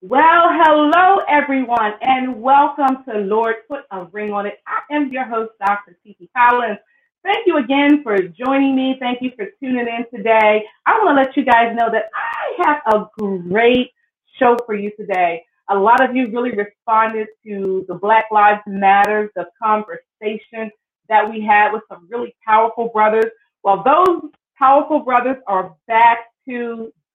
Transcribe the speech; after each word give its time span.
Well, 0.00 0.50
hello 0.52 1.24
everyone, 1.28 1.94
and 2.02 2.40
welcome 2.40 3.02
to 3.08 3.18
Lord 3.18 3.56
Put 3.66 3.80
a 3.90 4.04
Ring 4.04 4.32
on 4.32 4.46
It. 4.46 4.60
I 4.64 4.94
am 4.94 5.10
your 5.12 5.24
host, 5.24 5.54
Dr. 5.58 5.98
Tiki 6.04 6.30
Collins. 6.36 6.78
Thank 7.24 7.48
you 7.48 7.56
again 7.56 8.04
for 8.04 8.16
joining 8.16 8.76
me. 8.76 8.94
Thank 9.00 9.22
you 9.22 9.32
for 9.34 9.46
tuning 9.60 9.88
in 9.88 10.04
today. 10.16 10.62
I 10.86 10.98
want 10.98 11.18
to 11.18 11.20
let 11.20 11.36
you 11.36 11.44
guys 11.44 11.74
know 11.76 11.90
that 11.90 12.04
I 12.14 12.64
have 12.64 12.82
a 12.94 13.08
great 13.18 13.90
show 14.38 14.56
for 14.66 14.76
you 14.76 14.92
today. 14.96 15.42
A 15.68 15.74
lot 15.76 16.00
of 16.00 16.14
you 16.14 16.30
really 16.30 16.52
responded 16.52 17.26
to 17.44 17.84
the 17.88 17.94
Black 17.94 18.26
Lives 18.30 18.62
Matters, 18.68 19.30
the 19.34 19.46
conversation 19.60 20.70
that 21.08 21.28
we 21.28 21.44
had 21.44 21.72
with 21.72 21.82
some 21.88 22.06
really 22.08 22.36
powerful 22.46 22.88
brothers. 22.94 23.32
Well, 23.64 23.82
those 23.82 24.30
powerful 24.56 25.00
brothers 25.00 25.38
are 25.48 25.74
back 25.88 26.18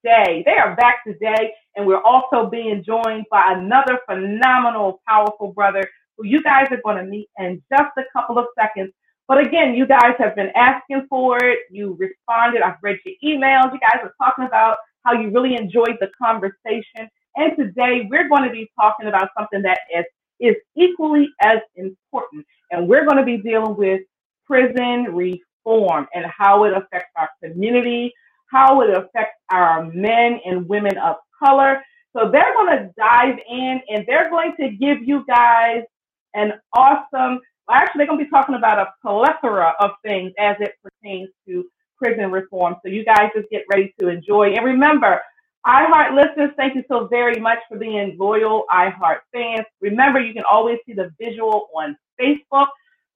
today. 0.03 0.43
They 0.45 0.53
are 0.53 0.75
back 0.75 1.03
today 1.05 1.53
and 1.75 1.87
we're 1.87 2.01
also 2.01 2.49
being 2.49 2.83
joined 2.85 3.25
by 3.31 3.53
another 3.57 3.99
phenomenal, 4.09 5.01
powerful 5.07 5.53
brother 5.53 5.83
who 6.17 6.27
you 6.27 6.43
guys 6.43 6.67
are 6.71 6.81
going 6.83 6.97
to 6.97 7.05
meet 7.05 7.29
in 7.39 7.61
just 7.69 7.91
a 7.97 8.03
couple 8.13 8.37
of 8.37 8.45
seconds. 8.59 8.91
But 9.27 9.45
again, 9.45 9.75
you 9.75 9.87
guys 9.87 10.15
have 10.19 10.35
been 10.35 10.51
asking 10.55 11.07
for 11.09 11.43
it. 11.43 11.59
You 11.71 11.97
responded. 11.99 12.61
I've 12.61 12.77
read 12.83 12.99
your 13.05 13.15
emails. 13.23 13.73
You 13.73 13.79
guys 13.79 14.01
are 14.03 14.13
talking 14.23 14.45
about 14.45 14.77
how 15.05 15.13
you 15.13 15.31
really 15.31 15.55
enjoyed 15.55 15.97
the 15.99 16.09
conversation. 16.21 17.09
And 17.35 17.57
today 17.57 18.07
we're 18.09 18.29
going 18.29 18.43
to 18.43 18.51
be 18.51 18.69
talking 18.79 19.07
about 19.07 19.29
something 19.37 19.61
that 19.63 19.79
is, 19.95 20.05
is 20.39 20.55
equally 20.77 21.29
as 21.41 21.59
important. 21.75 22.45
And 22.71 22.87
we're 22.87 23.05
going 23.05 23.17
to 23.17 23.25
be 23.25 23.37
dealing 23.37 23.75
with 23.77 24.01
prison 24.45 25.15
reform 25.15 26.07
and 26.13 26.25
how 26.37 26.65
it 26.65 26.73
affects 26.73 27.11
our 27.17 27.29
community, 27.43 28.13
how 28.53 28.81
it 28.81 28.91
affects 28.91 29.35
our 29.51 29.85
men 29.91 30.39
and 30.45 30.69
women 30.69 30.97
of 30.99 31.15
color. 31.43 31.81
So 32.15 32.29
they're 32.31 32.53
going 32.53 32.77
to 32.77 32.91
dive 32.95 33.39
in 33.49 33.81
and 33.89 34.05
they're 34.07 34.29
going 34.29 34.53
to 34.59 34.69
give 34.69 34.99
you 35.03 35.25
guys 35.27 35.81
an 36.35 36.53
awesome, 36.73 37.39
actually, 37.69 37.99
they're 37.99 38.07
going 38.07 38.19
to 38.19 38.25
be 38.25 38.29
talking 38.29 38.55
about 38.55 38.79
a 38.79 38.93
plethora 39.01 39.73
of 39.79 39.91
things 40.05 40.31
as 40.39 40.55
it 40.59 40.73
pertains 40.83 41.29
to 41.47 41.65
prison 41.97 42.31
reform. 42.31 42.75
So 42.83 42.91
you 42.91 43.03
guys 43.03 43.31
just 43.35 43.49
get 43.49 43.63
ready 43.71 43.93
to 43.99 44.09
enjoy. 44.09 44.53
And 44.53 44.63
remember, 44.63 45.19
iHeart 45.65 46.15
listeners, 46.15 46.51
thank 46.57 46.75
you 46.75 46.83
so 46.87 47.07
very 47.07 47.39
much 47.39 47.59
for 47.69 47.77
being 47.77 48.15
loyal 48.19 48.65
iHeart 48.69 49.19
fans. 49.31 49.65
Remember, 49.81 50.19
you 50.19 50.33
can 50.33 50.43
always 50.49 50.77
see 50.85 50.93
the 50.93 51.11
visual 51.19 51.69
on 51.75 51.95
Facebook. 52.21 52.67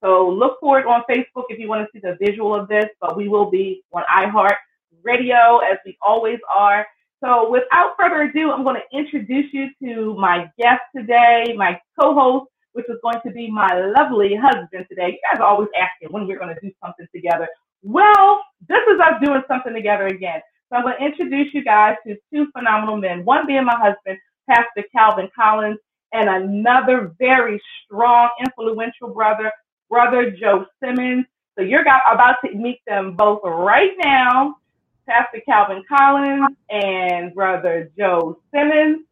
So 0.04 0.30
look 0.30 0.60
for 0.60 0.80
it 0.80 0.86
on 0.86 1.04
Facebook 1.10 1.46
if 1.50 1.60
you 1.60 1.68
want 1.68 1.86
to 1.86 1.90
see 1.92 2.00
the 2.00 2.18
visual 2.24 2.56
of 2.56 2.68
this, 2.68 2.86
but 3.02 3.18
we 3.18 3.28
will 3.28 3.50
be 3.50 3.84
on 3.94 4.04
iHeart 4.04 4.56
radio 5.04 5.60
as 5.60 5.78
we 5.86 5.98
always 6.06 6.40
are. 6.56 6.86
So 7.24 7.50
without 7.50 7.96
further 8.00 8.24
ado, 8.24 8.52
I'm 8.52 8.64
going 8.64 8.80
to 8.80 8.98
introduce 8.98 9.52
you 9.52 9.70
to 9.84 10.16
my 10.20 10.52
guest 10.60 10.82
today, 10.96 11.54
my 11.58 11.80
co-host, 12.00 12.50
which 12.74 12.86
is 12.90 12.98
going 13.02 13.20
to 13.26 13.32
be 13.32 13.50
my 13.50 13.92
lovely 13.98 14.36
husband 14.36 14.86
today. 14.90 15.08
You 15.10 15.20
guys 15.32 15.40
are 15.40 15.48
always 15.48 15.70
asking 15.80 16.10
when 16.12 16.28
we're 16.28 16.38
going 16.38 16.54
to 16.54 16.62
do 16.62 16.72
something 16.84 17.08
together. 17.14 17.48
Well, 17.82 18.44
this 18.68 18.82
is 18.94 19.00
us 19.00 19.14
doing 19.24 19.42
something 19.48 19.74
together 19.74 20.08
again. 20.08 20.42
So 20.70 20.78
I'm 20.78 20.84
going 20.84 20.98
to 21.00 21.06
introduce 21.06 21.54
you 21.54 21.64
guys 21.64 21.96
to 22.06 22.16
two 22.32 22.48
phenomenal 22.56 22.98
men, 22.98 23.26
one 23.26 23.48
being 23.48 23.66
my 23.66 23.78
husband, 23.78 24.20
Pastor 24.50 24.84
Calvin 24.96 25.30
Collins, 25.36 25.80
and 26.14 26.30
another 26.30 27.14
very 27.18 27.62
strong, 27.84 28.30
influential 28.46 29.14
brother, 29.14 29.52
Brother 29.90 30.32
Joe 30.32 30.66
Simmons. 30.84 31.26
So 31.58 31.64
you're 31.64 31.82
about 31.82 32.36
to 32.46 32.54
meet 32.54 32.80
them 32.86 33.16
both 33.16 33.40
right 33.44 33.94
now. 34.04 34.58
Pastor 35.08 35.42
Calvin 35.46 35.84
Collins 35.88 36.56
and 36.70 37.34
Brother 37.34 37.90
Joe 37.98 38.40
Simmons. 38.54 39.06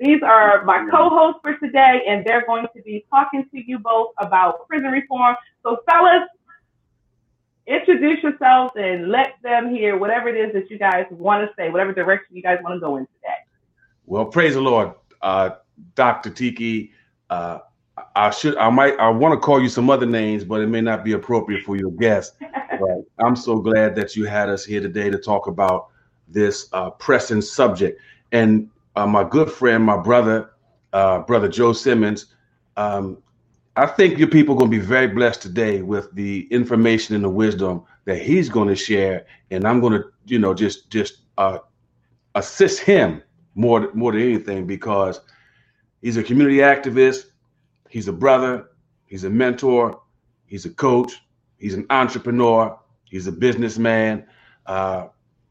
These 0.00 0.22
are 0.22 0.64
my 0.64 0.88
co-hosts 0.90 1.40
for 1.42 1.56
today, 1.58 2.02
and 2.08 2.24
they're 2.24 2.44
going 2.46 2.66
to 2.74 2.82
be 2.82 3.04
talking 3.10 3.44
to 3.50 3.62
you 3.64 3.78
both 3.78 4.08
about 4.18 4.66
prison 4.66 4.90
reform. 4.90 5.36
So, 5.62 5.78
fellas, 5.88 6.26
introduce 7.66 8.22
yourselves 8.22 8.72
and 8.76 9.10
let 9.10 9.34
them 9.42 9.70
hear 9.72 9.96
whatever 9.96 10.28
it 10.28 10.36
is 10.36 10.52
that 10.54 10.70
you 10.70 10.78
guys 10.78 11.04
want 11.10 11.46
to 11.46 11.54
say, 11.56 11.68
whatever 11.68 11.92
direction 11.92 12.34
you 12.34 12.42
guys 12.42 12.58
want 12.62 12.74
to 12.76 12.80
go 12.80 12.96
in 12.96 13.02
today. 13.02 13.36
Well, 14.06 14.24
praise 14.24 14.54
the 14.54 14.60
Lord, 14.60 14.94
uh, 15.20 15.50
Dr. 15.94 16.30
Tiki. 16.30 16.92
Uh, 17.28 17.58
I 18.16 18.30
should, 18.30 18.56
I 18.56 18.70
might, 18.70 18.98
I 18.98 19.10
want 19.10 19.34
to 19.34 19.38
call 19.38 19.60
you 19.62 19.68
some 19.68 19.90
other 19.90 20.06
names, 20.06 20.44
but 20.44 20.62
it 20.62 20.66
may 20.66 20.80
not 20.80 21.04
be 21.04 21.12
appropriate 21.12 21.62
for 21.62 21.76
your 21.76 21.90
guest. 21.92 22.36
But 22.82 23.26
I'm 23.26 23.36
so 23.36 23.60
glad 23.60 23.96
that 23.96 24.16
you 24.16 24.26
had 24.26 24.50
us 24.50 24.64
here 24.66 24.82
today 24.82 25.10
to 25.10 25.18
talk 25.18 25.48
about 25.48 25.90
this 26.28 26.68
uh, 26.74 26.90
pressing 26.92 27.42
subject. 27.42 28.00
And 28.32 28.70
uh, 28.96 29.06
my 29.06 29.24
good 29.24 29.52
friend, 29.52 29.84
my 29.84 29.98
brother, 29.98 30.52
uh, 30.94 31.20
brother 31.20 31.48
Joe 31.48 31.74
Simmons, 31.74 32.26
um, 32.76 33.18
I 33.76 33.86
think 33.86 34.18
your 34.18 34.28
people 34.28 34.56
are 34.56 34.58
going 34.58 34.70
to 34.72 34.78
be 34.78 34.84
very 34.84 35.08
blessed 35.08 35.42
today 35.42 35.82
with 35.82 36.12
the 36.14 36.48
information 36.52 37.16
and 37.16 37.24
the 37.24 37.30
wisdom 37.30 37.84
that 38.06 38.20
he's 38.22 38.50
going 38.50 38.68
to 38.68 38.76
share. 38.76 39.26
And 39.50 39.66
I'm 39.66 39.80
going 39.80 39.94
to, 39.94 40.04
you 40.26 40.40
know, 40.40 40.54
just 40.54 40.90
just 40.90 41.20
uh, 41.38 41.58
assist 42.36 42.80
him 42.80 43.22
more 43.56 43.90
more 43.94 44.12
than 44.12 44.22
anything 44.22 44.66
because 44.66 45.20
he's 46.02 46.18
a 46.18 46.24
community 46.24 46.58
activist. 46.58 47.26
He's 47.90 48.08
a 48.08 48.14
brother, 48.14 48.70
he's 49.06 49.24
a 49.24 49.30
mentor, 49.30 50.00
he's 50.46 50.66
a 50.66 50.70
coach, 50.70 51.12
he's 51.62 51.74
an 51.74 51.86
entrepreneur, 51.90 52.76
he's 53.04 53.28
a 53.28 53.32
businessman, 53.32 54.26
uh, 54.66 55.06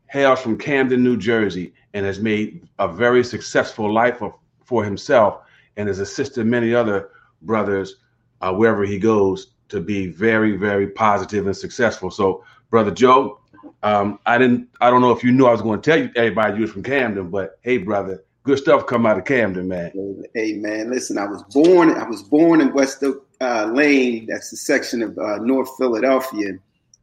hails 0.07 0.41
from 0.41 0.57
Camden, 0.57 1.03
New 1.03 1.15
Jersey, 1.15 1.73
and 1.93 2.05
has 2.05 2.19
made 2.19 2.67
a 2.79 2.87
very 2.87 3.23
successful 3.23 3.91
life 3.91 4.21
of, 4.21 4.33
for 4.65 4.83
himself 4.83 5.39
and 5.77 5.87
has 5.87 5.99
assisted 5.99 6.45
many 6.45 6.75
other 6.75 7.09
brothers 7.43 7.95
uh, 8.41 8.53
wherever 8.53 8.83
he 8.83 8.99
goes 8.99 9.53
to 9.69 9.79
be 9.79 10.07
very, 10.07 10.57
very 10.57 10.87
positive 10.87 11.47
and 11.47 11.55
successful. 11.55 12.11
So, 12.11 12.43
brother 12.69 12.91
Joe, 12.91 13.39
um, 13.83 14.19
I 14.25 14.37
didn't, 14.37 14.67
I 14.81 14.89
don't 14.89 15.01
know 15.01 15.11
if 15.11 15.23
you 15.23 15.31
knew 15.31 15.45
I 15.45 15.51
was 15.51 15.61
going 15.61 15.81
to 15.81 15.89
tell 15.89 15.99
you 15.99 16.11
everybody 16.17 16.55
you 16.55 16.61
was 16.61 16.71
from 16.71 16.83
Camden, 16.83 17.29
but 17.29 17.57
hey, 17.61 17.77
brother, 17.77 18.23
good 18.43 18.57
stuff 18.57 18.85
come 18.85 19.05
out 19.05 19.17
of 19.17 19.23
Camden, 19.23 19.69
man. 19.69 19.91
Hey, 20.33 20.53
man, 20.53 20.91
listen, 20.91 21.17
I 21.17 21.25
was 21.25 21.41
born. 21.53 21.89
I 21.91 22.03
was 22.03 22.21
born 22.21 22.59
in 22.59 22.73
West 22.73 22.99
uh, 23.41 23.65
Lane. 23.73 24.27
That's 24.27 24.53
a 24.53 24.57
section 24.57 25.01
of 25.01 25.17
uh, 25.17 25.37
North 25.37 25.69
Philadelphia, 25.77 26.53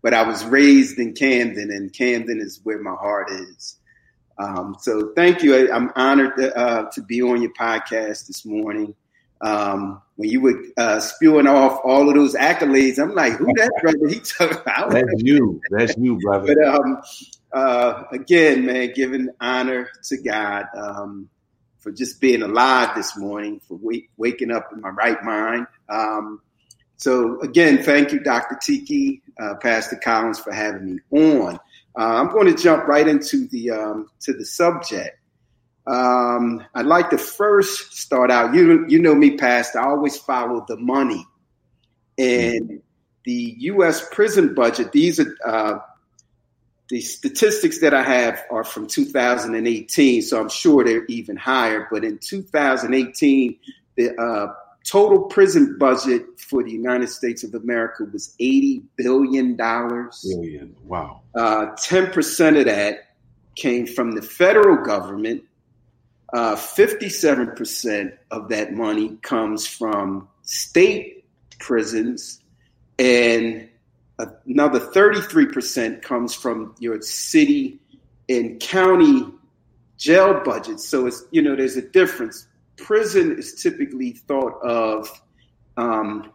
but 0.02 0.14
I 0.14 0.22
was 0.22 0.44
raised 0.44 0.98
in 0.98 1.14
Camden, 1.14 1.70
and 1.70 1.92
Camden 1.92 2.40
is 2.40 2.60
where 2.62 2.80
my 2.80 2.94
heart 2.94 3.30
is. 3.30 3.76
Um, 4.38 4.76
so 4.80 5.12
thank 5.16 5.42
you. 5.42 5.56
I, 5.56 5.76
am 5.76 5.90
honored 5.96 6.36
to, 6.36 6.56
uh, 6.56 6.90
to, 6.90 7.02
be 7.02 7.22
on 7.22 7.42
your 7.42 7.52
podcast 7.54 8.28
this 8.28 8.44
morning. 8.44 8.94
Um, 9.40 10.00
when 10.16 10.30
you 10.30 10.40
were 10.40 10.62
uh, 10.76 11.00
spewing 11.00 11.46
off 11.46 11.80
all 11.84 12.08
of 12.08 12.14
those 12.14 12.34
accolades, 12.34 13.00
I'm 13.00 13.14
like, 13.14 13.34
who 13.34 13.46
that 13.46 13.70
brother? 13.82 14.08
He 14.08 14.20
took 14.20 14.66
out. 14.68 14.90
That's 14.90 15.06
you. 15.16 15.60
That's 15.70 15.96
you, 15.96 16.18
brother. 16.20 16.54
But 16.54 16.68
um, 16.68 17.02
uh, 17.52 18.04
again, 18.12 18.66
man, 18.66 18.92
giving 18.94 19.28
honor 19.40 19.90
to 20.04 20.16
God 20.18 20.66
um, 20.76 21.28
for 21.88 21.94
just 21.94 22.20
being 22.20 22.42
alive 22.42 22.94
this 22.94 23.16
morning, 23.16 23.60
for 23.66 23.78
wake, 23.80 24.10
waking 24.18 24.50
up 24.50 24.70
in 24.74 24.80
my 24.82 24.90
right 24.90 25.22
mind. 25.24 25.66
Um, 25.88 26.42
so 26.98 27.40
again, 27.40 27.82
thank 27.82 28.12
you, 28.12 28.20
Dr. 28.20 28.58
Tiki, 28.60 29.22
uh, 29.40 29.54
Pastor 29.54 29.96
Collins, 29.96 30.38
for 30.38 30.52
having 30.52 30.96
me 30.96 31.00
on. 31.10 31.54
Uh, 31.98 32.20
I'm 32.20 32.28
going 32.28 32.54
to 32.54 32.62
jump 32.62 32.86
right 32.86 33.08
into 33.08 33.46
the 33.48 33.70
um, 33.70 34.10
to 34.20 34.34
the 34.34 34.44
subject. 34.44 35.18
Um, 35.86 36.62
I'd 36.74 36.84
like 36.84 37.08
to 37.10 37.18
first 37.18 37.96
start 37.96 38.30
out. 38.30 38.54
You 38.54 38.84
you 38.86 39.00
know 39.00 39.14
me, 39.14 39.38
Pastor. 39.38 39.80
I 39.80 39.88
always 39.88 40.18
follow 40.18 40.66
the 40.68 40.76
money, 40.76 41.24
and 42.18 42.82
the 43.24 43.54
U.S. 43.60 44.06
prison 44.12 44.54
budget. 44.54 44.92
These 44.92 45.20
are 45.20 45.34
uh, 45.46 45.78
the 46.88 47.00
statistics 47.00 47.80
that 47.80 47.92
I 47.92 48.02
have 48.02 48.44
are 48.50 48.64
from 48.64 48.86
2018, 48.86 50.22
so 50.22 50.40
I'm 50.40 50.48
sure 50.48 50.84
they're 50.84 51.04
even 51.06 51.36
higher. 51.36 51.86
But 51.90 52.04
in 52.04 52.18
2018, 52.18 53.58
the 53.96 54.18
uh, 54.18 54.54
total 54.84 55.24
prison 55.24 55.76
budget 55.78 56.24
for 56.38 56.62
the 56.62 56.70
United 56.70 57.08
States 57.08 57.44
of 57.44 57.54
America 57.54 58.04
was 58.10 58.34
eighty 58.40 58.82
billion 58.96 59.56
dollars. 59.56 60.24
Billion. 60.26 60.74
Wow. 60.84 61.22
Uh, 61.34 61.66
ten 61.76 62.06
uh, 62.06 62.10
percent 62.10 62.56
of 62.56 62.64
that 62.66 63.10
came 63.54 63.86
from 63.86 64.12
the 64.12 64.22
federal 64.22 64.82
government. 64.82 65.44
Uh, 66.32 66.56
fifty-seven 66.56 67.52
percent 67.52 68.14
of 68.30 68.48
that 68.48 68.72
money 68.72 69.16
comes 69.22 69.66
from 69.66 70.28
state 70.42 71.24
prisons, 71.58 72.40
and 72.98 73.67
another 74.18 74.80
thirty-three 74.80 75.46
percent 75.46 76.02
comes 76.02 76.34
from 76.34 76.74
your 76.78 77.00
city 77.02 77.80
and 78.28 78.60
county 78.60 79.26
jail 79.96 80.40
budgets. 80.44 80.88
So 80.88 81.06
it's 81.06 81.24
you 81.30 81.42
know 81.42 81.56
there's 81.56 81.76
a 81.76 81.82
difference 81.82 82.46
prison 82.78 83.36
is 83.36 83.60
typically 83.60 84.12
thought 84.12 84.58
of 84.62 85.10
um, 85.76 86.32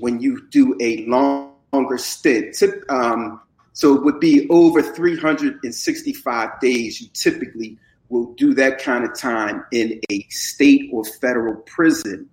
when 0.00 0.20
you 0.20 0.48
do 0.50 0.76
a 0.80 1.04
long, 1.06 1.54
longer 1.72 1.98
stint. 1.98 2.56
Um, 2.88 3.40
so 3.74 3.94
it 3.94 4.02
would 4.02 4.18
be 4.18 4.48
over 4.50 4.82
365 4.82 6.60
days. 6.60 7.00
You 7.00 7.08
typically 7.12 7.78
will 8.08 8.34
do 8.34 8.52
that 8.54 8.78
kind 8.78 9.04
of 9.04 9.16
time 9.16 9.64
in 9.72 10.00
a 10.10 10.22
state 10.28 10.90
or 10.92 11.04
federal 11.04 11.56
prison. 11.62 12.28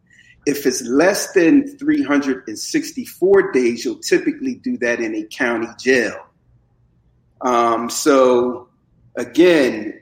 If 0.45 0.65
it's 0.65 0.81
less 0.83 1.33
than 1.33 1.77
364 1.77 3.51
days, 3.51 3.85
you'll 3.85 3.99
typically 3.99 4.55
do 4.55 4.77
that 4.77 4.99
in 4.99 5.15
a 5.15 5.23
county 5.25 5.67
jail. 5.79 6.25
Um, 7.41 7.89
so, 7.89 8.69
again, 9.15 10.01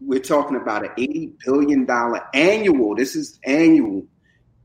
we're 0.00 0.20
talking 0.20 0.56
about 0.56 0.84
an 0.84 0.90
$80 0.96 1.32
billion 1.44 1.86
annual. 2.34 2.94
This 2.94 3.16
is 3.16 3.38
annual. 3.44 4.06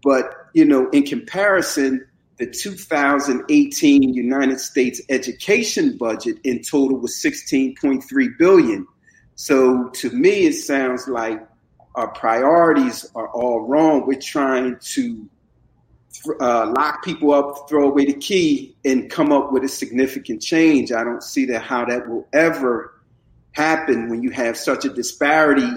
But, 0.03 0.33
you 0.53 0.65
know, 0.65 0.89
in 0.89 1.03
comparison, 1.03 2.06
the 2.38 2.47
2018 2.47 4.13
United 4.13 4.59
States 4.59 5.01
education 5.09 5.97
budget 5.97 6.38
in 6.44 6.62
total 6.62 6.97
was 6.97 7.15
16.3 7.15 8.38
billion. 8.38 8.88
So 9.36 9.89
to 9.89 10.09
me, 10.12 10.45
it 10.45 10.53
sounds 10.53 11.07
like 11.07 11.45
our 11.95 12.09
priorities 12.09 13.09
are 13.15 13.29
all 13.29 13.61
wrong. 13.61 14.05
We're 14.05 14.19
trying 14.19 14.77
to 14.93 15.29
uh, 16.39 16.73
lock 16.75 17.03
people 17.03 17.33
up, 17.33 17.69
throw 17.69 17.89
away 17.89 18.05
the 18.05 18.13
key, 18.13 18.75
and 18.85 19.09
come 19.09 19.31
up 19.31 19.51
with 19.51 19.63
a 19.63 19.69
significant 19.69 20.41
change. 20.41 20.91
I 20.91 21.03
don't 21.03 21.23
see 21.23 21.45
that 21.45 21.61
how 21.61 21.85
that 21.85 22.07
will 22.07 22.27
ever 22.33 23.01
happen 23.51 24.09
when 24.09 24.23
you 24.23 24.31
have 24.31 24.57
such 24.57 24.85
a 24.85 24.89
disparity 24.89 25.69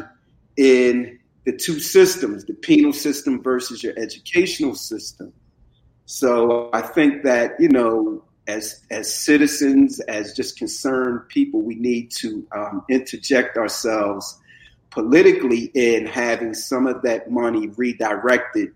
in 0.56 1.18
the 1.44 1.52
two 1.52 1.78
systems, 1.78 2.44
the 2.44 2.54
penal 2.54 2.92
system 2.92 3.42
versus 3.42 3.82
your 3.82 3.92
educational 3.98 4.74
system. 4.74 5.32
So 6.06 6.70
I 6.72 6.82
think 6.82 7.24
that, 7.24 7.52
you 7.58 7.68
know, 7.68 8.22
as 8.46 8.84
as 8.90 9.12
citizens, 9.12 10.00
as 10.00 10.32
just 10.34 10.56
concerned 10.56 11.28
people, 11.28 11.62
we 11.62 11.74
need 11.74 12.10
to 12.12 12.46
um, 12.54 12.84
interject 12.88 13.56
ourselves 13.56 14.38
politically 14.96 15.70
in 15.74 16.06
having 16.06 16.54
some 16.54 16.86
of 16.86 17.02
that 17.02 17.30
money 17.30 17.68
redirected 17.76 18.70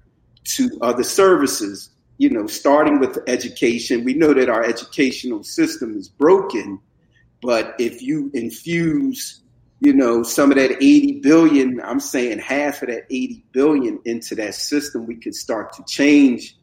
to 0.45 0.79
other 0.83 1.03
services. 1.03 1.93
You 2.19 2.29
know, 2.29 2.47
starting 2.47 3.01
with 3.01 3.19
education, 3.27 4.05
we 4.05 4.13
know 4.13 4.35
that 4.35 4.51
our 4.51 4.63
educational 4.63 5.43
system 5.43 5.97
is 5.97 6.11
broken, 6.11 6.79
but 7.41 7.75
if 7.79 8.03
you 8.03 8.31
infuse, 8.35 9.41
you 9.81 9.95
know, 9.95 10.23
some 10.23 10.51
of 10.51 10.59
that 10.59 10.73
80 10.73 11.21
billion, 11.21 11.81
I'm 11.81 12.01
saying 12.01 12.41
half 12.41 12.83
of 12.83 12.91
that 12.91 13.05
80 13.09 13.43
billion 13.53 13.99
into 14.05 14.35
that 14.35 14.55
system, 14.55 15.07
we 15.07 15.17
could 15.17 15.35
start 15.35 15.73
to 15.73 15.85
change 15.89 16.55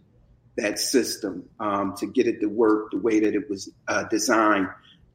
that 0.57 0.77
system 0.77 1.49
um, 1.59 1.95
to 1.97 2.05
get 2.05 2.27
it 2.27 2.41
to 2.41 2.47
work 2.47 2.91
the 2.91 2.99
way 2.99 3.19
that 3.21 3.33
it 3.33 3.49
was 3.49 3.71
uh, 3.87 4.03
designed 4.11 4.67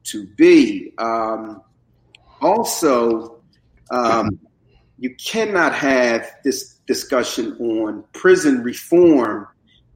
to 0.03 0.27
be. 0.35 0.91
Um, 0.97 1.63
also, 2.41 3.39
um, 3.93 4.39
you 4.97 5.15
cannot 5.15 5.73
have 5.73 6.29
this 6.43 6.79
discussion 6.87 7.55
on 7.59 8.03
prison 8.13 8.63
reform 8.63 9.47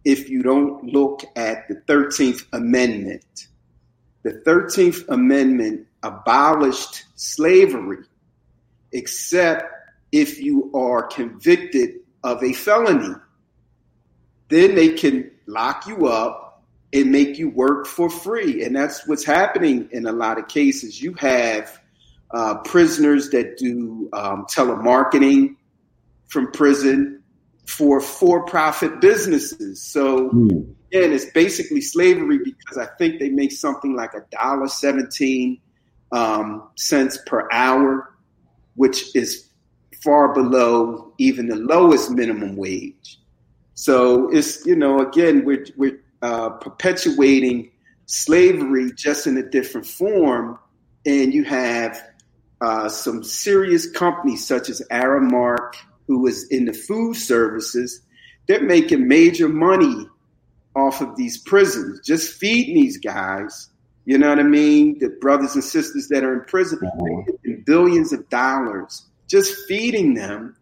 if 0.06 0.30
you 0.30 0.42
don't 0.42 0.86
look 0.86 1.24
at 1.36 1.68
the 1.68 1.76
13th 1.88 2.46
Amendment 2.54 3.48
the 4.28 4.42
13th 4.46 5.08
Amendment 5.08 5.88
abolished 6.04 7.06
slavery, 7.16 8.04
except 8.92 9.64
if 10.12 10.40
you 10.40 10.70
are 10.74 11.04
convicted 11.04 12.02
of 12.26 12.44
a 12.44 12.52
felony. 12.52 13.16
Then 14.50 14.76
they 14.76 14.90
can 14.90 15.32
lock 15.46 15.88
you 15.88 16.08
up 16.08 16.62
and 16.92 17.10
make 17.10 17.38
you 17.38 17.50
work 17.50 17.86
for 17.86 18.10
free. 18.10 18.66
And 18.66 18.76
that's 18.76 19.08
what's 19.08 19.24
happening 19.24 19.88
in 19.94 20.08
a 20.08 20.12
lot 20.12 20.38
of 20.38 20.50
cases. 20.50 21.02
You 21.02 21.14
have 21.14 21.80
uh, 22.32 22.56
prisoners 22.60 23.30
that 23.30 23.58
do 23.58 24.10
um, 24.14 24.46
telemarketing 24.46 25.56
from 26.28 26.52
prison 26.52 27.22
for 27.68 28.00
for 28.00 28.46
profit 28.46 29.00
businesses. 29.02 29.82
So, 29.82 30.30
mm 30.30 30.74
again, 30.92 31.12
it's 31.12 31.26
basically 31.32 31.82
slavery 31.82 32.40
because 32.40 32.78
I 32.78 32.86
think 32.98 33.20
they 33.20 33.30
make 33.30 33.52
something 33.52 33.96
like 33.96 34.14
a 34.14 34.24
dollar 34.32 34.68
seventeen 34.68 35.60
um, 36.12 36.70
cents 36.76 37.18
per 37.26 37.48
hour, 37.52 38.14
which 38.76 39.16
is 39.16 39.50
far 40.04 40.34
below 40.34 41.12
even 41.18 41.48
the 41.48 41.56
lowest 41.56 42.12
minimum 42.12 42.56
wage. 42.56 43.20
So 43.74 44.30
it's 44.30 44.66
you 44.66 44.76
know 44.76 45.00
again 45.00 45.44
we're 45.46 45.66
we're 45.76 46.00
uh, 46.22 46.50
perpetuating 46.50 47.72
slavery 48.06 48.92
just 48.96 49.28
in 49.28 49.38
a 49.38 49.44
different 49.44 49.86
form, 49.86 50.58
and 51.06 51.34
you 51.34 51.44
have 51.44 52.02
uh, 52.62 52.90
some 52.90 53.24
serious 53.24 53.90
companies 53.90 54.46
such 54.46 54.70
as 54.70 54.82
Aramark, 54.92 55.76
who 56.08 56.26
is 56.28 56.48
in 56.50 56.66
the 56.66 56.74
food 56.74 57.16
services. 57.16 58.02
They're 58.48 58.64
making 58.64 59.08
major 59.08 59.50
money 59.50 60.08
off 60.76 61.02
of 61.02 61.16
these 61.16 61.38
prisons, 61.38 62.00
just 62.06 62.34
feeding 62.40 62.76
these 62.76 62.98
guys. 62.98 63.70
You 64.06 64.18
know 64.18 64.30
what 64.30 64.40
I 64.40 64.44
mean? 64.44 65.00
The 65.00 65.10
brothers 65.10 65.56
and 65.56 65.64
sisters 65.64 66.08
that 66.10 66.24
are 66.24 66.34
in 66.34 66.46
prison, 66.46 66.80
mm-hmm. 66.80 67.62
billions 67.66 68.14
of 68.14 68.30
dollars, 68.30 69.06
just 69.28 69.68
feeding 69.68 70.14
them, 70.14 70.56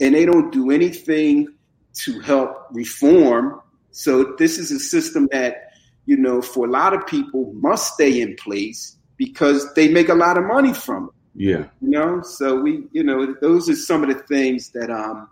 and 0.00 0.14
they 0.14 0.24
don't 0.24 0.52
do 0.52 0.70
anything 0.70 1.48
to 1.94 2.20
help 2.20 2.68
reform. 2.70 3.60
So 3.90 4.34
this 4.38 4.58
is 4.58 4.70
a 4.70 4.78
system 4.78 5.28
that, 5.32 5.72
you 6.06 6.16
know, 6.16 6.40
for 6.40 6.66
a 6.66 6.70
lot 6.70 6.94
of 6.94 7.06
people 7.06 7.52
must 7.54 7.94
stay 7.94 8.20
in 8.20 8.36
place 8.36 8.96
because 9.16 9.72
they 9.74 9.88
make 9.88 10.08
a 10.08 10.14
lot 10.14 10.38
of 10.38 10.44
money 10.44 10.74
from 10.74 11.06
it. 11.06 11.13
Yeah. 11.34 11.66
You 11.80 11.90
know, 11.90 12.22
so 12.22 12.60
we, 12.60 12.84
you 12.92 13.02
know, 13.02 13.34
those 13.40 13.68
are 13.68 13.76
some 13.76 14.02
of 14.02 14.08
the 14.08 14.22
things 14.24 14.70
that 14.70 14.90
um, 14.90 15.28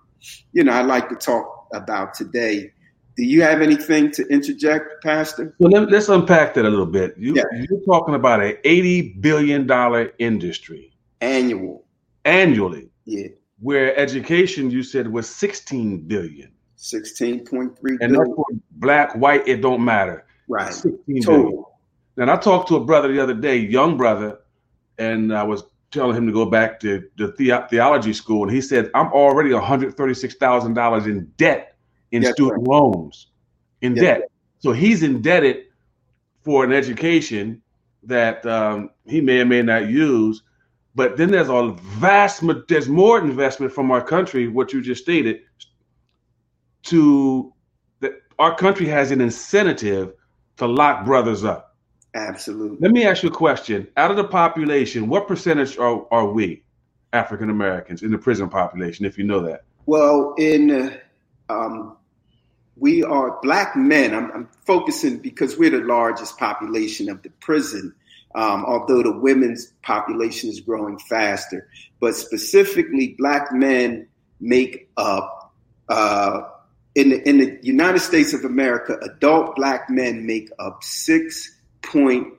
you 0.52 0.64
know, 0.64 0.72
I 0.72 0.82
like 0.82 1.08
to 1.08 1.16
talk 1.16 1.68
about 1.72 2.14
today. 2.14 2.72
Do 3.16 3.24
you 3.24 3.42
have 3.42 3.60
anything 3.60 4.10
to 4.12 4.26
interject, 4.28 5.02
Pastor? 5.02 5.54
Well, 5.58 5.70
let, 5.70 5.92
us 5.92 6.08
unpack 6.08 6.54
that 6.54 6.64
a 6.64 6.70
little 6.70 6.86
bit. 6.86 7.14
You, 7.18 7.34
yeah. 7.34 7.42
You're 7.68 7.84
talking 7.84 8.14
about 8.14 8.42
an 8.42 8.56
$80 8.64 9.20
billion 9.20 10.10
industry. 10.18 10.94
Annual. 11.20 11.84
Annually. 12.24 12.88
Yeah. 13.04 13.28
Where 13.60 13.96
education, 13.96 14.70
you 14.70 14.82
said, 14.82 15.08
was 15.08 15.28
16 15.28 16.08
billion. 16.08 16.52
16.3 16.78 17.76
And 18.00 18.14
that's 18.14 18.30
for 18.34 18.44
black, 18.72 19.14
white, 19.14 19.46
it 19.46 19.60
don't 19.60 19.84
matter. 19.84 20.24
Right. 20.48 20.72
16 20.72 21.22
Total. 21.22 21.42
Billion. 21.42 21.64
And 22.16 22.30
I 22.30 22.36
talked 22.36 22.68
to 22.68 22.76
a 22.76 22.84
brother 22.84 23.12
the 23.12 23.22
other 23.22 23.34
day, 23.34 23.56
young 23.56 23.96
brother, 23.96 24.38
and 24.98 25.34
I 25.34 25.42
was 25.42 25.64
telling 25.92 26.16
him 26.16 26.26
to 26.26 26.32
go 26.32 26.46
back 26.46 26.80
to 26.80 27.04
the, 27.16 27.28
the- 27.38 27.66
theology 27.70 28.12
school, 28.14 28.44
and 28.44 28.52
he 28.52 28.60
said, 28.62 28.90
"I'm 28.94 29.08
already 29.12 29.52
136 29.54 30.36
thousand 30.36 30.74
dollars 30.74 31.06
in 31.06 31.26
debt 31.38 31.76
in 32.12 32.22
Yes, 32.22 32.34
student 32.34 32.66
loans, 32.68 33.28
in 33.82 33.96
Yes, 33.96 34.04
debt. 34.04 34.22
So 34.60 34.72
he's 34.72 35.02
indebted 35.02 35.64
for 36.44 36.64
an 36.64 36.72
education 36.72 37.62
that 38.04 38.44
um, 38.46 38.90
he 39.06 39.20
may 39.20 39.40
or 39.40 39.46
may 39.46 39.62
not 39.62 39.88
use. 39.88 40.42
But 40.94 41.16
then 41.16 41.30
there's 41.30 41.48
a 41.48 41.72
vast, 42.00 42.42
there's 42.68 42.88
more 42.88 43.20
investment 43.20 43.72
from 43.72 43.90
our 43.90 44.02
country, 44.02 44.48
what 44.48 44.72
you 44.72 44.82
just 44.82 45.02
stated, 45.02 45.40
to 46.84 47.52
that 48.00 48.14
our 48.38 48.54
country 48.56 48.86
has 48.86 49.10
an 49.10 49.20
incentive 49.20 50.12
to 50.58 50.66
lock 50.66 51.04
brothers 51.06 51.44
up. 51.44 51.71
Absolutely. 52.14 52.76
Let 52.80 52.92
me 52.92 53.04
ask 53.04 53.22
you 53.22 53.30
a 53.30 53.32
question. 53.32 53.88
Out 53.96 54.10
of 54.10 54.16
the 54.16 54.24
population, 54.24 55.08
what 55.08 55.26
percentage 55.26 55.78
are, 55.78 56.06
are 56.10 56.26
we, 56.26 56.62
African 57.12 57.48
Americans, 57.48 58.02
in 58.02 58.10
the 58.10 58.18
prison 58.18 58.48
population, 58.48 59.06
if 59.06 59.16
you 59.16 59.24
know 59.24 59.40
that? 59.40 59.64
Well, 59.86 60.34
in 60.36 60.70
uh, 60.70 60.96
um, 61.48 61.96
we 62.76 63.02
are 63.02 63.38
black 63.42 63.76
men. 63.76 64.14
I'm, 64.14 64.30
I'm 64.32 64.48
focusing 64.66 65.18
because 65.18 65.56
we're 65.56 65.70
the 65.70 65.86
largest 65.86 66.38
population 66.38 67.08
of 67.08 67.22
the 67.22 67.30
prison. 67.30 67.94
Um, 68.34 68.64
although 68.64 69.02
the 69.02 69.12
women's 69.12 69.66
population 69.82 70.48
is 70.48 70.60
growing 70.60 70.98
faster, 70.98 71.68
but 72.00 72.14
specifically, 72.14 73.14
black 73.18 73.52
men 73.52 74.08
make 74.40 74.88
up 74.96 75.52
uh, 75.90 76.40
in 76.94 77.10
the 77.10 77.28
in 77.28 77.38
the 77.38 77.58
United 77.62 77.98
States 77.98 78.32
of 78.32 78.44
America. 78.44 78.98
Adult 79.02 79.54
black 79.56 79.90
men 79.90 80.24
make 80.24 80.50
up 80.58 80.82
six 80.82 81.58
point 81.82 82.34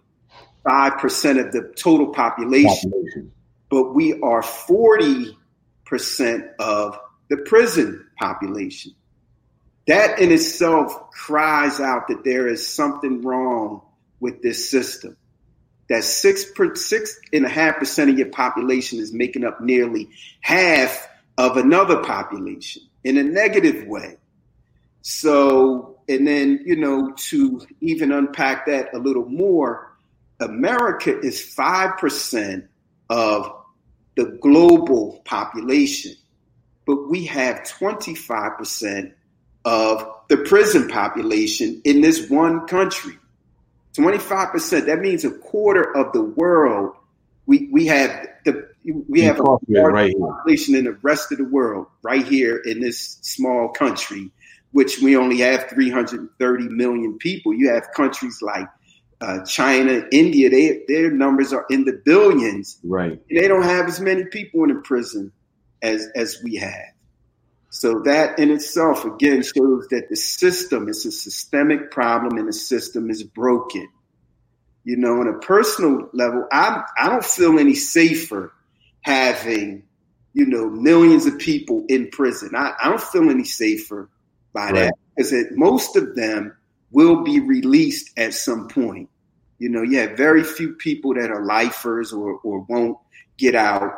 five 0.64 0.98
percent 0.98 1.40
of 1.40 1.52
the 1.52 1.74
total 1.76 2.08
population 2.08 2.92
Population. 2.92 3.32
but 3.70 3.94
we 3.94 4.14
are 4.22 4.42
40% 4.42 5.36
of 6.60 7.00
the 7.30 7.38
prison 7.38 8.06
population. 8.20 8.94
That 9.88 10.20
in 10.20 10.32
itself 10.32 11.12
cries 11.12 11.80
out 11.80 12.08
that 12.08 12.24
there 12.24 12.48
is 12.48 12.66
something 12.66 13.22
wrong 13.22 13.82
with 14.20 14.42
this 14.42 14.70
system. 14.72 15.18
That 15.90 16.06
six 16.06 16.46
per, 16.46 16.76
six 16.76 17.20
and 17.34 17.46
a 17.46 17.50
half 17.50 17.78
percent 17.78 18.10
of 18.10 18.18
your 18.18 18.30
population 18.30 19.00
is 19.00 19.12
making 19.12 19.44
up 19.44 19.60
nearly 19.60 20.10
half 20.40 21.10
of 21.38 21.58
another 21.58 22.02
population 22.04 22.84
in 23.04 23.18
a 23.18 23.24
negative 23.24 23.86
way. 23.88 24.16
So, 25.02 25.93
and 26.08 26.28
then, 26.28 26.62
you 26.66 26.76
know, 26.76 27.12
to 27.12 27.66
even 27.82 28.12
unpack 28.12 28.66
that 28.68 28.94
a 28.94 28.98
little 28.98 29.26
more, 29.26 29.96
America 30.40 31.18
is 31.20 31.40
5% 31.56 32.68
of 33.10 33.56
the 34.16 34.38
global 34.42 35.22
population, 35.26 36.16
but 36.86 37.10
we 37.10 37.26
have 37.26 37.64
25% 37.64 39.14
of 39.66 40.08
the 40.28 40.38
prison 40.38 40.88
population 40.88 41.82
in 41.86 42.02
this 42.02 42.30
one 42.30 42.68
country. 42.68 43.18
25%, 43.96 44.86
that 44.88 45.00
means 45.00 45.24
a 45.24 45.32
quarter 45.32 45.96
of 45.96 46.12
the 46.14 46.24
world. 46.24 46.96
We, 47.46 47.70
we 47.72 47.88
have 47.88 48.28
the 48.46 48.74
we 49.08 49.22
have 49.22 49.38
a 49.38 49.40
Incorporated 49.40 49.84
large 49.84 49.94
right 49.94 50.12
here. 50.12 50.28
population 50.28 50.76
in 50.76 50.86
the 50.86 50.98
rest 51.02 51.32
of 51.32 51.38
the 51.38 51.46
world 51.46 51.88
right 52.02 52.26
here 52.26 52.58
in 52.58 52.82
this 52.82 53.20
small 53.22 53.70
country, 53.70 54.32
which 54.74 55.00
we 55.00 55.16
only 55.16 55.38
have 55.38 55.70
330 55.70 56.68
million 56.70 57.18
people. 57.20 57.54
You 57.54 57.70
have 57.70 57.88
countries 57.96 58.42
like 58.42 58.68
uh, 59.22 59.46
China, 59.46 60.04
India, 60.12 60.50
they, 60.50 60.82
their 60.88 61.12
numbers 61.12 61.54
are 61.54 61.66
in 61.70 61.86
the 61.86 62.02
billions. 62.04 62.80
Right. 62.84 63.22
And 63.30 63.40
they 63.40 63.48
don't 63.48 63.64
have 63.64 63.88
as 63.88 64.02
many 64.02 64.26
people 64.26 64.64
in 64.64 64.76
the 64.76 64.82
prison 64.82 65.32
as 65.82 66.08
as 66.16 66.42
we 66.44 66.56
have. 66.56 66.92
So 67.70 68.02
that 68.02 68.38
in 68.38 68.52
itself 68.52 69.06
again 69.06 69.44
shows 69.44 69.88
that 69.90 70.08
the 70.10 70.16
system 70.16 70.90
is 70.90 71.06
a 71.06 71.12
systemic 71.12 71.92
problem 71.92 72.38
and 72.38 72.48
the 72.48 72.54
system 72.54 73.10
is 73.10 73.24
broken. 73.24 73.88
You 74.84 74.98
know, 74.98 75.22
on 75.22 75.28
a 75.28 75.40
personal 75.40 76.10
level, 76.14 76.48
I 76.52 76.84
I 77.00 77.10
don't 77.10 77.24
feel 77.24 77.60
any 77.60 77.76
safer 77.76 78.52
having, 79.02 79.84
you 80.34 80.46
know, 80.48 80.70
millions 80.70 81.26
of 81.26 81.38
people 81.38 81.86
in 81.88 82.10
prison. 82.10 82.52
I, 82.56 82.74
I 82.82 82.90
don't 82.90 83.02
feel 83.02 83.30
any 83.30 83.46
safer 83.46 84.10
by 84.54 84.66
Right. 84.66 84.76
that 84.76 84.94
because 85.16 85.34
it, 85.34 85.58
most 85.58 85.96
of 85.96 86.16
them 86.16 86.56
will 86.92 87.24
be 87.24 87.40
released 87.40 88.12
at 88.18 88.34
some 88.34 88.68
point. 88.68 89.10
You 89.60 89.70
know, 89.70 89.82
you 89.82 90.00
have 90.00 90.18
very 90.18 90.44
few 90.44 90.74
people 90.74 91.14
that 91.16 91.32
are 91.32 91.46
lifers 91.46 92.12
or, 92.14 92.40
or 92.44 92.62
won't 92.70 92.98
get 93.38 93.56
out, 93.56 93.94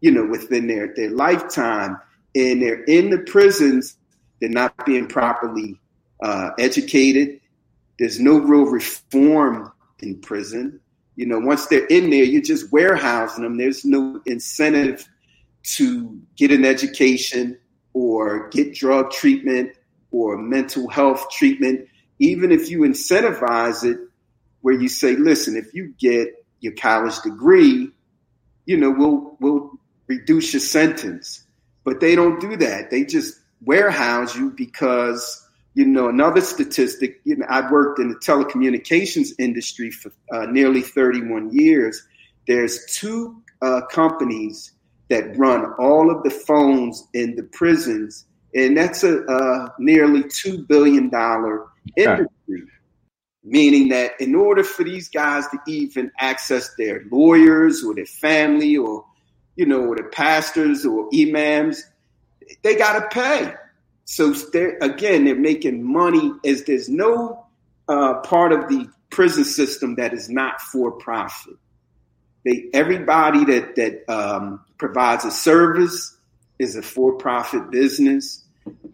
you 0.00 0.10
know, 0.10 0.24
within 0.26 0.66
their, 0.66 0.94
their 0.94 1.10
lifetime. 1.10 1.98
And 2.34 2.62
they're 2.62 2.84
in 2.84 3.10
the 3.10 3.18
prisons, 3.18 3.96
they're 4.40 4.48
not 4.50 4.86
being 4.86 5.06
properly 5.06 5.78
uh, 6.22 6.50
educated. 6.58 7.40
There's 7.98 8.20
no 8.20 8.38
real 8.38 8.64
reform 8.64 9.72
in 9.98 10.20
prison. 10.20 10.80
You 11.16 11.26
know, 11.26 11.38
once 11.38 11.66
they're 11.66 11.86
in 11.86 12.08
there, 12.10 12.24
you're 12.24 12.40
just 12.40 12.72
warehousing 12.72 13.42
them. 13.42 13.58
There's 13.58 13.84
no 13.84 14.22
incentive 14.24 15.06
to 15.74 16.18
get 16.36 16.50
an 16.50 16.64
education 16.64 17.58
or 17.92 18.48
get 18.48 18.74
drug 18.74 19.10
treatment 19.10 19.72
or 20.10 20.36
mental 20.36 20.88
health 20.88 21.30
treatment. 21.30 21.86
Even 22.18 22.52
if 22.52 22.70
you 22.70 22.80
incentivize 22.80 23.84
it, 23.84 23.98
where 24.60 24.78
you 24.78 24.88
say, 24.88 25.16
listen, 25.16 25.56
if 25.56 25.72
you 25.72 25.94
get 25.98 26.28
your 26.60 26.74
college 26.74 27.18
degree, 27.22 27.90
you 28.66 28.76
know, 28.76 28.90
we'll 28.90 29.36
we'll 29.40 29.70
reduce 30.06 30.52
your 30.52 30.60
sentence. 30.60 31.44
But 31.84 32.00
they 32.00 32.14
don't 32.14 32.40
do 32.40 32.56
that. 32.56 32.90
They 32.90 33.04
just 33.04 33.38
warehouse 33.62 34.36
you 34.36 34.50
because, 34.50 35.48
you 35.74 35.86
know, 35.86 36.08
another 36.08 36.40
statistic, 36.40 37.20
you 37.24 37.36
know, 37.36 37.46
I 37.48 37.70
worked 37.70 37.98
in 37.98 38.10
the 38.10 38.16
telecommunications 38.16 39.30
industry 39.38 39.90
for 39.90 40.12
uh, 40.32 40.46
nearly 40.46 40.82
31 40.82 41.50
years. 41.52 42.06
There's 42.46 42.84
two 42.86 43.42
uh, 43.62 43.82
companies 43.90 44.72
that 45.08 45.36
run 45.36 45.72
all 45.78 46.10
of 46.10 46.22
the 46.22 46.30
phones 46.30 47.06
in 47.14 47.34
the 47.36 47.42
prisons, 47.42 48.26
and 48.54 48.76
that's 48.76 49.04
a, 49.04 49.24
uh 49.24 49.68
nearly 49.78 50.24
$2 50.24 50.66
billion 50.66 51.10
industry. 51.96 52.62
Meaning 53.42 53.88
that 53.88 54.20
in 54.20 54.34
order 54.34 54.62
for 54.62 54.84
these 54.84 55.08
guys 55.08 55.46
to 55.48 55.58
even 55.66 56.12
access 56.20 56.74
their 56.76 57.04
lawyers 57.10 57.82
or 57.82 57.94
their 57.94 58.04
family 58.06 58.76
or 58.76 59.04
you 59.56 59.64
know 59.64 59.80
or 59.80 59.96
the 59.96 60.04
pastors 60.04 60.84
or 60.84 61.08
imams 61.14 61.82
they 62.62 62.76
got 62.76 62.98
to 62.98 63.08
pay. 63.08 63.54
So 64.04 64.32
they're, 64.32 64.76
again 64.82 65.24
they're 65.24 65.36
making 65.36 65.82
money 65.82 66.32
as 66.44 66.64
there's 66.64 66.88
no 66.88 67.46
uh, 67.88 68.20
part 68.20 68.52
of 68.52 68.68
the 68.68 68.88
prison 69.10 69.44
system 69.44 69.96
that 69.96 70.12
is 70.12 70.28
not 70.28 70.60
for 70.60 70.92
profit. 70.92 71.54
They 72.44 72.68
everybody 72.72 73.44
that 73.44 73.76
that 73.76 74.12
um, 74.12 74.64
provides 74.78 75.24
a 75.24 75.30
service 75.30 76.16
is 76.60 76.76
a 76.76 76.82
for-profit 76.82 77.70
business 77.70 78.44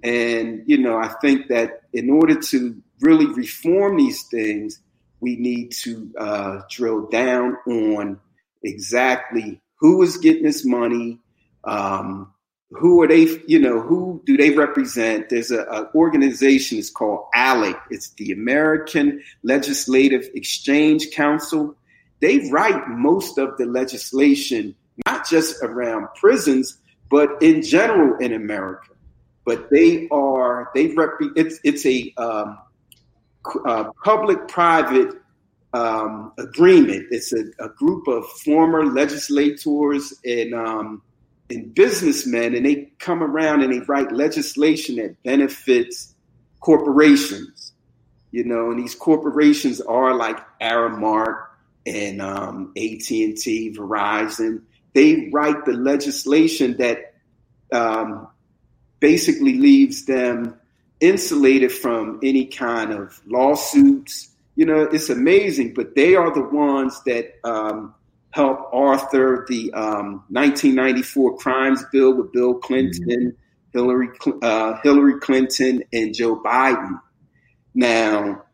and 0.02 0.62
you 0.66 0.78
know 0.78 0.96
i 0.96 1.08
think 1.20 1.48
that 1.48 1.82
in 1.92 2.10
order 2.10 2.34
to 2.34 2.80
really 3.00 3.26
reform 3.26 3.96
these 3.96 4.22
things, 4.24 4.80
we 5.20 5.36
need 5.36 5.72
to 5.72 6.12
uh, 6.18 6.60
drill 6.70 7.06
down 7.08 7.56
on 7.66 8.20
exactly 8.62 9.60
who 9.76 10.02
is 10.02 10.16
getting 10.18 10.44
this 10.44 10.64
money, 10.64 11.18
um, 11.64 12.32
who 12.70 13.02
are 13.02 13.08
they, 13.08 13.28
you 13.46 13.58
know, 13.58 13.80
who 13.80 14.22
do 14.26 14.36
they 14.36 14.50
represent? 14.50 15.28
There's 15.28 15.50
a, 15.50 15.62
a 15.64 15.90
organization, 15.94 16.78
it's 16.78 16.90
called 16.90 17.26
ALEC. 17.34 17.80
It's 17.90 18.10
the 18.14 18.32
American 18.32 19.22
Legislative 19.42 20.28
Exchange 20.34 21.10
Council. 21.12 21.76
They 22.20 22.50
write 22.50 22.88
most 22.88 23.38
of 23.38 23.56
the 23.56 23.66
legislation, 23.66 24.74
not 25.06 25.28
just 25.28 25.62
around 25.62 26.08
prisons, 26.16 26.78
but 27.10 27.42
in 27.42 27.62
general 27.62 28.16
in 28.18 28.32
America. 28.32 28.90
But 29.44 29.70
they 29.70 30.08
are, 30.10 30.70
they 30.74 30.88
rep, 30.88 31.10
it's, 31.36 31.60
it's 31.62 31.86
a, 31.86 32.12
um, 32.16 32.58
uh, 33.64 33.90
public-private 34.04 35.14
um, 35.72 36.32
agreement. 36.38 37.06
It's 37.10 37.32
a, 37.32 37.44
a, 37.58 37.68
group 37.68 38.08
of 38.08 38.26
former 38.26 38.86
legislators 38.86 40.14
and 40.24 40.54
um, 40.54 41.02
and 41.50 41.74
businessmen, 41.74 42.54
and 42.54 42.66
they 42.66 42.90
come 42.98 43.22
around 43.22 43.62
and 43.62 43.72
they 43.72 43.80
write 43.80 44.10
legislation 44.10 44.96
that 44.96 45.22
benefits 45.22 46.14
corporations. 46.60 47.72
You 48.32 48.44
know, 48.44 48.70
and 48.70 48.78
these 48.78 48.94
corporations 48.94 49.80
are 49.80 50.14
like 50.14 50.38
Aramark 50.60 51.46
and 51.86 52.20
um, 52.20 52.72
AT 52.76 53.10
and 53.10 53.36
T, 53.36 53.72
Verizon. 53.76 54.62
They 54.96 55.28
write 55.30 55.66
the 55.66 55.74
legislation 55.74 56.78
that 56.78 57.12
um, 57.70 58.28
basically 58.98 59.58
leaves 59.58 60.06
them 60.06 60.58
insulated 61.00 61.70
from 61.70 62.18
any 62.22 62.46
kind 62.46 62.92
of 62.92 63.20
lawsuits. 63.26 64.30
You 64.54 64.64
know, 64.64 64.84
it's 64.84 65.10
amazing, 65.10 65.74
but 65.74 65.94
they 65.94 66.14
are 66.14 66.32
the 66.32 66.44
ones 66.44 66.98
that 67.04 67.34
um, 67.44 67.94
helped 68.30 68.72
author 68.72 69.44
the 69.46 69.70
um, 69.74 70.24
1994 70.30 71.36
crimes 71.36 71.84
bill 71.92 72.14
with 72.14 72.32
Bill 72.32 72.54
Clinton, 72.54 73.04
mm-hmm. 73.04 73.78
Hillary, 73.78 74.08
uh, 74.40 74.80
Hillary 74.82 75.20
Clinton, 75.20 75.82
and 75.92 76.14
Joe 76.14 76.40
Biden. 76.40 76.98
Now, 77.74 78.44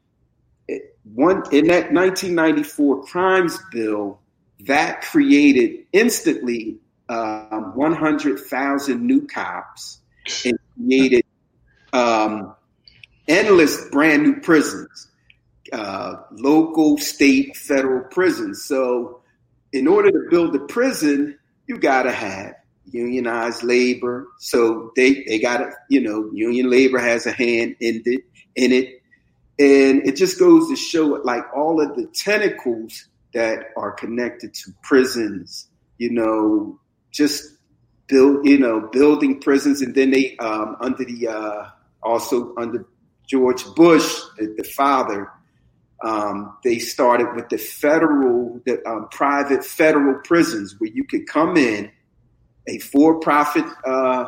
one 1.04 1.44
in 1.52 1.68
that 1.68 1.92
1994 1.92 3.04
crimes 3.04 3.60
bill, 3.70 4.18
that 4.66 5.02
created 5.02 5.84
instantly 5.92 6.78
um, 7.08 7.72
100,000 7.74 9.06
new 9.06 9.26
cops 9.26 9.98
and 10.44 10.58
created 10.76 11.24
um, 11.92 12.54
endless 13.28 13.88
brand 13.90 14.22
new 14.22 14.40
prisons, 14.40 15.10
uh, 15.72 16.16
local, 16.32 16.98
state, 16.98 17.56
federal 17.56 18.04
prisons. 18.04 18.64
So, 18.64 19.20
in 19.72 19.86
order 19.88 20.10
to 20.10 20.30
build 20.30 20.54
a 20.54 20.60
prison, 20.60 21.38
you 21.66 21.78
got 21.78 22.02
to 22.02 22.12
have 22.12 22.54
unionized 22.90 23.62
labor. 23.62 24.28
So 24.38 24.92
they 24.96 25.24
they 25.24 25.38
got 25.38 25.58
to, 25.58 25.70
you 25.88 26.00
know, 26.00 26.30
union 26.32 26.70
labor 26.70 26.98
has 26.98 27.26
a 27.26 27.32
hand 27.32 27.76
in 27.80 28.02
it. 28.04 28.24
In 28.54 28.70
it, 28.72 29.02
and 29.58 30.06
it 30.06 30.16
just 30.16 30.38
goes 30.38 30.68
to 30.68 30.76
show 30.76 31.14
it 31.14 31.24
like 31.24 31.44
all 31.54 31.80
of 31.80 31.96
the 31.96 32.06
tentacles 32.08 33.08
that 33.34 33.66
are 33.76 33.92
connected 33.92 34.54
to 34.54 34.72
prisons. 34.82 35.68
You 35.98 36.10
know, 36.10 36.80
just 37.10 37.44
build, 38.08 38.46
you 38.46 38.58
know, 38.58 38.88
building 38.92 39.40
prisons, 39.40 39.82
and 39.82 39.94
then 39.94 40.10
they 40.10 40.36
um, 40.38 40.76
under 40.80 41.04
the 41.04 41.28
uh, 41.28 41.68
also 42.02 42.54
under 42.56 42.86
George 43.26 43.64
Bush, 43.74 44.20
the, 44.36 44.54
the 44.58 44.64
father, 44.64 45.30
um, 46.02 46.56
they 46.64 46.78
started 46.78 47.34
with 47.34 47.48
the 47.48 47.58
federal, 47.58 48.60
the 48.66 48.86
um, 48.86 49.08
private 49.10 49.64
federal 49.64 50.20
prisons 50.22 50.74
where 50.78 50.90
you 50.90 51.04
could 51.04 51.26
come 51.26 51.56
in, 51.56 51.90
a 52.66 52.78
for-profit 52.78 53.64
uh, 53.86 54.26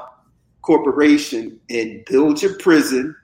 corporation, 0.62 1.60
and 1.68 2.04
build 2.06 2.40
your 2.40 2.56
prison 2.58 3.14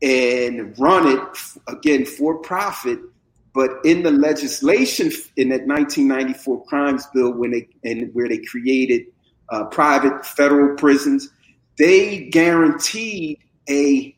and 0.00 0.78
run 0.78 1.06
it 1.06 1.38
again 1.66 2.04
for 2.04 2.38
profit. 2.38 2.98
But 3.58 3.84
in 3.84 4.04
the 4.04 4.12
legislation 4.12 5.10
in 5.36 5.48
that 5.48 5.66
1994 5.66 6.64
crimes 6.66 7.04
bill, 7.12 7.32
when 7.32 7.50
they 7.50 7.68
and 7.82 8.08
where 8.14 8.28
they 8.28 8.38
created 8.38 9.06
uh, 9.48 9.64
private 9.64 10.24
federal 10.24 10.76
prisons, 10.76 11.28
they 11.76 12.28
guaranteed 12.28 13.40
a 13.68 14.14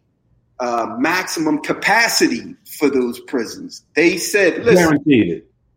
uh, 0.59 0.95
maximum 0.99 1.63
capacity 1.63 2.55
for 2.67 2.91
those 2.91 3.19
prisons. 3.21 3.83
They 3.97 4.19
said, 4.19 4.63
"Listen. 4.63 5.03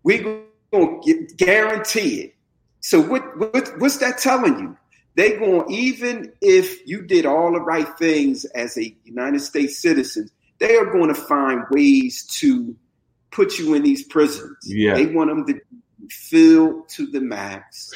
We're 0.04 0.24
going 0.74 1.02
to 1.04 1.28
guarantee 1.38 2.20
it." 2.20 2.36
So 2.82 3.00
what, 3.00 3.24
what 3.40 3.80
what's 3.80 3.96
that 4.00 4.18
telling 4.18 4.60
you? 4.60 4.78
They 5.16 5.38
going 5.38 5.72
even 5.72 6.34
if 6.42 6.86
you 6.86 7.02
did 7.02 7.26
all 7.26 7.54
the 7.54 7.62
right 7.62 7.88
things 7.98 8.44
as 8.44 8.78
a 8.78 8.94
United 9.06 9.40
States 9.40 9.80
citizen, 9.80 10.30
they 10.60 10.76
are 10.76 10.92
going 10.92 11.08
to 11.08 11.16
find 11.16 11.64
ways 11.72 12.24
to 12.42 12.76
put 13.34 13.58
you 13.58 13.74
in 13.74 13.84
these 13.84 14.04
prisons. 14.04 14.58
Yeah. 14.64 14.96
They 14.96 15.08
want 15.08 15.30
them 15.30 15.46
to 15.48 15.62
fill 16.10 16.84
to 16.84 17.08
the 17.08 17.22
max, 17.22 17.92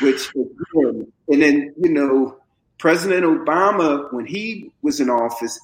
which 0.00 0.30
and 0.34 1.42
then 1.42 1.74
you 1.78 1.90
know 1.90 2.38
President 2.78 3.24
Obama 3.24 4.12
when 4.12 4.26
he 4.26 4.72
was 4.82 5.00
in 5.00 5.10
office 5.10 5.58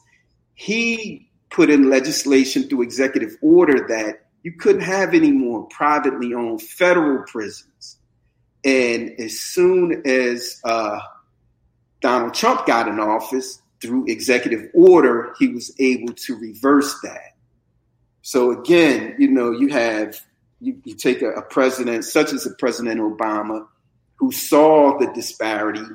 he 0.56 1.30
put 1.50 1.70
in 1.70 1.88
legislation 1.88 2.64
through 2.64 2.82
executive 2.82 3.36
order 3.40 3.86
that 3.88 4.26
you 4.42 4.52
couldn't 4.52 4.82
have 4.82 5.14
any 5.14 5.30
more 5.30 5.66
privately 5.68 6.34
owned 6.34 6.62
federal 6.62 7.22
prisons. 7.24 7.98
And 8.64 9.12
as 9.20 9.38
soon 9.38 10.02
as 10.06 10.60
uh, 10.64 10.98
Donald 12.00 12.34
Trump 12.34 12.66
got 12.66 12.88
in 12.88 12.98
office, 12.98 13.62
through 13.82 14.06
executive 14.08 14.70
order, 14.72 15.34
he 15.38 15.48
was 15.48 15.70
able 15.78 16.14
to 16.14 16.34
reverse 16.36 16.98
that. 17.02 17.35
So 18.26 18.50
again, 18.50 19.14
you 19.20 19.28
know, 19.28 19.52
you 19.52 19.68
have 19.68 20.20
you, 20.60 20.80
you 20.82 20.96
take 20.96 21.22
a, 21.22 21.30
a 21.30 21.42
president 21.42 22.04
such 22.04 22.32
as 22.32 22.44
a 22.44 22.50
President 22.56 23.00
Obama 23.00 23.68
who 24.16 24.32
saw 24.32 24.98
the 24.98 25.06
disparity 25.12 25.86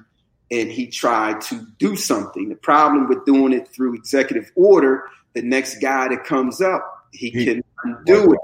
and 0.50 0.72
he 0.72 0.88
tried 0.88 1.42
to 1.42 1.68
do 1.78 1.98
something. 1.98 2.48
The 2.48 2.56
problem 2.56 3.10
with 3.10 3.26
doing 3.26 3.52
it 3.52 3.68
through 3.76 3.96
executive 3.96 4.50
order, 4.56 5.04
the 5.34 5.42
next 5.42 5.82
guy 5.82 6.08
that 6.08 6.24
comes 6.24 6.62
up, 6.62 7.06
he, 7.12 7.32
he 7.32 7.44
can 7.44 7.64
undo 7.84 8.32
it. 8.32 8.40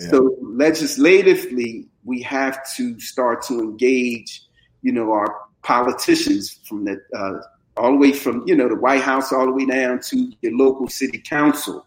Yeah. 0.00 0.08
So 0.08 0.36
legislatively, 0.42 1.86
we 2.02 2.22
have 2.22 2.58
to 2.74 2.98
start 2.98 3.42
to 3.42 3.60
engage, 3.60 4.42
you 4.82 4.90
know, 4.90 5.12
our 5.12 5.36
politicians 5.62 6.58
from 6.64 6.84
the 6.84 7.00
uh, 7.16 7.38
all 7.76 7.92
the 7.92 7.96
way 7.96 8.12
from 8.12 8.42
you 8.48 8.56
know 8.56 8.68
the 8.68 8.74
White 8.74 9.02
House 9.02 9.32
all 9.32 9.46
the 9.46 9.52
way 9.52 9.66
down 9.66 10.00
to 10.00 10.32
your 10.42 10.56
local 10.56 10.88
city 10.88 11.18
council. 11.18 11.86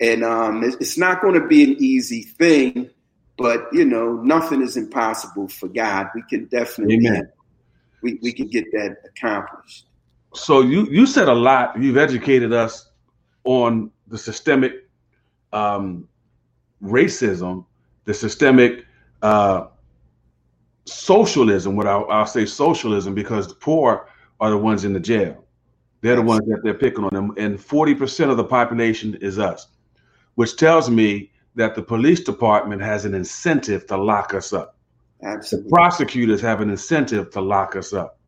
And 0.00 0.24
um, 0.24 0.62
it's 0.64 0.96
not 0.96 1.20
going 1.20 1.34
to 1.34 1.46
be 1.46 1.62
an 1.62 1.76
easy 1.78 2.22
thing, 2.22 2.88
but 3.36 3.66
you 3.72 3.84
know, 3.84 4.14
nothing 4.22 4.62
is 4.62 4.76
impossible 4.76 5.48
for 5.48 5.68
God. 5.68 6.08
We 6.14 6.22
can 6.28 6.46
definitely 6.46 7.22
we, 8.02 8.18
we 8.22 8.32
can 8.32 8.48
get 8.48 8.64
that 8.72 8.96
accomplished. 9.04 9.86
So 10.34 10.62
you 10.62 10.86
you 10.86 11.06
said 11.06 11.28
a 11.28 11.34
lot. 11.34 11.80
You've 11.80 11.96
educated 11.96 12.52
us 12.52 12.88
on 13.44 13.90
the 14.06 14.18
systemic 14.18 14.88
um, 15.52 16.08
racism, 16.82 17.64
the 18.04 18.14
systemic 18.14 18.84
uh, 19.22 19.66
socialism. 20.84 21.76
What 21.76 21.86
I'll, 21.86 22.06
I'll, 22.10 22.26
say 22.26 22.46
socialism 22.46 23.14
because 23.14 23.48
the 23.48 23.54
poor 23.54 24.08
are 24.40 24.50
the 24.50 24.58
ones 24.58 24.84
in 24.84 24.92
the 24.92 25.00
jail. 25.00 25.44
They're 26.00 26.16
the 26.16 26.22
ones 26.22 26.46
that 26.46 26.60
they're 26.62 26.74
picking 26.74 27.04
on 27.04 27.10
them, 27.12 27.34
and 27.36 27.60
forty 27.60 27.94
percent 27.94 28.30
of 28.30 28.36
the 28.36 28.44
population 28.44 29.16
is 29.16 29.38
us, 29.38 29.66
which 30.34 30.56
tells 30.56 30.90
me 30.90 31.30
that 31.54 31.74
the 31.74 31.82
police 31.82 32.20
department 32.20 32.82
has 32.82 33.04
an 33.04 33.14
incentive 33.14 33.86
to 33.86 33.96
lock 33.96 34.34
us 34.34 34.52
up. 34.52 34.76
Absolutely. 35.22 35.68
The 35.68 35.74
prosecutors 35.74 36.40
have 36.40 36.60
an 36.60 36.70
incentive 36.70 37.30
to 37.30 37.40
lock 37.40 37.76
us 37.76 37.92
up. 37.92 38.18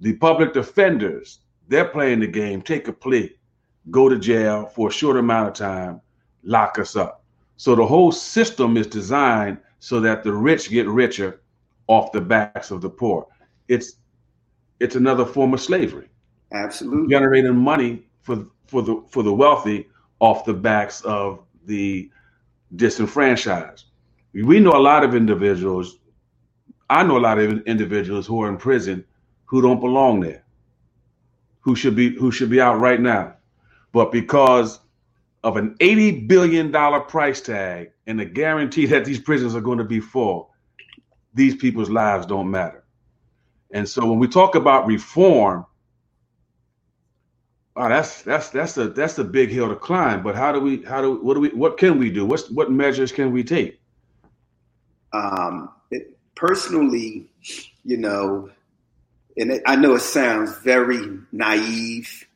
The 0.00 0.14
public 0.14 0.52
defenders, 0.52 1.40
they're 1.68 1.88
playing 1.88 2.20
the 2.20 2.26
game, 2.26 2.62
take 2.62 2.88
a 2.88 2.92
plea, 2.92 3.34
go 3.90 4.08
to 4.08 4.18
jail 4.18 4.66
for 4.66 4.88
a 4.88 4.92
short 4.92 5.16
amount 5.16 5.48
of 5.48 5.54
time, 5.54 6.00
lock 6.42 6.78
us 6.78 6.96
up. 6.96 7.24
So 7.56 7.74
the 7.74 7.86
whole 7.86 8.12
system 8.12 8.76
is 8.76 8.86
designed 8.86 9.58
so 9.80 10.00
that 10.00 10.22
the 10.22 10.32
rich 10.32 10.70
get 10.70 10.86
richer 10.86 11.40
off 11.86 12.12
the 12.12 12.20
backs 12.20 12.70
of 12.70 12.80
the 12.80 12.90
poor. 12.90 13.26
It's 13.68 13.94
it's 14.78 14.96
another 14.96 15.26
form 15.26 15.52
of 15.52 15.60
slavery. 15.60 16.08
Absolutely. 16.52 17.12
Generating 17.12 17.56
money 17.56 18.04
for 18.22 18.46
for 18.66 18.82
the 18.82 19.02
for 19.10 19.22
the 19.22 19.32
wealthy 19.32 19.88
off 20.20 20.44
the 20.46 20.54
backs 20.54 21.02
of 21.02 21.40
the 21.66 22.10
disenfranchised. 22.76 23.86
We 24.34 24.60
know 24.60 24.72
a 24.72 24.80
lot 24.80 25.04
of 25.04 25.14
individuals 25.14 25.96
I 26.88 27.02
know 27.02 27.18
a 27.18 27.20
lot 27.20 27.38
of 27.38 27.62
individuals 27.66 28.26
who 28.26 28.42
are 28.42 28.48
in 28.48 28.56
prison 28.56 29.04
who 29.46 29.62
don't 29.62 29.80
belong 29.80 30.20
there, 30.20 30.44
who 31.60 31.76
should 31.76 31.96
be 31.96 32.16
who 32.16 32.32
should 32.32 32.50
be 32.50 32.60
out 32.60 32.80
right 32.80 33.00
now, 33.00 33.36
but 33.92 34.12
because 34.12 34.80
of 35.44 35.56
an 35.56 35.76
eighty 35.80 36.20
billion 36.20 36.70
dollar 36.72 37.00
price 37.00 37.40
tag 37.40 37.92
and 38.06 38.20
the 38.20 38.26
guarantee 38.26 38.86
that 38.86 39.04
these 39.04 39.20
prisons 39.20 39.54
are 39.54 39.60
going 39.62 39.78
to 39.78 39.84
be 39.84 40.00
full, 40.00 40.50
these 41.34 41.56
people's 41.56 41.90
lives 41.90 42.26
don't 42.26 42.50
matter. 42.50 42.84
And 43.72 43.88
so 43.88 44.06
when 44.06 44.18
we 44.18 44.28
talk 44.28 44.54
about 44.56 44.86
reform, 44.86 45.66
oh, 47.80 47.88
that's 47.88 48.22
that's 48.22 48.50
that's 48.50 48.76
a 48.76 48.88
that's 48.88 49.18
a 49.18 49.24
big 49.24 49.48
hill 49.50 49.68
to 49.68 49.76
climb. 49.76 50.22
But 50.22 50.34
how 50.34 50.52
do 50.52 50.60
we 50.60 50.82
how 50.84 51.00
do 51.00 51.14
what 51.22 51.34
do 51.34 51.40
we 51.40 51.48
what 51.48 51.78
can 51.78 51.98
we 51.98 52.10
do? 52.10 52.26
What's 52.26 52.50
what 52.50 52.70
measures 52.70 53.10
can 53.10 53.32
we 53.32 53.42
take? 53.42 53.80
Um, 55.12 55.70
personally, 56.34 57.26
you 57.84 57.96
know, 57.96 58.50
and 59.36 59.60
I 59.66 59.76
know 59.76 59.94
it 59.94 60.00
sounds 60.00 60.56
very 60.58 61.18
naive, 61.32 62.26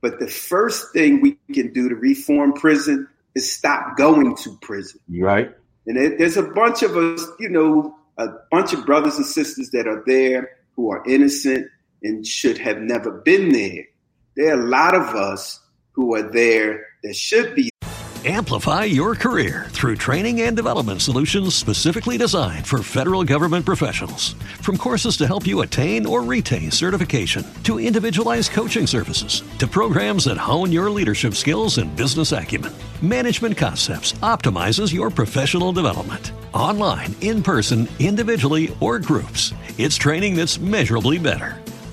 but 0.00 0.18
the 0.18 0.26
first 0.26 0.92
thing 0.92 1.20
we 1.20 1.38
can 1.52 1.72
do 1.72 1.88
to 1.88 1.94
reform 1.94 2.54
prison 2.54 3.08
is 3.34 3.52
stop 3.52 3.96
going 3.96 4.36
to 4.36 4.56
prison. 4.62 5.00
Right. 5.08 5.54
And 5.86 5.98
it, 5.98 6.18
there's 6.18 6.36
a 6.36 6.42
bunch 6.42 6.82
of 6.82 6.96
us, 6.96 7.26
you 7.38 7.50
know, 7.50 7.96
a 8.16 8.28
bunch 8.50 8.72
of 8.72 8.86
brothers 8.86 9.16
and 9.16 9.26
sisters 9.26 9.70
that 9.70 9.86
are 9.86 10.02
there 10.06 10.56
who 10.76 10.90
are 10.90 11.04
innocent 11.06 11.68
and 12.02 12.26
should 12.26 12.58
have 12.58 12.78
never 12.78 13.10
been 13.10 13.50
there. 13.50 13.84
There 14.36 14.56
are 14.56 14.60
a 14.60 14.68
lot 14.68 14.94
of 14.94 15.14
us 15.14 15.60
who 15.92 16.14
are 16.14 16.22
there 16.22 16.86
that 17.02 17.14
should 17.14 17.54
be 17.54 17.70
Amplify 18.26 18.84
your 18.84 19.14
career 19.14 19.66
through 19.68 19.96
training 19.96 20.40
and 20.40 20.56
development 20.56 21.02
solutions 21.02 21.54
specifically 21.54 22.16
designed 22.16 22.66
for 22.66 22.82
federal 22.82 23.22
government 23.22 23.66
professionals. 23.66 24.32
From 24.62 24.78
courses 24.78 25.18
to 25.18 25.26
help 25.26 25.46
you 25.46 25.60
attain 25.60 26.06
or 26.06 26.22
retain 26.22 26.70
certification, 26.70 27.44
to 27.64 27.78
individualized 27.78 28.52
coaching 28.52 28.86
services, 28.86 29.42
to 29.58 29.66
programs 29.66 30.24
that 30.24 30.38
hone 30.38 30.72
your 30.72 30.88
leadership 30.88 31.34
skills 31.34 31.76
and 31.76 31.94
business 31.96 32.32
acumen, 32.32 32.72
Management 33.02 33.58
Concepts 33.58 34.14
optimizes 34.22 34.90
your 34.90 35.10
professional 35.10 35.72
development. 35.72 36.32
Online, 36.54 37.14
in 37.20 37.42
person, 37.42 37.86
individually, 37.98 38.74
or 38.80 38.98
groups, 38.98 39.52
it's 39.76 39.96
training 39.96 40.34
that's 40.34 40.58
measurably 40.58 41.18
better. 41.18 41.63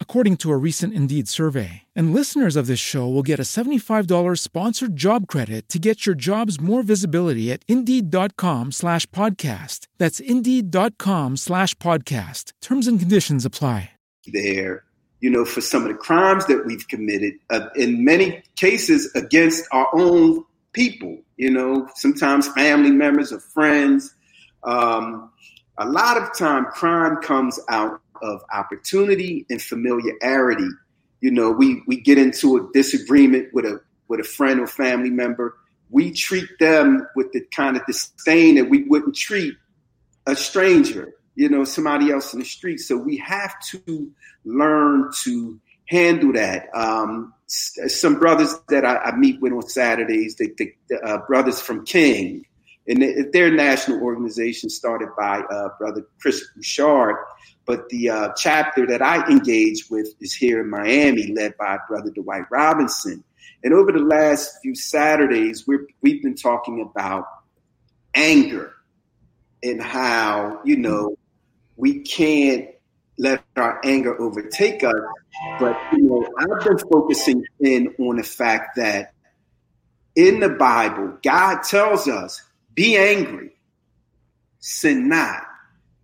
according 0.00 0.38
to 0.38 0.50
a 0.50 0.56
recent 0.56 0.94
Indeed 0.94 1.28
survey. 1.28 1.82
And 1.94 2.14
listeners 2.14 2.56
of 2.56 2.66
this 2.66 2.80
show 2.80 3.06
will 3.06 3.22
get 3.22 3.38
a 3.38 3.42
$75 3.42 4.38
sponsored 4.38 4.96
job 4.96 5.26
credit 5.26 5.68
to 5.68 5.78
get 5.78 6.06
your 6.06 6.14
jobs 6.14 6.58
more 6.58 6.82
visibility 6.82 7.52
at 7.52 7.62
Indeed.com 7.68 8.72
slash 8.72 9.04
podcast. 9.08 9.88
That's 9.98 10.18
Indeed.com 10.18 11.36
slash 11.36 11.74
podcast. 11.74 12.52
Terms 12.62 12.86
and 12.86 12.98
conditions 12.98 13.44
apply. 13.44 13.90
There 14.26 14.86
you 15.20 15.30
know, 15.30 15.44
for 15.44 15.60
some 15.60 15.82
of 15.82 15.88
the 15.88 15.94
crimes 15.94 16.46
that 16.46 16.64
we've 16.66 16.86
committed, 16.88 17.34
uh, 17.50 17.68
in 17.74 18.04
many 18.04 18.42
cases 18.56 19.10
against 19.14 19.64
our 19.72 19.88
own 19.94 20.44
people, 20.72 21.18
you 21.36 21.50
know, 21.50 21.88
sometimes 21.94 22.48
family 22.48 22.90
members 22.90 23.32
or 23.32 23.40
friends. 23.40 24.14
Um, 24.64 25.30
a 25.78 25.88
lot 25.88 26.16
of 26.16 26.36
time, 26.36 26.66
crime 26.66 27.16
comes 27.22 27.58
out 27.68 28.00
of 28.22 28.42
opportunity 28.52 29.46
and 29.50 29.60
familiarity. 29.60 30.68
You 31.20 31.30
know, 31.30 31.50
we, 31.50 31.82
we 31.86 32.00
get 32.00 32.18
into 32.18 32.56
a 32.56 32.68
disagreement 32.72 33.52
with 33.52 33.64
a 33.64 33.80
with 34.08 34.20
a 34.20 34.24
friend 34.24 34.60
or 34.60 34.66
family 34.66 35.10
member. 35.10 35.56
We 35.90 36.12
treat 36.12 36.48
them 36.60 37.06
with 37.16 37.32
the 37.32 37.40
kind 37.54 37.76
of 37.76 37.84
disdain 37.86 38.54
that 38.56 38.70
we 38.70 38.84
wouldn't 38.84 39.16
treat 39.16 39.54
a 40.26 40.36
stranger 40.36 41.16
you 41.36 41.50
know, 41.50 41.64
somebody 41.64 42.10
else 42.10 42.32
in 42.32 42.40
the 42.40 42.44
street. 42.44 42.78
So 42.78 42.96
we 42.96 43.18
have 43.18 43.54
to 43.70 44.10
learn 44.44 45.10
to 45.22 45.60
handle 45.86 46.32
that. 46.32 46.68
Um, 46.74 47.34
some 47.46 48.18
brothers 48.18 48.54
that 48.70 48.84
I, 48.84 48.96
I, 48.96 49.16
meet 49.16 49.40
with 49.40 49.52
on 49.52 49.62
Saturdays, 49.62 50.34
the, 50.34 50.52
the 50.88 50.96
uh, 51.04 51.18
brothers 51.28 51.60
from 51.60 51.84
King, 51.84 52.44
and 52.88 53.32
their 53.32 53.50
national 53.50 54.02
organization 54.02 54.70
started 54.70 55.08
by 55.18 55.40
uh, 55.40 55.70
Brother 55.78 56.06
Chris 56.20 56.46
Bouchard. 56.54 57.16
But 57.66 57.88
the 57.88 58.10
uh, 58.10 58.32
chapter 58.36 58.86
that 58.86 59.02
I 59.02 59.28
engage 59.28 59.90
with 59.90 60.08
is 60.20 60.32
here 60.34 60.60
in 60.60 60.70
Miami, 60.70 61.32
led 61.32 61.56
by 61.56 61.78
Brother 61.88 62.10
Dwight 62.10 62.44
Robinson. 62.50 63.24
And 63.64 63.74
over 63.74 63.90
the 63.90 63.98
last 63.98 64.58
few 64.62 64.76
Saturdays, 64.76 65.66
we 65.66 65.78
we've 66.00 66.22
been 66.22 66.36
talking 66.36 66.80
about 66.80 67.26
anger 68.14 68.72
and 69.62 69.82
how, 69.82 70.60
you 70.64 70.76
know, 70.76 71.16
we 71.76 72.00
can't 72.00 72.68
let 73.18 73.42
our 73.56 73.80
anger 73.84 74.20
overtake 74.20 74.84
us. 74.84 74.94
But 75.58 75.76
you 75.92 76.02
know, 76.02 76.26
I've 76.38 76.64
been 76.64 76.78
focusing 76.78 77.44
in 77.60 77.94
on 77.98 78.16
the 78.16 78.22
fact 78.22 78.76
that 78.76 79.12
in 80.14 80.40
the 80.40 80.48
Bible, 80.48 81.18
God 81.22 81.62
tells 81.62 82.08
us, 82.08 82.42
be 82.76 82.96
angry, 82.96 83.50
sin 84.60 85.08
not. 85.08 85.42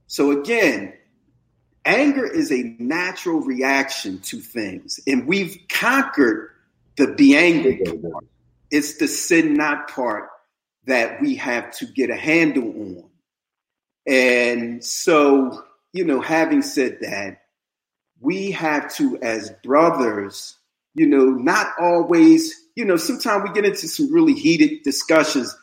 So 0.08 0.32
again, 0.40 0.94
anger 1.84 2.26
is 2.26 2.50
a 2.50 2.74
natural 2.80 3.40
reaction 3.40 4.18
to 4.22 4.40
things, 4.40 4.98
and 5.06 5.28
we've 5.28 5.56
conquered 5.68 6.50
the 6.96 7.06
be 7.06 7.36
angry 7.36 7.80
part. 7.84 8.24
It's 8.70 8.98
the 8.98 9.06
sin 9.06 9.54
not 9.54 9.88
part 9.88 10.28
that 10.86 11.20
we 11.20 11.36
have 11.36 11.70
to 11.78 11.86
get 11.86 12.10
a 12.10 12.16
handle 12.16 12.68
on. 12.68 13.04
And 14.06 14.84
so, 14.84 15.62
you 15.92 16.04
know, 16.04 16.20
having 16.20 16.62
said 16.62 16.98
that, 17.02 17.42
we 18.20 18.50
have 18.52 18.92
to, 18.94 19.18
as 19.20 19.52
brothers, 19.62 20.56
you 20.94 21.06
know, 21.06 21.26
not 21.26 21.68
always, 21.78 22.54
you 22.76 22.84
know, 22.84 22.96
sometimes 22.96 23.44
we 23.44 23.54
get 23.54 23.64
into 23.64 23.88
some 23.88 24.12
really 24.12 24.34
heated 24.34 24.82
discussions. 24.84 25.54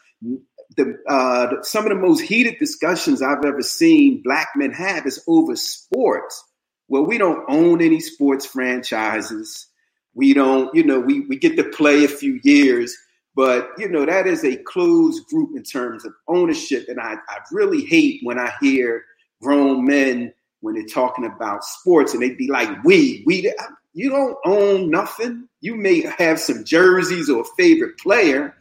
The, 0.77 0.97
uh, 1.07 1.61
some 1.63 1.85
of 1.85 1.89
the 1.89 1.95
most 1.95 2.21
heated 2.21 2.57
discussions 2.59 3.21
I've 3.21 3.43
ever 3.43 3.61
seen 3.61 4.21
black 4.23 4.49
men 4.55 4.71
have 4.71 5.05
is 5.05 5.23
over 5.27 5.55
sports. 5.55 6.43
Well, 6.87 7.05
we 7.05 7.17
don't 7.17 7.43
own 7.49 7.81
any 7.81 7.99
sports 7.99 8.45
franchises. 8.45 9.67
We 10.13 10.33
don't, 10.33 10.73
you 10.75 10.83
know, 10.83 10.99
we, 10.99 11.21
we 11.21 11.37
get 11.37 11.57
to 11.57 11.63
play 11.63 12.03
a 12.03 12.07
few 12.07 12.39
years 12.43 12.95
but 13.39 13.69
you 13.77 13.87
know 13.87 14.05
that 14.05 14.27
is 14.27 14.43
a 14.43 14.57
closed 14.57 15.25
group 15.27 15.55
in 15.55 15.63
terms 15.63 16.03
of 16.03 16.11
ownership, 16.27 16.89
and 16.89 16.99
I, 16.99 17.13
I 17.13 17.37
really 17.53 17.85
hate 17.85 18.19
when 18.23 18.37
I 18.37 18.51
hear 18.59 19.05
grown 19.41 19.85
men 19.85 20.33
when 20.59 20.75
they're 20.75 20.85
talking 20.85 21.23
about 21.23 21.63
sports 21.63 22.13
and 22.13 22.21
they'd 22.21 22.37
be 22.37 22.49
like, 22.49 22.83
"We, 22.83 23.23
we, 23.25 23.49
you 23.93 24.09
don't 24.09 24.37
own 24.45 24.89
nothing. 24.89 25.47
You 25.61 25.75
may 25.75 26.01
have 26.17 26.37
some 26.37 26.65
jerseys 26.65 27.29
or 27.29 27.43
a 27.43 27.55
favorite 27.57 27.97
player, 27.97 28.55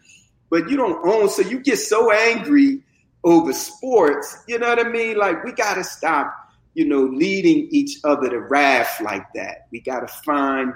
but 0.50 0.68
you 0.68 0.76
don't 0.76 1.04
own." 1.06 1.28
So 1.28 1.42
you 1.42 1.60
get 1.60 1.78
so 1.78 2.12
angry 2.12 2.80
over 3.24 3.52
sports. 3.52 4.44
You 4.46 4.58
know 4.58 4.68
what 4.68 4.84
I 4.84 4.88
mean? 4.88 5.16
Like 5.16 5.44
we 5.44 5.52
got 5.52 5.74
to 5.74 5.84
stop, 5.84 6.34
you 6.74 6.86
know, 6.86 7.02
leading 7.02 7.68
each 7.70 7.98
other 8.04 8.28
to 8.30 8.40
wrath 8.40 9.00
like 9.00 9.26
that. 9.34 9.66
We 9.70 9.80
got 9.80 10.00
to 10.00 10.08
find 10.08 10.72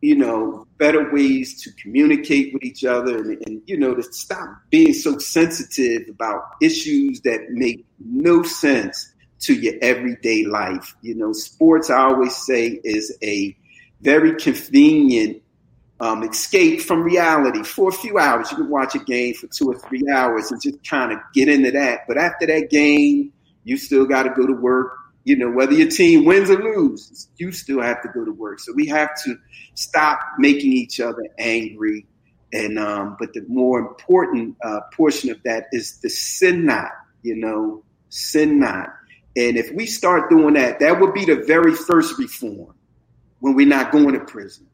you 0.00 0.16
know, 0.16 0.66
better 0.78 1.12
ways 1.12 1.62
to 1.62 1.70
communicate 1.72 2.54
with 2.54 2.64
each 2.64 2.84
other 2.84 3.18
and, 3.18 3.42
and, 3.46 3.62
you 3.66 3.76
know, 3.76 3.94
to 3.94 4.02
stop 4.02 4.48
being 4.70 4.94
so 4.94 5.18
sensitive 5.18 6.08
about 6.08 6.42
issues 6.62 7.20
that 7.20 7.50
make 7.50 7.84
no 7.98 8.42
sense 8.42 9.12
to 9.40 9.54
your 9.54 9.74
everyday 9.82 10.44
life. 10.44 10.96
You 11.02 11.16
know, 11.16 11.32
sports, 11.32 11.90
I 11.90 11.98
always 11.98 12.34
say, 12.34 12.80
is 12.82 13.16
a 13.22 13.54
very 14.00 14.36
convenient 14.36 15.42
um, 16.00 16.22
escape 16.22 16.80
from 16.80 17.02
reality 17.02 17.62
for 17.62 17.90
a 17.90 17.92
few 17.92 18.18
hours. 18.18 18.50
You 18.50 18.58
can 18.58 18.70
watch 18.70 18.94
a 18.94 19.00
game 19.00 19.34
for 19.34 19.46
two 19.48 19.70
or 19.70 19.78
three 19.78 20.04
hours 20.12 20.50
and 20.50 20.60
just 20.60 20.82
kind 20.88 21.12
of 21.12 21.18
get 21.34 21.48
into 21.48 21.70
that. 21.72 22.00
But 22.08 22.18
after 22.18 22.46
that 22.46 22.70
game, 22.70 23.32
you 23.64 23.76
still 23.76 24.06
got 24.06 24.22
to 24.22 24.30
go 24.30 24.46
to 24.46 24.54
work 24.54 24.96
you 25.24 25.36
know, 25.36 25.50
whether 25.50 25.72
your 25.72 25.88
team 25.88 26.24
wins 26.24 26.50
or 26.50 26.62
loses, 26.62 27.28
you 27.36 27.52
still 27.52 27.80
have 27.80 28.02
to 28.02 28.08
go 28.08 28.24
to 28.24 28.32
work. 28.32 28.58
So 28.60 28.72
we 28.74 28.86
have 28.86 29.10
to 29.24 29.36
stop 29.74 30.18
making 30.38 30.72
each 30.72 31.00
other 31.00 31.28
angry. 31.38 32.06
And 32.52 32.78
um, 32.78 33.16
but 33.18 33.32
the 33.32 33.44
more 33.46 33.78
important 33.78 34.56
uh, 34.64 34.80
portion 34.92 35.30
of 35.30 35.42
that 35.44 35.66
is 35.72 36.00
the 36.00 36.10
sin 36.10 36.66
not, 36.66 36.90
you 37.22 37.36
know, 37.36 37.84
sin 38.08 38.58
not. 38.58 38.88
And 39.36 39.56
if 39.56 39.70
we 39.72 39.86
start 39.86 40.30
doing 40.30 40.54
that, 40.54 40.80
that 40.80 40.98
would 41.00 41.14
be 41.14 41.24
the 41.24 41.44
very 41.46 41.74
first 41.74 42.18
reform 42.18 42.74
when 43.38 43.54
we're 43.54 43.68
not 43.68 43.92
going 43.92 44.14
to 44.14 44.20
prison. 44.20 44.66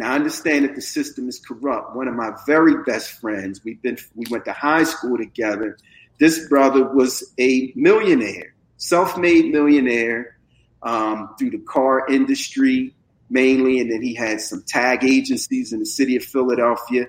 Now 0.00 0.12
I 0.12 0.14
understand 0.14 0.64
that 0.64 0.74
the 0.74 0.80
system 0.80 1.28
is 1.28 1.38
corrupt. 1.38 1.94
One 1.94 2.08
of 2.08 2.14
my 2.14 2.32
very 2.46 2.82
best 2.84 3.20
friends, 3.20 3.62
we've 3.62 3.80
been 3.82 3.98
we 4.14 4.24
went 4.30 4.46
to 4.46 4.52
high 4.52 4.84
school 4.84 5.18
together. 5.18 5.76
This 6.18 6.48
brother 6.48 6.84
was 6.84 7.32
a 7.38 7.72
millionaire 7.76 8.54
self-made 8.80 9.52
millionaire 9.52 10.38
um, 10.82 11.34
through 11.38 11.50
the 11.50 11.58
car 11.58 12.06
industry 12.08 12.94
mainly, 13.28 13.78
and 13.78 13.92
then 13.92 14.02
he 14.02 14.14
had 14.14 14.40
some 14.40 14.64
tag 14.66 15.04
agencies 15.04 15.72
in 15.72 15.78
the 15.78 15.86
city 15.86 16.16
of 16.16 16.24
Philadelphia. 16.24 17.06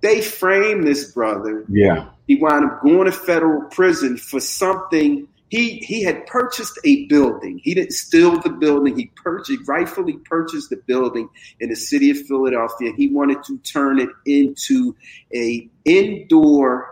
They 0.00 0.22
framed 0.22 0.86
this 0.86 1.10
brother. 1.12 1.64
Yeah, 1.68 2.10
he 2.28 2.36
wound 2.36 2.64
up 2.70 2.82
going 2.82 3.06
to 3.06 3.12
federal 3.12 3.62
prison 3.68 4.16
for 4.16 4.38
something. 4.38 5.26
He 5.48 5.78
he 5.78 6.02
had 6.02 6.26
purchased 6.26 6.78
a 6.84 7.06
building. 7.06 7.60
He 7.62 7.74
didn't 7.74 7.92
steal 7.92 8.40
the 8.40 8.50
building. 8.50 8.96
He 8.96 9.10
purchased 9.16 9.66
rightfully 9.66 10.14
purchased 10.24 10.70
the 10.70 10.76
building 10.76 11.28
in 11.60 11.70
the 11.70 11.76
city 11.76 12.10
of 12.10 12.18
Philadelphia. 12.26 12.92
He 12.96 13.08
wanted 13.08 13.42
to 13.44 13.58
turn 13.58 13.98
it 13.98 14.10
into 14.26 14.94
a 15.34 15.68
indoor 15.84 16.90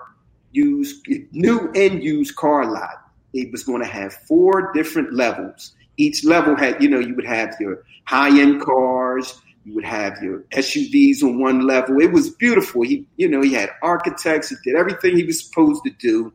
used 0.52 1.06
new 1.32 1.70
and 1.74 2.02
used 2.02 2.36
car 2.36 2.70
lot 2.70 3.06
it 3.36 3.52
was 3.52 3.62
going 3.62 3.82
to 3.82 3.88
have 3.88 4.14
four 4.14 4.72
different 4.72 5.12
levels. 5.12 5.74
Each 5.96 6.24
level 6.24 6.56
had, 6.56 6.82
you 6.82 6.88
know, 6.88 6.98
you 6.98 7.14
would 7.14 7.26
have 7.26 7.54
your 7.60 7.84
high 8.04 8.40
end 8.40 8.62
cars, 8.62 9.40
You 9.64 9.74
would 9.74 9.84
have 9.84 10.22
your 10.22 10.40
SUVs 10.52 11.22
on 11.22 11.40
one 11.40 11.66
level. 11.66 12.00
It 12.00 12.12
was 12.12 12.30
beautiful. 12.30 12.82
He, 12.82 13.04
you 13.16 13.28
know, 13.28 13.42
he 13.42 13.52
had 13.52 13.70
architects. 13.82 14.50
He 14.50 14.56
did 14.62 14.76
everything 14.76 15.16
he 15.16 15.24
was 15.24 15.44
supposed 15.44 15.82
to 15.84 15.90
do, 15.90 16.32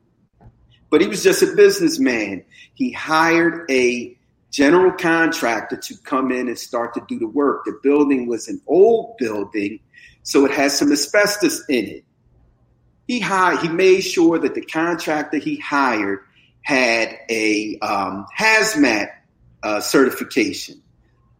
but 0.92 1.02
he 1.02 1.08
was 1.08 1.24
just 1.24 1.42
a 1.42 1.48
businessman. 1.56 2.44
He 2.76 2.92
hired 2.92 3.66
a 3.72 4.16
general 4.52 4.92
contractor 4.92 5.78
to 5.78 5.98
come 6.04 6.32
in 6.32 6.50
and 6.50 6.60
start 6.60 6.94
to 6.94 7.04
do 7.08 7.18
the 7.18 7.28
work. 7.28 7.64
The 7.66 7.80
building 7.82 8.28
was 8.28 8.50
an 8.50 8.62
old 8.68 9.18
building, 9.18 9.80
so 10.24 10.46
it 10.46 10.52
has 10.52 10.78
some 10.78 10.92
asbestos 10.92 11.64
in 11.70 11.86
it. 11.86 12.06
He 13.08 13.20
hired, 13.20 13.60
he 13.60 13.70
made 13.70 14.02
sure 14.02 14.38
that 14.38 14.54
the 14.54 14.62
contractor 14.62 15.38
he 15.38 15.56
hired 15.58 16.20
had 16.64 17.18
a 17.30 17.80
um, 17.80 18.28
hazmat 18.38 19.08
uh, 19.64 19.80
certification. 19.80 20.82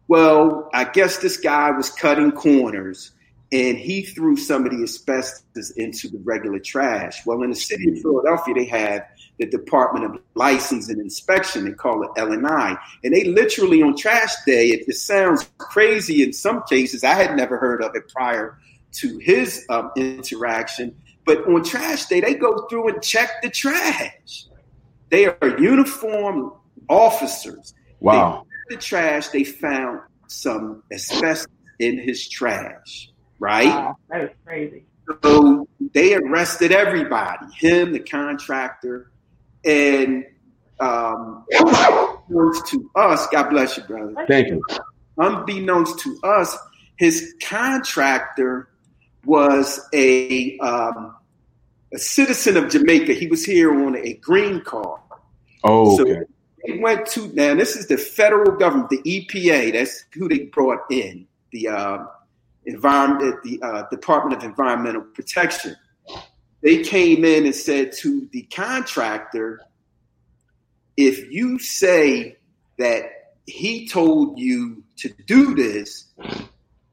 Well, 0.08 0.70
I 0.74 0.84
guess 0.84 1.18
this 1.18 1.36
guy 1.36 1.70
was 1.70 1.90
cutting 1.90 2.32
corners 2.32 3.12
and 3.52 3.76
he 3.76 4.02
threw 4.02 4.34
some 4.34 4.64
of 4.64 4.72
the 4.72 4.82
asbestos 4.82 5.72
into 5.72 6.08
the 6.08 6.18
regular 6.24 6.58
trash. 6.58 7.24
Well, 7.26 7.42
in 7.42 7.50
the 7.50 7.56
city 7.56 7.90
of 7.92 8.00
Philadelphia, 8.00 8.54
they 8.54 8.64
have 8.64 9.06
the 9.38 9.46
Department 9.46 10.06
of 10.06 10.22
License 10.34 10.88
and 10.88 10.98
Inspection. 10.98 11.66
They 11.66 11.72
call 11.72 12.02
it 12.02 12.10
L&I. 12.16 12.76
And 13.04 13.14
they 13.14 13.24
literally 13.24 13.82
on 13.82 13.94
trash 13.94 14.32
day, 14.46 14.68
it, 14.68 14.88
it 14.88 14.96
sounds 14.96 15.50
crazy 15.58 16.22
in 16.22 16.32
some 16.32 16.62
cases. 16.62 17.04
I 17.04 17.12
had 17.12 17.36
never 17.36 17.58
heard 17.58 17.82
of 17.82 17.94
it 17.94 18.08
prior 18.08 18.58
to 18.92 19.18
his 19.18 19.66
um, 19.68 19.90
interaction. 19.96 20.96
But 21.26 21.46
on 21.46 21.62
trash 21.62 22.06
day, 22.06 22.20
they 22.20 22.34
go 22.34 22.66
through 22.68 22.88
and 22.88 23.02
check 23.02 23.42
the 23.42 23.50
trash. 23.50 24.46
They 25.10 25.26
are 25.26 25.58
uniformed 25.58 26.52
officers. 26.88 27.74
Wow. 28.00 28.46
The 28.70 28.76
trash, 28.78 29.28
they 29.28 29.44
found 29.44 30.00
some 30.26 30.82
asbestos 30.90 31.46
in 31.78 31.98
his 31.98 32.28
trash, 32.28 33.11
right? 33.42 33.66
Wow, 33.66 33.96
that 34.08 34.20
is 34.22 34.30
crazy. 34.46 34.84
So 35.22 35.68
they 35.92 36.14
arrested 36.14 36.70
everybody, 36.70 37.46
him, 37.52 37.92
the 37.92 37.98
contractor, 37.98 39.10
and 39.64 40.24
um, 40.78 41.44
unbeknownst 41.50 42.66
to 42.68 42.90
us, 42.94 43.26
God 43.26 43.50
bless 43.50 43.76
you, 43.76 43.82
brother. 43.82 44.14
Thank 44.28 44.48
you. 44.48 44.64
Unbeknownst 45.18 45.98
to 46.00 46.18
us, 46.22 46.56
his 46.96 47.34
contractor 47.42 48.68
was 49.24 49.88
a 49.92 50.56
um, 50.60 51.16
a 51.92 51.98
citizen 51.98 52.56
of 52.56 52.70
Jamaica. 52.70 53.12
He 53.12 53.26
was 53.26 53.44
here 53.44 53.72
on 53.72 53.96
a 53.96 54.14
green 54.14 54.60
card. 54.60 55.00
Oh, 55.64 56.00
okay. 56.00 56.22
They 56.64 56.78
went 56.78 57.06
to 57.08 57.26
now. 57.34 57.56
This 57.56 57.74
is 57.74 57.88
the 57.88 57.98
federal 57.98 58.56
government, 58.56 58.88
the 58.90 59.02
EPA. 59.02 59.72
That's 59.72 60.04
who 60.14 60.28
they 60.28 60.44
brought 60.44 60.80
in. 60.90 61.26
The 61.50 61.68
uh, 61.68 62.06
environment, 62.66 63.42
the 63.42 63.60
uh, 63.62 63.88
Department 63.90 64.36
of 64.36 64.44
Environmental 64.44 65.02
Protection. 65.02 65.76
They 66.62 66.82
came 66.82 67.24
in 67.24 67.44
and 67.44 67.54
said 67.54 67.92
to 67.98 68.28
the 68.32 68.42
contractor, 68.42 69.60
if 70.96 71.30
you 71.30 71.58
say 71.58 72.36
that 72.78 73.04
he 73.46 73.88
told 73.88 74.38
you 74.38 74.84
to 74.98 75.08
do 75.26 75.54
this, 75.54 76.04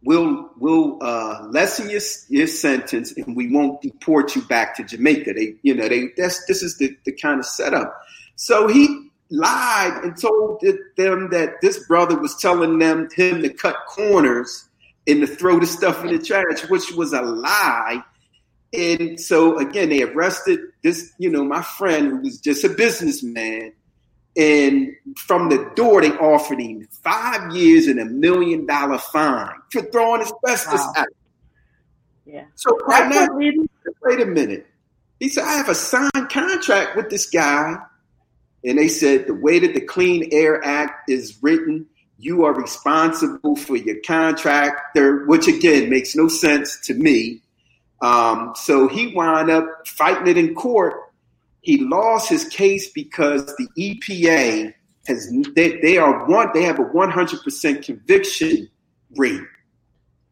we'll 0.03 0.49
we'll 0.57 0.97
uh, 1.01 1.47
lessen 1.49 1.89
your 1.89 2.01
your 2.29 2.47
sentence 2.47 3.11
and 3.15 3.35
we 3.35 3.51
won't 3.51 3.81
deport 3.81 4.35
you 4.35 4.41
back 4.43 4.75
to 4.77 4.83
Jamaica. 4.83 5.33
They 5.33 5.55
you 5.61 5.75
know 5.75 5.87
they 5.87 6.09
that's 6.17 6.45
this 6.45 6.63
is 6.63 6.77
the, 6.77 6.97
the 7.05 7.11
kind 7.11 7.39
of 7.39 7.45
setup. 7.45 8.01
So 8.35 8.67
he 8.67 9.09
lied 9.29 10.03
and 10.03 10.19
told 10.19 10.61
them 10.97 11.29
that 11.29 11.61
this 11.61 11.85
brother 11.85 12.17
was 12.17 12.35
telling 12.37 12.79
them 12.79 13.09
him 13.15 13.41
to 13.43 13.49
cut 13.49 13.75
corners 13.87 14.68
and 15.07 15.21
to 15.21 15.27
throw 15.27 15.59
the 15.59 15.65
stuff 15.65 16.03
in 16.03 16.11
the 16.11 16.19
trash, 16.19 16.69
which 16.69 16.91
was 16.91 17.13
a 17.13 17.21
lie. 17.21 18.03
And 18.73 19.19
so 19.19 19.57
again, 19.57 19.89
they 19.89 20.03
arrested 20.03 20.59
this, 20.83 21.13
you 21.17 21.29
know, 21.29 21.43
my 21.43 21.61
friend 21.61 22.07
who 22.07 22.17
was 22.17 22.39
just 22.39 22.63
a 22.63 22.69
businessman. 22.69 23.73
And 24.37 24.91
from 25.17 25.49
the 25.49 25.71
door, 25.75 26.01
they 26.01 26.11
offered 26.11 26.61
him 26.61 26.87
five 27.03 27.55
years 27.55 27.87
and 27.87 27.99
a 27.99 28.05
million 28.05 28.65
dollar 28.65 28.99
fine 28.99 29.55
for 29.71 29.81
throwing 29.81 30.21
asbestos 30.21 30.79
wow. 30.79 30.93
out. 30.97 31.07
Yeah. 32.25 32.45
So 32.55 32.77
right 32.79 33.09
now, 33.09 33.27
wait 33.35 34.21
a 34.21 34.25
minute. 34.25 34.67
He 35.19 35.29
said, 35.29 35.43
I 35.43 35.53
have 35.53 35.67
a 35.67 35.75
signed 35.75 36.29
contract 36.29 36.95
with 36.95 37.09
this 37.09 37.29
guy. 37.29 37.77
And 38.63 38.77
they 38.77 38.87
said 38.87 39.25
the 39.25 39.33
way 39.33 39.59
that 39.59 39.73
the 39.73 39.81
Clean 39.81 40.29
Air 40.31 40.63
Act 40.63 41.09
is 41.09 41.37
written, 41.41 41.87
you 42.19 42.43
are 42.43 42.53
responsible 42.53 43.55
for 43.55 43.77
your 43.77 43.95
contractor, 44.05 45.25
which 45.25 45.47
again 45.47 45.89
makes 45.89 46.15
no 46.15 46.27
sense 46.27 46.77
to 46.85 46.93
me. 46.93 47.41
Um, 48.01 48.53
so 48.55 48.87
he 48.89 49.13
wound 49.15 49.49
up 49.49 49.87
fighting 49.87 50.27
it 50.27 50.37
in 50.37 50.53
court. 50.53 50.95
He 51.61 51.77
lost 51.77 52.29
his 52.29 52.45
case 52.45 52.91
because 52.91 53.45
the 53.55 53.67
EPA 53.77 54.73
has 55.07 55.31
they, 55.55 55.79
they 55.79 55.97
are 55.97 56.25
one 56.25 56.49
they 56.53 56.63
have 56.63 56.79
a 56.79 56.83
100% 56.83 57.85
conviction 57.85 58.69
rate. 59.15 59.41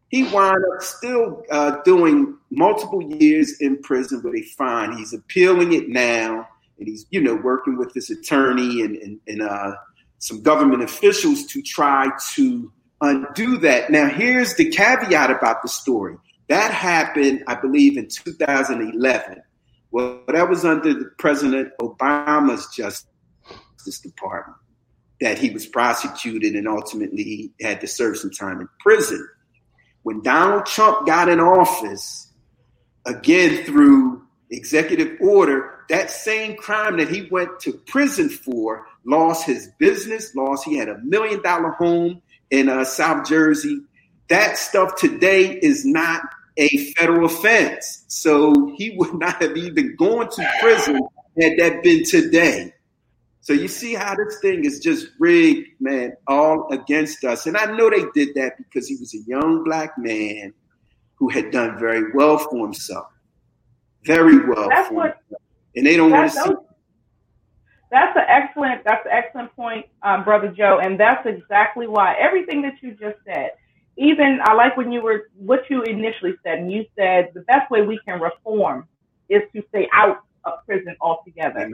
He 0.09 0.23
wound 0.23 0.63
up 0.73 0.81
still 0.81 1.43
uh, 1.49 1.81
doing 1.83 2.37
multiple 2.49 3.01
years 3.01 3.59
in 3.59 3.81
prison 3.81 4.21
with 4.23 4.35
a 4.35 4.41
fine. 4.57 4.97
He's 4.97 5.13
appealing 5.13 5.73
it 5.73 5.89
now, 5.89 6.47
and 6.79 6.87
he's 6.87 7.05
you 7.11 7.21
know 7.21 7.35
working 7.35 7.77
with 7.77 7.93
his 7.93 8.09
attorney 8.09 8.81
and 8.81 8.95
and, 8.97 9.19
and 9.27 9.41
uh, 9.41 9.73
some 10.19 10.41
government 10.41 10.83
officials 10.83 11.45
to 11.47 11.61
try 11.61 12.09
to 12.35 12.71
undo 13.01 13.57
that. 13.57 13.91
Now, 13.91 14.07
here's 14.07 14.55
the 14.55 14.69
caveat 14.69 15.31
about 15.31 15.61
the 15.61 15.69
story. 15.69 16.15
That 16.49 16.71
happened, 16.71 17.43
I 17.47 17.55
believe, 17.55 17.97
in 17.97 18.07
2011. 18.07 19.41
Well, 19.91 20.21
that 20.27 20.49
was 20.49 20.65
under 20.65 20.93
the 20.93 21.11
President 21.17 21.71
Obama's 21.81 22.67
Justice 22.75 23.05
Department 24.01 24.57
that 25.19 25.37
he 25.37 25.49
was 25.49 25.65
prosecuted 25.65 26.55
and 26.55 26.67
ultimately 26.67 27.51
had 27.61 27.81
to 27.81 27.87
serve 27.87 28.17
some 28.17 28.31
time 28.31 28.61
in 28.61 28.69
prison. 28.79 29.27
When 30.03 30.21
Donald 30.21 30.65
Trump 30.65 31.07
got 31.07 31.27
in 31.27 31.39
office, 31.39 32.31
again 33.05 33.63
through 33.65 34.23
executive 34.51 35.17
order, 35.21 35.85
that 35.89 36.11
same 36.11 36.55
crime 36.55 36.97
that 36.97 37.09
he 37.09 37.27
went 37.31 37.59
to 37.61 37.73
prison 37.87 38.29
for, 38.29 38.85
lost 39.07 39.45
his 39.45 39.69
business, 39.79 40.35
lost, 40.35 40.65
he 40.65 40.77
had 40.77 40.89
a 40.89 40.99
million 40.99 41.41
dollar 41.41 41.71
home 41.71 42.21
in 42.51 42.69
uh, 42.69 42.83
South 42.83 43.27
Jersey. 43.27 43.81
That 44.29 44.57
stuff 44.57 44.95
today 44.95 45.57
is 45.61 45.85
not 45.85 46.21
a 46.57 46.67
federal 46.93 47.25
offense. 47.25 48.03
So 48.07 48.73
he 48.75 48.91
would 48.97 49.13
not 49.13 49.41
have 49.41 49.55
even 49.55 49.95
gone 49.95 50.29
to 50.29 50.51
prison 50.61 50.99
had 51.41 51.57
that 51.59 51.83
been 51.83 52.03
today. 52.03 52.73
So 53.41 53.53
you 53.53 53.67
see 53.67 53.93
how 53.93 54.15
this 54.15 54.39
thing 54.41 54.65
is 54.65 54.79
just 54.79 55.07
rigged, 55.19 55.69
man, 55.79 56.13
all 56.27 56.67
against 56.71 57.23
us. 57.23 57.45
And 57.45 57.55
I 57.55 57.65
know 57.77 57.89
they 57.89 58.03
did 58.13 58.35
that 58.35 58.57
because 58.57 58.87
he 58.87 58.97
was 58.97 59.13
a 59.13 59.19
young 59.25 59.63
black 59.63 59.97
man 59.97 60.53
who 61.15 61.29
had 61.29 61.51
done 61.51 61.79
very 61.79 62.11
well 62.13 62.39
for 62.39 62.65
himself. 62.65 63.07
Very 64.03 64.45
well 64.45 64.67
that's 64.69 64.91
what, 64.91 65.17
himself. 65.17 65.41
And 65.75 65.85
they 65.85 65.95
don't 65.95 66.11
want 66.11 66.31
to 66.31 66.37
see. 66.37 66.53
That's 67.89 68.15
an 68.17 68.23
excellent. 68.27 68.83
That's 68.83 69.05
an 69.05 69.11
excellent 69.13 69.55
point, 69.55 69.85
um, 70.03 70.23
brother 70.23 70.49
Joe, 70.55 70.79
and 70.81 70.99
that's 70.99 71.25
exactly 71.25 71.87
why 71.87 72.15
everything 72.19 72.61
that 72.63 72.73
you 72.81 72.91
just 72.91 73.17
said 73.25 73.51
even 73.97 74.39
I 74.43 74.53
like 74.53 74.77
when 74.77 74.91
you 74.91 75.01
were 75.01 75.29
what 75.35 75.61
you 75.69 75.81
initially 75.83 76.33
said, 76.43 76.59
and 76.59 76.71
you 76.71 76.85
said 76.95 77.31
the 77.33 77.41
best 77.41 77.69
way 77.71 77.81
we 77.81 77.99
can 78.05 78.19
reform 78.21 78.87
is 79.29 79.41
to 79.55 79.63
stay 79.69 79.89
out 79.91 80.19
of 80.45 80.65
prison 80.65 80.95
altogether. 81.01 81.69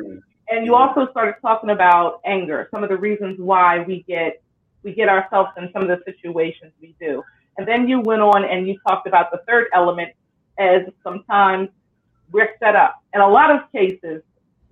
And 0.49 0.65
you 0.65 0.75
also 0.75 1.09
started 1.11 1.35
talking 1.41 1.69
about 1.69 2.21
anger, 2.25 2.67
some 2.73 2.83
of 2.83 2.89
the 2.89 2.97
reasons 2.97 3.39
why 3.39 3.79
we 3.79 4.03
get 4.07 4.41
we 4.83 4.93
get 4.93 5.09
ourselves 5.09 5.49
in 5.57 5.69
some 5.73 5.83
of 5.83 5.87
the 5.87 5.99
situations 6.05 6.73
we 6.81 6.95
do. 6.99 7.23
And 7.57 7.67
then 7.67 7.87
you 7.87 8.01
went 8.01 8.21
on 8.21 8.43
and 8.43 8.67
you 8.67 8.77
talked 8.87 9.07
about 9.07 9.31
the 9.31 9.39
third 9.47 9.67
element 9.73 10.09
as 10.57 10.81
sometimes 11.03 11.69
we're 12.31 12.49
set 12.59 12.75
up. 12.75 12.95
In 13.13 13.21
a 13.21 13.27
lot 13.27 13.51
of 13.51 13.71
cases, 13.71 14.23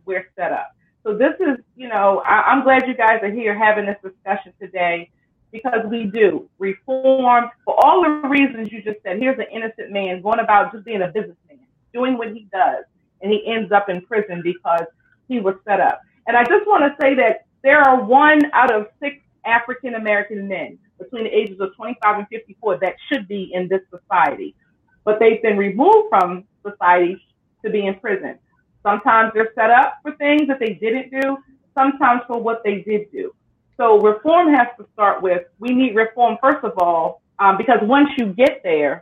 we're 0.05 0.27
set 0.35 0.51
up. 0.51 0.71
So 1.03 1.17
this 1.17 1.33
is, 1.39 1.57
you 1.75 1.87
know, 1.87 2.21
I, 2.25 2.41
I'm 2.41 2.63
glad 2.63 2.87
you 2.87 2.95
guys 2.95 3.19
are 3.23 3.31
here 3.31 3.57
having 3.57 3.85
this 3.85 3.97
discussion 4.03 4.53
today 4.59 5.09
because 5.51 5.85
we 5.89 6.05
do 6.05 6.49
reform 6.59 7.49
for 7.65 7.75
all 7.83 8.03
the 8.03 8.27
reasons 8.27 8.71
you 8.71 8.81
just 8.83 9.01
said. 9.03 9.19
Here's 9.19 9.39
an 9.39 9.47
innocent 9.51 9.91
man 9.91 10.21
going 10.21 10.39
about 10.39 10.71
just 10.71 10.85
being 10.85 11.01
a 11.01 11.07
businessman, 11.07 11.59
doing 11.93 12.17
what 12.17 12.29
he 12.29 12.47
does, 12.51 12.85
and 13.21 13.31
he 13.31 13.43
ends 13.47 13.71
up 13.71 13.89
in 13.89 14.01
prison 14.05 14.41
because 14.43 14.85
he 15.27 15.39
was 15.39 15.55
set 15.65 15.79
up. 15.79 16.01
And 16.27 16.37
I 16.37 16.43
just 16.43 16.67
want 16.67 16.83
to 16.83 16.95
say 17.01 17.15
that 17.15 17.45
there 17.63 17.79
are 17.81 18.03
one 18.03 18.41
out 18.53 18.73
of 18.73 18.87
six 18.99 19.17
African 19.45 19.95
American 19.95 20.47
men 20.47 20.77
between 20.99 21.23
the 21.23 21.35
ages 21.35 21.59
of 21.59 21.75
25 21.75 22.19
and 22.19 22.27
54 22.27 22.77
that 22.77 22.95
should 23.11 23.27
be 23.27 23.51
in 23.53 23.67
this 23.67 23.81
society, 23.89 24.55
but 25.03 25.19
they've 25.19 25.41
been 25.41 25.57
removed 25.57 26.09
from 26.09 26.45
society 26.63 27.19
to 27.65 27.71
be 27.71 27.87
in 27.87 27.95
prison. 27.95 28.37
Sometimes 28.83 29.31
they're 29.33 29.53
set 29.55 29.69
up 29.69 29.99
for 30.01 30.15
things 30.15 30.47
that 30.47 30.59
they 30.59 30.73
didn't 30.73 31.11
do, 31.11 31.37
sometimes 31.77 32.21
for 32.27 32.41
what 32.41 32.63
they 32.63 32.81
did 32.81 33.11
do. 33.11 33.33
So 33.77 33.99
reform 33.99 34.53
has 34.53 34.67
to 34.77 34.85
start 34.93 35.21
with 35.21 35.43
we 35.59 35.69
need 35.73 35.95
reform, 35.95 36.37
first 36.41 36.63
of 36.63 36.73
all, 36.77 37.21
Um, 37.41 37.57
because 37.57 37.81
once 37.97 38.09
you 38.19 38.25
get 38.43 38.61
there, 38.63 38.93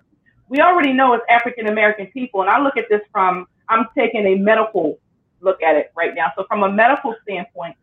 we 0.48 0.58
already 0.68 0.94
know 0.94 1.13
as 1.13 1.22
African 1.38 1.68
American 1.68 2.08
people, 2.18 2.39
and 2.44 2.50
I 2.50 2.58
look 2.65 2.78
at 2.78 2.88
this 2.94 3.04
from, 3.12 3.34
I'm 3.72 3.84
taking 4.02 4.24
a 4.34 4.36
medical 4.52 4.98
look 5.42 5.60
at 5.62 5.76
it 5.76 5.92
right 6.02 6.13
now. 6.15 6.28
So 6.36 6.46
from 6.48 6.63
a 6.63 6.72
medical 6.72 7.12
standpoint, 7.24 7.76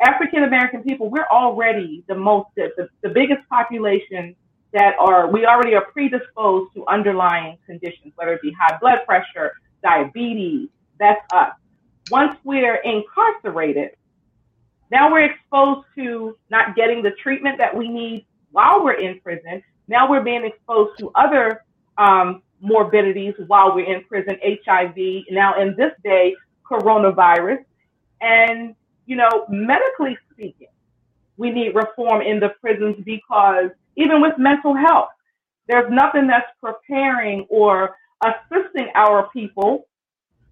African 0.00 0.44
American 0.44 0.80
people, 0.88 1.06
we're 1.14 1.30
already 1.30 1.90
the 2.10 2.14
most, 2.14 2.46
the, 2.56 2.88
the 3.04 3.10
biggest 3.20 3.42
population 3.48 4.34
that 4.72 4.92
are, 4.98 5.22
we 5.36 5.40
already 5.44 5.74
are 5.78 5.86
predisposed 5.96 6.68
to 6.74 6.86
underlying 6.96 7.58
conditions, 7.66 8.10
whether 8.16 8.32
it 8.32 8.42
be 8.48 8.52
high 8.62 8.76
blood 8.80 9.00
pressure, 9.08 9.48
diabetes, 9.82 10.68
that's 10.98 11.20
us. 11.32 11.52
Once 12.10 12.36
we're 12.44 12.76
incarcerated, 12.76 13.90
now 14.90 15.10
we're 15.10 15.24
exposed 15.24 15.86
to 15.96 16.36
not 16.50 16.74
getting 16.74 17.02
the 17.02 17.10
treatment 17.22 17.58
that 17.58 17.76
we 17.76 17.88
need 17.88 18.26
while 18.50 18.82
we're 18.82 18.94
in 18.94 19.20
prison. 19.20 19.62
Now 19.86 20.08
we're 20.08 20.22
being 20.22 20.44
exposed 20.44 20.98
to 20.98 21.10
other 21.14 21.64
um, 21.98 22.42
morbidities 22.60 23.34
while 23.46 23.74
we're 23.74 23.92
in 23.92 24.04
prison, 24.04 24.36
HIV, 24.42 25.24
now 25.30 25.60
in 25.60 25.74
this 25.76 25.92
day, 26.02 26.34
coronavirus. 26.68 27.64
And, 28.20 28.74
you 29.06 29.16
know, 29.16 29.46
medically 29.48 30.16
speaking, 30.32 30.68
we 31.36 31.50
need 31.50 31.74
reform 31.74 32.22
in 32.22 32.40
the 32.40 32.50
prisons 32.60 32.96
because 33.04 33.70
even 33.96 34.20
with 34.20 34.34
mental 34.38 34.74
health, 34.74 35.10
there's 35.68 35.90
nothing 35.90 36.26
that's 36.26 36.50
preparing 36.62 37.46
or 37.48 37.96
assisting 38.24 38.88
our 38.94 39.28
people 39.32 39.86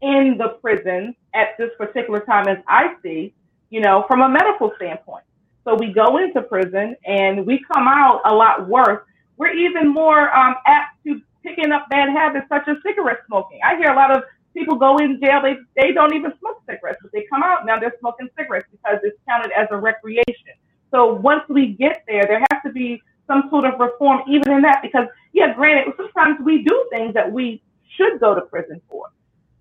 in 0.02 0.36
the 0.38 0.58
prisons 0.60 1.14
at 1.34 1.56
this 1.58 1.70
particular 1.78 2.20
time 2.20 2.48
as 2.48 2.58
I 2.68 2.94
see, 3.02 3.34
you 3.70 3.80
know, 3.80 4.04
from 4.08 4.22
a 4.22 4.28
medical 4.28 4.72
standpoint. 4.76 5.24
So 5.64 5.74
we 5.74 5.92
go 5.92 6.18
into 6.18 6.42
prison 6.42 6.96
and 7.04 7.44
we 7.46 7.64
come 7.72 7.88
out 7.88 8.22
a 8.24 8.32
lot 8.34 8.68
worse. 8.68 9.02
We're 9.36 9.52
even 9.52 9.88
more 9.88 10.34
um, 10.34 10.54
apt 10.66 11.02
to 11.04 11.20
picking 11.42 11.72
up 11.72 11.88
bad 11.90 12.08
habits 12.10 12.46
such 12.48 12.68
as 12.68 12.76
cigarette 12.86 13.18
smoking. 13.26 13.60
I 13.64 13.76
hear 13.76 13.90
a 13.90 13.96
lot 13.96 14.16
of 14.16 14.22
people 14.54 14.76
go 14.76 14.96
in 14.98 15.20
jail, 15.20 15.42
they, 15.42 15.56
they 15.80 15.92
don't 15.92 16.14
even 16.14 16.32
smoke 16.38 16.62
cigarettes, 16.68 16.98
but 17.02 17.12
they 17.12 17.26
come 17.30 17.42
out 17.42 17.66
now 17.66 17.78
they're 17.78 17.94
smoking 18.00 18.28
cigarettes 18.38 18.66
because 18.72 18.98
it's 19.02 19.18
counted 19.28 19.50
as 19.52 19.66
a 19.70 19.76
recreation. 19.76 20.54
So 20.90 21.12
once 21.14 21.42
we 21.48 21.72
get 21.72 22.04
there, 22.08 22.22
there 22.26 22.40
has 22.50 22.62
to 22.64 22.72
be 22.72 23.02
some 23.26 23.48
sort 23.50 23.64
of 23.64 23.78
reform 23.78 24.22
even 24.28 24.52
in 24.52 24.62
that 24.62 24.80
because, 24.82 25.06
yeah, 25.32 25.52
granted, 25.52 25.94
sometimes 25.96 26.38
we 26.44 26.62
do 26.62 26.88
things 26.90 27.12
that 27.14 27.30
we 27.30 27.62
should 27.96 28.20
go 28.20 28.34
to 28.34 28.40
prison 28.42 28.80
for. 28.88 29.06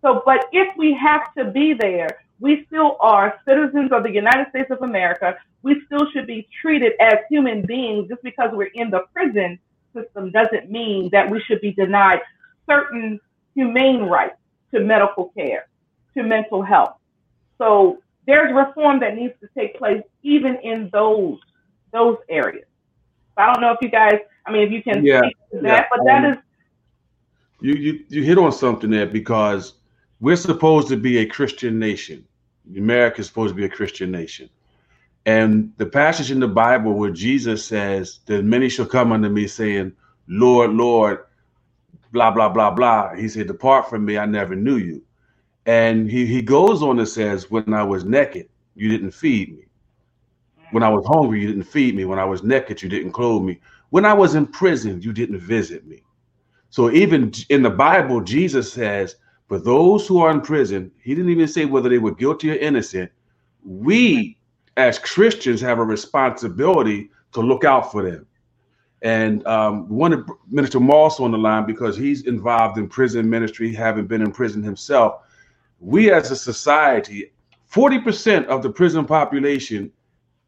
So, 0.06 0.22
but 0.24 0.46
if 0.52 0.68
we 0.78 0.94
have 0.94 1.34
to 1.34 1.46
be 1.46 1.74
there, 1.74 2.20
we 2.40 2.64
still 2.68 2.96
are 3.00 3.40
citizens 3.44 3.92
of 3.92 4.04
the 4.04 4.12
United 4.12 4.48
States 4.50 4.70
of 4.70 4.84
America. 4.84 5.36
We 5.64 5.82
still 5.88 6.06
should 6.12 6.28
be 6.28 6.48
treated 6.62 6.94
as 7.02 7.16
human 7.28 7.66
beings 7.66 8.08
just 8.10 8.22
because 8.22 8.52
we're 8.54 8.70
in 8.76 8.92
the 8.92 9.06
prison 9.14 9.58
system 9.96 10.30
doesn't 10.30 10.70
mean 10.70 11.10
that 11.12 11.28
we 11.28 11.42
should 11.48 11.60
be 11.60 11.72
denied 11.72 12.20
certain 12.70 13.20
humane 13.56 14.04
rights 14.04 14.38
to 14.76 14.80
medical 14.80 15.32
care, 15.36 15.66
to 16.16 16.22
mental 16.22 16.62
health. 16.62 16.98
So 17.58 17.98
there's 18.28 18.54
reform 18.54 19.00
that 19.00 19.16
needs 19.16 19.34
to 19.40 19.50
take 19.58 19.76
place 19.76 20.04
even 20.22 20.58
in 20.58 20.92
those 20.94 21.40
those 21.92 22.18
areas. 22.30 22.68
I 23.38 23.52
don't 23.52 23.60
know 23.60 23.72
if 23.72 23.80
you 23.82 23.90
guys, 23.90 24.20
I 24.46 24.52
mean, 24.52 24.68
if 24.68 24.72
you 24.72 24.84
can 24.84 25.04
yeah, 25.04 25.22
speak 25.22 25.38
to 25.52 25.62
that, 25.62 25.64
yeah. 25.64 25.86
but 25.90 26.06
that 26.06 26.26
um, 26.26 26.32
is. 26.34 26.38
You, 27.62 27.74
you 27.74 28.06
you 28.10 28.24
hit 28.24 28.38
on 28.38 28.52
something 28.52 28.92
there 28.92 29.08
because 29.08 29.74
we're 30.26 30.36
supposed 30.36 30.88
to 30.88 30.98
be 30.98 31.20
a 31.20 31.26
Christian 31.28 31.78
nation. 31.78 32.26
America 32.76 33.22
is 33.22 33.28
supposed 33.28 33.52
to 33.52 33.56
be 33.56 33.66
a 33.66 33.70
Christian 33.70 34.10
nation. 34.10 34.50
And 35.28 35.72
the 35.78 35.86
passage 35.86 36.32
in 36.32 36.40
the 36.40 36.48
Bible 36.48 36.94
where 36.94 37.12
Jesus 37.12 37.64
says 37.64 38.22
that 38.26 38.44
many 38.44 38.68
shall 38.68 38.88
come 38.88 39.12
unto 39.12 39.30
me 39.30 39.46
saying, 39.46 39.94
Lord, 40.28 40.72
Lord, 40.72 41.26
blah, 42.12 42.32
blah, 42.32 42.50
blah, 42.50 42.72
blah. 42.72 43.14
He 43.14 43.28
said, 43.28 43.46
Depart 43.46 43.88
from 43.88 44.04
me, 44.04 44.18
I 44.18 44.26
never 44.26 44.56
knew 44.56 44.78
you. 44.78 45.04
And 45.68 46.10
he, 46.10 46.26
he 46.26 46.42
goes 46.42 46.82
on 46.82 46.98
and 46.98 47.08
says, 47.08 47.52
When 47.52 47.76
I 47.76 47.84
was 47.84 48.04
naked, 48.04 48.50
you 48.74 48.90
didn't 48.90 49.12
feed 49.12 49.56
me. 49.56 49.68
When 50.72 50.82
I 50.82 50.90
was 50.90 51.06
hungry, 51.06 51.40
you 51.40 51.48
didn't 51.50 51.66
feed 51.66 51.96
me. 51.96 52.06
When 52.06 52.18
I 52.18 52.26
was 52.26 52.42
naked, 52.42 52.82
you 52.82 52.90
didn't 52.90 53.12
clothe 53.12 53.44
me. 53.44 53.60
When 53.92 54.06
I 54.06 54.14
was 54.16 54.34
in 54.34 54.48
prison, 54.48 55.04
you 55.04 55.14
didn't 55.14 55.38
visit 55.38 55.86
me. 55.86 56.02
So 56.72 56.90
even 56.90 57.32
in 57.50 57.62
the 57.62 57.70
Bible, 57.70 58.22
Jesus 58.22 58.74
says, 58.74 59.18
for 59.48 59.60
those 59.60 60.08
who 60.08 60.20
are 60.20 60.32
in 60.32 60.42
prison, 60.42 60.92
he 61.02 61.14
didn't 61.14 61.32
even 61.32 61.48
say 61.48 61.66
whether 61.66 61.90
they 61.90 62.00
were 62.00 62.16
guilty 62.16 62.52
or 62.52 62.56
innocent. 62.56 63.12
We, 63.64 64.38
as 64.78 64.98
Christians, 64.98 65.62
have 65.62 65.80
a 65.80 65.84
responsibility 65.84 67.12
to 67.34 67.42
look 67.42 67.64
out 67.64 67.92
for 67.92 68.10
them. 68.10 68.26
And 69.02 69.46
um, 69.46 69.88
we 69.88 70.10
Minister 70.50 70.80
Moss 70.80 71.20
on 71.20 71.32
the 71.32 71.38
line 71.38 71.68
because 71.68 71.96
he's 71.96 72.26
involved 72.26 72.80
in 72.80 72.88
prison 72.88 73.30
ministry, 73.30 73.74
having 73.74 74.08
been 74.08 74.22
in 74.22 74.32
prison 74.32 74.64
himself. 74.64 75.22
We, 75.80 76.12
as 76.12 76.32
a 76.32 76.36
society, 76.36 77.32
40% 77.72 78.46
of 78.48 78.64
the 78.64 78.70
prison 78.70 79.06
population 79.06 79.92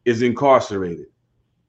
is 0.06 0.24
incarcerated. 0.24 1.08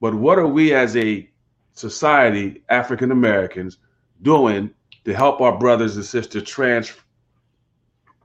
But 0.01 0.15
what 0.15 0.39
are 0.39 0.47
we 0.47 0.73
as 0.73 0.95
a 0.95 1.29
society, 1.73 2.63
African 2.69 3.11
Americans, 3.11 3.77
doing 4.23 4.71
to 5.05 5.13
help 5.13 5.41
our 5.41 5.57
brothers 5.57 5.95
and 5.97 6.05
sisters 6.05 6.43
trans- 6.43 6.93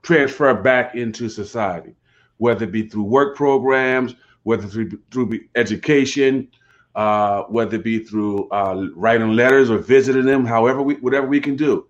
transfer 0.05 0.53
back 0.53 0.95
into 0.95 1.27
society, 1.27 1.95
whether 2.37 2.65
it 2.65 2.71
be 2.71 2.87
through 2.87 3.03
work 3.03 3.35
programs, 3.35 4.15
whether 4.43 4.67
through, 4.67 4.91
through 5.09 5.39
education, 5.55 6.47
uh, 6.93 7.41
whether 7.43 7.75
it 7.77 7.83
be 7.83 7.99
through 7.99 8.47
uh, 8.49 8.87
writing 8.95 9.33
letters 9.33 9.69
or 9.69 9.79
visiting 9.79 10.25
them, 10.25 10.45
however 10.45 10.81
we, 10.81 10.93
whatever 10.95 11.27
we 11.27 11.39
can 11.39 11.55
do. 11.55 11.87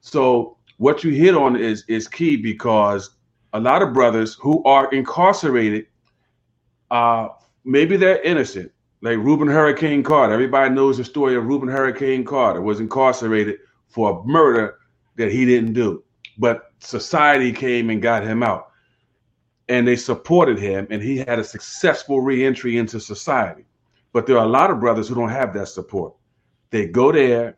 So 0.00 0.58
what 0.76 1.02
you 1.02 1.10
hit 1.10 1.34
on 1.34 1.56
is 1.56 1.82
is 1.88 2.06
key 2.06 2.36
because 2.36 3.10
a 3.54 3.58
lot 3.58 3.82
of 3.82 3.94
brothers 3.94 4.34
who 4.34 4.62
are 4.64 4.92
incarcerated, 4.92 5.86
uh, 6.90 7.28
maybe 7.64 7.96
they're 7.96 8.20
innocent, 8.20 8.70
like 9.00 9.16
Rubin 9.16 9.48
Hurricane 9.48 10.02
Carter. 10.02 10.34
Everybody 10.34 10.74
knows 10.74 10.98
the 10.98 11.04
story 11.04 11.34
of 11.34 11.46
Rubin 11.46 11.70
Hurricane 11.70 12.24
Carter 12.24 12.60
was 12.60 12.80
incarcerated 12.80 13.56
for 13.88 14.20
a 14.20 14.26
murder 14.26 14.78
that 15.16 15.32
he 15.32 15.46
didn't 15.46 15.72
do 15.72 16.04
but 16.38 16.72
society 16.80 17.52
came 17.52 17.90
and 17.90 18.02
got 18.02 18.24
him 18.24 18.42
out. 18.42 18.68
And 19.68 19.86
they 19.86 19.96
supported 19.96 20.58
him 20.58 20.86
and 20.90 21.02
he 21.02 21.18
had 21.18 21.38
a 21.38 21.44
successful 21.44 22.20
reentry 22.20 22.76
into 22.78 23.00
society. 23.00 23.64
But 24.12 24.26
there 24.26 24.38
are 24.38 24.44
a 24.44 24.48
lot 24.48 24.70
of 24.70 24.80
brothers 24.80 25.08
who 25.08 25.14
don't 25.14 25.28
have 25.28 25.52
that 25.54 25.68
support. 25.68 26.14
They 26.70 26.86
go 26.86 27.12
there 27.12 27.56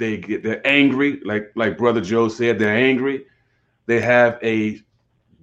they 0.00 0.16
get 0.16 0.42
they're 0.42 0.66
angry 0.66 1.20
like 1.24 1.52
like 1.54 1.76
brother 1.76 2.00
joe 2.00 2.28
said 2.28 2.58
they're 2.58 2.74
angry. 2.74 3.26
They 3.86 4.00
have 4.00 4.38
a 4.42 4.80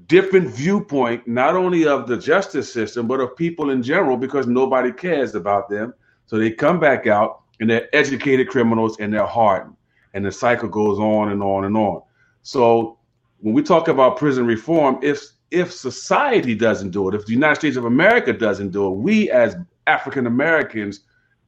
different 0.08 0.50
viewpoint 0.50 1.28
not 1.28 1.56
only 1.56 1.86
of 1.88 2.08
the 2.08 2.18
justice 2.18 2.72
system 2.72 3.08
but 3.08 3.20
of 3.20 3.36
people 3.38 3.70
in 3.70 3.84
general 3.84 4.18
because 4.18 4.48
nobody 4.48 4.92
cares 4.92 5.36
about 5.36 5.70
them. 5.70 5.94
So 6.26 6.38
they 6.38 6.52
come 6.52 6.80
back 6.80 7.08
out 7.08 7.44
and 7.60 7.70
they're 7.70 7.88
educated 7.96 8.50
criminals 8.50 8.98
and 9.00 9.14
they're 9.14 9.26
hardened. 9.26 9.76
And 10.14 10.26
the 10.26 10.32
cycle 10.32 10.68
goes 10.70 10.98
on 10.98 11.30
and 11.30 11.44
on 11.44 11.66
and 11.66 11.78
on 11.78 12.02
so 12.48 12.98
when 13.40 13.54
we 13.54 13.62
talk 13.62 13.90
about 13.90 14.16
prison 14.16 14.46
reform, 14.46 15.00
if 15.02 15.22
if 15.52 15.74
society 15.74 16.56
doesn't 16.56 16.92
do 16.92 17.10
it, 17.10 17.14
if 17.14 17.26
the 17.26 17.34
United 17.34 17.58
States 17.58 17.76
of 17.76 17.84
America 17.84 18.32
doesn't 18.32 18.70
do 18.70 18.88
it, 18.88 18.92
we 18.92 19.30
as 19.30 19.58
African 19.86 20.28
Americans, 20.28 21.02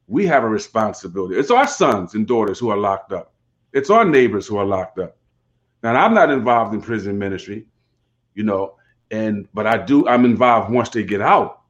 we 0.07 0.25
have 0.25 0.43
a 0.43 0.49
responsibility. 0.49 1.35
It's 1.35 1.51
our 1.51 1.67
sons 1.67 2.15
and 2.15 2.27
daughters 2.27 2.59
who 2.59 2.69
are 2.69 2.75
locked 2.75 3.13
up. 3.13 3.31
It's 3.71 3.89
our 3.89 4.03
neighbors 4.03 4.45
who 4.45 4.57
are 4.57 4.65
locked 4.65 4.99
up. 4.99 5.15
Now 5.83 5.95
I'm 5.95 6.13
not 6.13 6.31
involved 6.31 6.73
in 6.73 6.81
prison 6.81 7.17
ministry, 7.17 7.65
you 8.33 8.43
know, 8.43 8.75
and 9.09 9.47
but 9.53 9.65
I 9.67 9.77
do. 9.77 10.05
I'm 10.05 10.25
involved 10.25 10.69
once 10.69 10.89
they 10.89 11.03
get 11.03 11.21
out. 11.21 11.61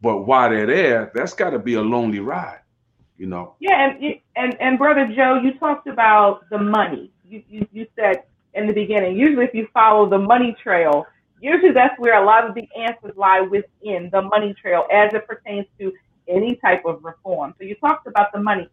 But 0.00 0.26
while 0.26 0.50
they're 0.50 0.66
there, 0.66 1.12
that's 1.14 1.34
got 1.34 1.50
to 1.50 1.60
be 1.60 1.74
a 1.74 1.82
lonely 1.82 2.18
ride, 2.18 2.62
you 3.16 3.26
know. 3.26 3.54
Yeah, 3.60 3.90
and 3.90 4.16
and 4.34 4.60
and 4.60 4.76
brother 4.76 5.06
Joe, 5.14 5.40
you 5.40 5.54
talked 5.60 5.86
about 5.86 6.50
the 6.50 6.58
money. 6.58 7.12
You 7.24 7.44
you, 7.48 7.68
you 7.70 7.86
said 7.94 8.24
in 8.54 8.66
the 8.66 8.72
beginning. 8.72 9.16
Usually, 9.16 9.44
if 9.44 9.54
you 9.54 9.66
follow 9.72 10.08
the 10.08 10.18
money 10.18 10.56
trail, 10.62 11.06
usually 11.40 11.72
that's 11.72 11.98
where 11.98 12.22
a 12.22 12.24
lot 12.24 12.48
of 12.48 12.54
the 12.54 12.68
answers 12.76 13.16
lie 13.16 13.40
within 13.40 14.08
the 14.12 14.22
money 14.22 14.54
trail 14.60 14.86
as 14.92 15.12
it 15.12 15.26
pertains 15.26 15.66
to 15.78 15.92
any 16.28 16.56
type 16.56 16.84
of 16.84 17.02
reform. 17.04 17.54
So 17.58 17.64
you 17.64 17.74
talked 17.76 18.06
about 18.06 18.32
the 18.32 18.40
money. 18.40 18.68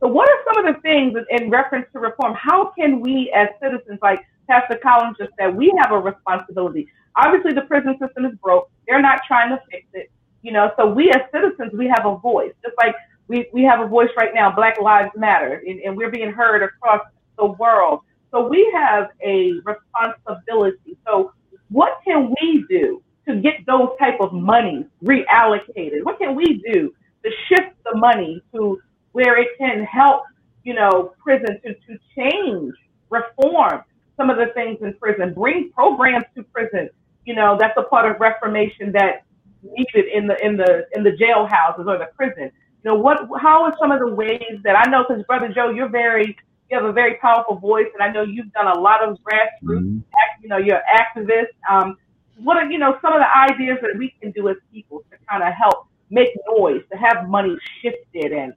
So 0.00 0.08
what 0.08 0.28
are 0.28 0.38
some 0.52 0.66
of 0.66 0.74
the 0.74 0.80
things 0.80 1.16
in 1.30 1.48
reference 1.48 1.86
to 1.92 2.00
reform? 2.00 2.34
How 2.34 2.72
can 2.78 3.00
we 3.00 3.32
as 3.34 3.48
citizens, 3.62 3.98
like 4.02 4.26
Pastor 4.48 4.78
Collins 4.82 5.16
just 5.18 5.30
said, 5.38 5.54
we 5.54 5.72
have 5.80 5.92
a 5.92 5.98
responsibility. 5.98 6.88
Obviously 7.16 7.52
the 7.52 7.62
prison 7.62 7.96
system 7.98 8.24
is 8.26 8.34
broke. 8.42 8.68
They're 8.86 9.00
not 9.00 9.20
trying 9.26 9.50
to 9.50 9.62
fix 9.70 9.86
it. 9.92 10.10
You 10.42 10.52
know, 10.52 10.72
so 10.76 10.86
we 10.86 11.10
as 11.10 11.20
citizens, 11.32 11.72
we 11.72 11.86
have 11.86 12.04
a 12.04 12.16
voice. 12.16 12.52
Just 12.62 12.74
like 12.78 12.96
we, 13.28 13.48
we 13.52 13.62
have 13.62 13.80
a 13.80 13.86
voice 13.86 14.10
right 14.16 14.34
now, 14.34 14.50
Black 14.50 14.80
Lives 14.80 15.12
Matter, 15.16 15.62
and, 15.66 15.80
and 15.80 15.96
we're 15.96 16.10
being 16.10 16.32
heard 16.32 16.62
across 16.62 17.00
the 17.38 17.46
world. 17.46 18.00
So 18.32 18.48
we 18.48 18.70
have 18.74 19.10
a 19.22 19.52
responsibility. 19.64 20.96
So 21.06 21.32
what 21.70 22.00
can 22.04 22.34
we 22.40 22.64
do 22.68 23.02
to 23.28 23.36
get 23.40 23.64
those 23.66 23.90
type 23.98 24.20
of 24.20 24.32
money 24.32 24.86
reallocated? 25.04 26.02
What 26.02 26.18
can 26.18 26.34
we 26.34 26.62
do 26.72 26.94
to 27.24 27.30
shift 27.48 27.76
the 27.84 27.96
money 27.96 28.42
to 28.54 28.80
where 29.12 29.38
it 29.38 29.48
can 29.58 29.84
help, 29.84 30.22
you 30.64 30.74
know, 30.74 31.12
prison 31.22 31.60
to, 31.64 31.74
to 31.74 31.98
change, 32.16 32.74
reform 33.10 33.82
some 34.16 34.30
of 34.30 34.36
the 34.36 34.46
things 34.54 34.78
in 34.82 34.94
prison, 34.94 35.34
bring 35.34 35.70
programs 35.72 36.24
to 36.36 36.42
prison. 36.44 36.88
You 37.24 37.34
know, 37.34 37.56
that's 37.58 37.76
a 37.76 37.82
part 37.82 38.10
of 38.10 38.20
reformation 38.20 38.92
that 38.92 39.24
needed 39.62 40.06
in 40.12 40.26
the 40.26 40.36
in 40.44 40.56
the 40.56 40.86
in 40.94 41.04
the 41.04 41.10
jailhouses 41.10 41.86
or 41.86 41.98
the 41.98 42.08
prison. 42.16 42.50
You 42.84 42.90
know, 42.90 42.94
what 42.96 43.18
how 43.40 43.64
are 43.64 43.74
some 43.80 43.92
of 43.92 44.00
the 44.00 44.12
ways 44.12 44.58
that 44.64 44.76
I 44.76 44.90
know 44.90 45.04
because 45.08 45.22
Brother 45.24 45.52
Joe, 45.54 45.70
you're 45.70 45.88
very 45.88 46.36
you 46.72 46.78
have 46.78 46.88
a 46.88 46.92
very 46.92 47.16
powerful 47.16 47.56
voice, 47.56 47.88
and 47.92 48.02
I 48.02 48.10
know 48.10 48.22
you've 48.22 48.50
done 48.52 48.66
a 48.66 48.80
lot 48.80 49.06
of 49.06 49.18
grassroots. 49.18 49.84
Mm-hmm. 49.84 49.98
You 50.42 50.48
know, 50.48 50.56
you're 50.56 50.76
an 50.76 50.82
activist. 50.96 51.48
Um, 51.70 51.98
what 52.38 52.56
are 52.56 52.64
you 52.70 52.78
know 52.78 52.98
some 53.02 53.12
of 53.12 53.20
the 53.20 53.36
ideas 53.36 53.78
that 53.82 53.94
we 53.98 54.14
can 54.20 54.30
do 54.30 54.48
as 54.48 54.56
people 54.72 55.04
to 55.10 55.16
kind 55.28 55.42
of 55.42 55.52
help 55.52 55.86
make 56.08 56.30
noise, 56.48 56.82
to 56.90 56.96
have 56.96 57.28
money 57.28 57.58
shifted, 57.82 58.32
and 58.32 58.54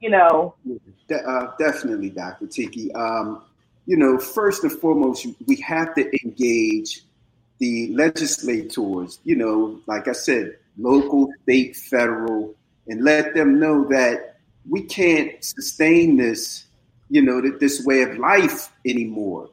you 0.00 0.08
know. 0.08 0.54
De- 1.08 1.22
uh, 1.22 1.52
definitely, 1.58 2.08
Dr. 2.08 2.46
Tiki. 2.46 2.90
Um, 2.94 3.42
you 3.84 3.98
know, 3.98 4.18
first 4.18 4.64
and 4.64 4.72
foremost, 4.72 5.26
we 5.46 5.56
have 5.56 5.94
to 5.96 6.10
engage 6.24 7.02
the 7.58 7.94
legislators. 7.94 9.20
You 9.24 9.36
know, 9.36 9.80
like 9.86 10.08
I 10.08 10.12
said, 10.12 10.56
local, 10.78 11.28
state, 11.42 11.76
federal, 11.76 12.54
and 12.86 13.04
let 13.04 13.34
them 13.34 13.60
know 13.60 13.84
that 13.90 14.36
we 14.66 14.84
can't 14.84 15.32
sustain 15.44 16.16
this 16.16 16.67
you 17.10 17.22
know, 17.22 17.40
this 17.58 17.84
way 17.84 18.02
of 18.02 18.18
life 18.18 18.72
anymore. 18.86 19.50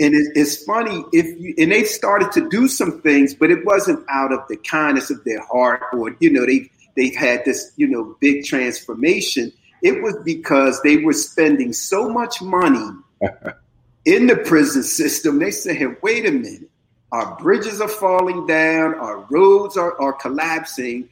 And 0.00 0.14
it, 0.14 0.32
it's 0.34 0.64
funny 0.64 1.04
if 1.12 1.26
you, 1.40 1.54
and 1.58 1.72
they 1.72 1.84
started 1.84 2.30
to 2.32 2.48
do 2.48 2.68
some 2.68 3.00
things, 3.00 3.34
but 3.34 3.50
it 3.50 3.64
wasn't 3.64 4.04
out 4.08 4.32
of 4.32 4.40
the 4.48 4.56
kindness 4.56 5.10
of 5.10 5.24
their 5.24 5.40
heart 5.40 5.82
or, 5.92 6.16
you 6.20 6.32
know, 6.32 6.46
they, 6.46 6.70
they've 6.96 7.16
had 7.16 7.44
this, 7.44 7.72
you 7.76 7.88
know, 7.88 8.16
big 8.20 8.44
transformation. 8.44 9.52
It 9.82 10.02
was 10.02 10.16
because 10.24 10.80
they 10.82 10.98
were 10.98 11.12
spending 11.12 11.72
so 11.72 12.08
much 12.08 12.40
money 12.40 12.90
in 14.04 14.26
the 14.26 14.36
prison 14.36 14.82
system. 14.82 15.38
They 15.38 15.50
said, 15.50 15.76
hey, 15.76 15.86
wait 16.00 16.26
a 16.26 16.30
minute, 16.30 16.70
our 17.10 17.36
bridges 17.36 17.80
are 17.80 17.88
falling 17.88 18.46
down, 18.46 18.94
our 18.94 19.26
roads 19.30 19.76
are, 19.76 20.00
are 20.00 20.12
collapsing. 20.12 21.08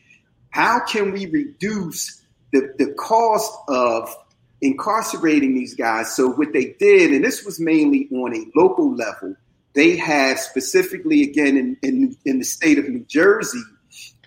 How 0.51 0.81
can 0.81 1.13
we 1.13 1.27
reduce 1.27 2.23
the, 2.53 2.75
the 2.79 2.93
cost 2.95 3.53
of 3.69 4.15
incarcerating 4.63 5.55
these 5.55 5.75
guys. 5.75 6.15
So 6.15 6.31
what 6.31 6.53
they 6.53 6.77
did, 6.79 7.13
and 7.13 7.25
this 7.25 7.45
was 7.45 7.61
mainly 7.61 8.09
on 8.13 8.35
a 8.35 8.45
local 8.55 8.95
level, 8.95 9.35
they 9.75 9.97
had 9.97 10.39
specifically 10.39 11.23
again 11.23 11.57
in, 11.57 11.77
in, 11.83 12.17
in 12.25 12.39
the 12.39 12.45
state 12.45 12.79
of 12.79 12.89
New 12.89 13.05
Jersey, 13.05 13.63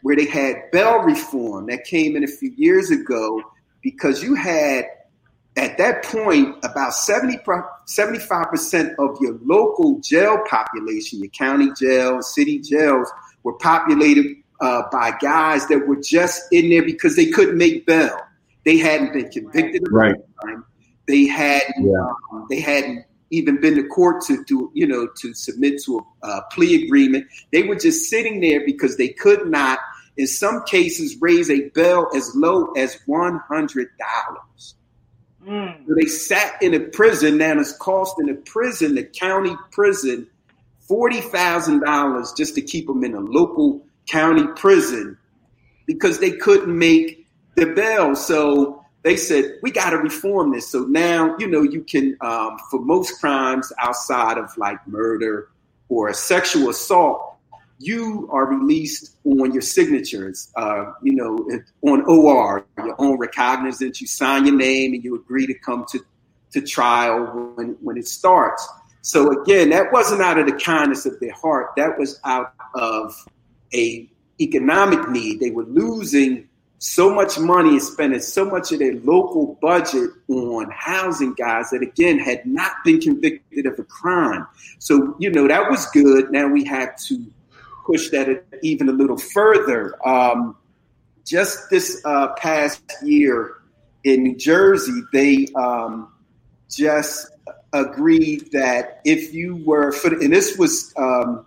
where 0.02 0.16
they 0.16 0.26
had 0.26 0.72
bail 0.72 1.00
reform 1.00 1.68
that 1.68 1.84
came 1.84 2.16
in 2.16 2.24
a 2.24 2.28
few 2.28 2.54
years 2.56 2.92
ago, 2.92 3.42
because 3.82 4.22
you 4.24 4.36
had 4.36 4.86
at 5.58 5.78
that 5.78 6.04
point 6.06 6.56
about 6.64 6.94
70, 6.94 7.40
75% 7.40 8.96
of 9.00 9.18
your 9.20 9.38
local 9.44 10.00
jail 10.00 10.42
population, 10.48 11.20
your 11.20 11.30
county 11.30 11.72
jails, 11.78 12.34
city 12.34 12.60
jails, 12.60 13.12
were 13.44 13.54
populated 13.54 14.38
uh, 14.62 14.84
by 14.92 15.12
guys 15.20 15.68
that 15.68 15.88
were 15.88 16.00
just 16.02 16.44
in 16.52 16.70
there 16.70 16.84
because 16.84 17.16
they 17.16 17.28
couldn't 17.28 17.58
make 17.58 17.86
bail. 17.86 18.18
They 18.66 18.78
hadn't 18.78 19.14
been 19.14 19.30
convicted 19.30 19.88
of 19.88 19.94
right. 19.94 20.16
crime. 20.38 20.66
They 21.08 21.26
hadn't. 21.26 21.88
Yeah. 21.88 22.14
Um, 22.32 22.46
they 22.50 22.60
hadn't 22.60 23.06
even 23.32 23.60
been 23.62 23.76
to 23.76 23.88
court 23.88 24.24
to 24.26 24.44
do, 24.46 24.72
you 24.74 24.88
know, 24.88 25.08
to 25.18 25.34
submit 25.34 25.82
to 25.84 26.06
a, 26.24 26.28
a 26.28 26.46
plea 26.52 26.86
agreement. 26.86 27.28
They 27.52 27.64
were 27.64 27.76
just 27.76 28.10
sitting 28.10 28.42
there 28.42 28.66
because 28.66 28.98
they 28.98 29.10
could 29.10 29.48
not, 29.48 29.80
in 30.18 30.28
some 30.28 30.64
cases, 30.66 31.18
raise 31.22 31.50
a 31.50 31.70
bail 31.70 32.08
as 32.16 32.36
low 32.36 32.72
as 32.72 32.98
one 33.06 33.40
hundred 33.48 33.90
dollars. 33.98 34.76
Mm. 35.46 35.88
So 35.88 35.96
they 35.96 36.08
sat 36.08 36.62
in 36.62 36.74
a 36.74 36.80
prison. 36.80 37.38
Now 37.38 37.60
it's 37.60 37.74
costing 37.74 38.30
a 38.30 38.36
prison, 38.36 38.96
the 38.96 39.04
county 39.04 39.56
prison, 39.72 40.28
forty 40.82 41.22
thousand 41.22 41.80
dollars 41.82 42.34
just 42.36 42.56
to 42.56 42.62
keep 42.62 42.88
them 42.88 43.04
in 43.04 43.16
a 43.16 43.20
local 43.20 43.86
county 44.08 44.46
prison 44.56 45.18
because 45.86 46.20
they 46.20 46.32
couldn't 46.32 46.78
make 46.78 47.19
the 47.60 47.74
bell. 47.74 48.16
So 48.16 48.84
they 49.04 49.16
said, 49.16 49.60
we 49.62 49.72
got 49.72 49.92
to 49.92 49.98
reform 49.98 50.52
this. 50.52 50.70
So 50.70 50.80
now, 50.80 51.36
you 51.38 51.48
know, 51.48 51.62
you 51.62 51.84
can, 51.84 52.18
um, 52.22 52.58
for 52.70 52.82
most 52.82 53.20
crimes 53.20 53.72
outside 53.80 54.38
of 54.38 54.56
like 54.58 54.86
murder 54.88 55.50
or 55.88 56.14
sexual 56.14 56.70
assault, 56.70 57.38
you 57.80 58.28
are 58.32 58.46
released 58.46 59.16
on 59.24 59.54
your 59.54 59.62
signatures, 59.62 60.52
uh, 60.58 60.92
you 61.02 61.14
know, 61.14 61.50
on 61.90 62.04
OR, 62.06 62.66
your 62.78 62.96
own 63.00 63.18
recognizance. 63.18 64.02
You 64.02 64.08
sign 64.08 64.46
your 64.46 64.56
name 64.56 64.94
and 64.94 65.04
you 65.04 65.16
agree 65.16 65.48
to 65.48 65.54
come 65.54 65.86
to, 65.92 66.00
to 66.52 66.62
trial 66.62 67.54
when, 67.56 67.78
when 67.82 67.98
it 67.98 68.08
starts. 68.08 68.68
So 69.02 69.42
again, 69.42 69.70
that 69.70 69.94
wasn't 69.94 70.22
out 70.22 70.38
of 70.38 70.46
the 70.46 70.54
kindness 70.54 71.06
of 71.06 71.18
their 71.22 71.32
heart. 71.32 71.70
That 71.78 71.98
was 71.98 72.20
out 72.26 72.54
of 72.76 73.16
a 73.74 74.10
economic 74.42 75.08
need. 75.10 75.40
They 75.40 75.52
were 75.52 75.64
losing 75.64 76.49
so 76.80 77.14
much 77.14 77.38
money 77.38 77.76
is 77.76 77.92
spending 77.92 78.22
so 78.22 78.46
much 78.46 78.72
of 78.72 78.80
their 78.80 78.96
local 78.96 79.58
budget 79.62 80.12
on 80.30 80.72
housing 80.72 81.34
guys 81.34 81.70
that 81.72 81.82
again 81.82 82.18
had 82.18 82.46
not 82.46 82.72
been 82.86 83.02
convicted 83.02 83.66
of 83.66 83.78
a 83.78 83.84
crime. 83.84 84.48
So, 84.80 85.16
you 85.20 85.30
know, 85.30 85.48
that 85.48 85.70
was 85.70 85.86
good. 85.88 86.32
Now 86.32 86.48
we 86.48 86.64
have 86.64 86.96
to 87.08 87.26
push 87.86 88.10
that 88.10 88.46
even 88.64 88.88
a 88.88 88.94
little 88.94 89.18
further. 89.18 89.96
Um, 90.08 90.56
just 91.26 91.70
this 91.70 92.02
uh, 92.06 92.30
past 92.36 92.82
year 93.04 93.58
in 94.06 94.24
New 94.24 94.38
Jersey, 94.38 95.02
they 95.12 95.48
um, 95.56 96.14
just 96.70 97.30
agreed 97.74 98.52
that 98.54 99.02
if 99.04 99.34
you 99.34 99.58
were, 99.58 99.94
and 100.04 100.32
this 100.32 100.58
was 100.58 100.94
um, 100.98 101.46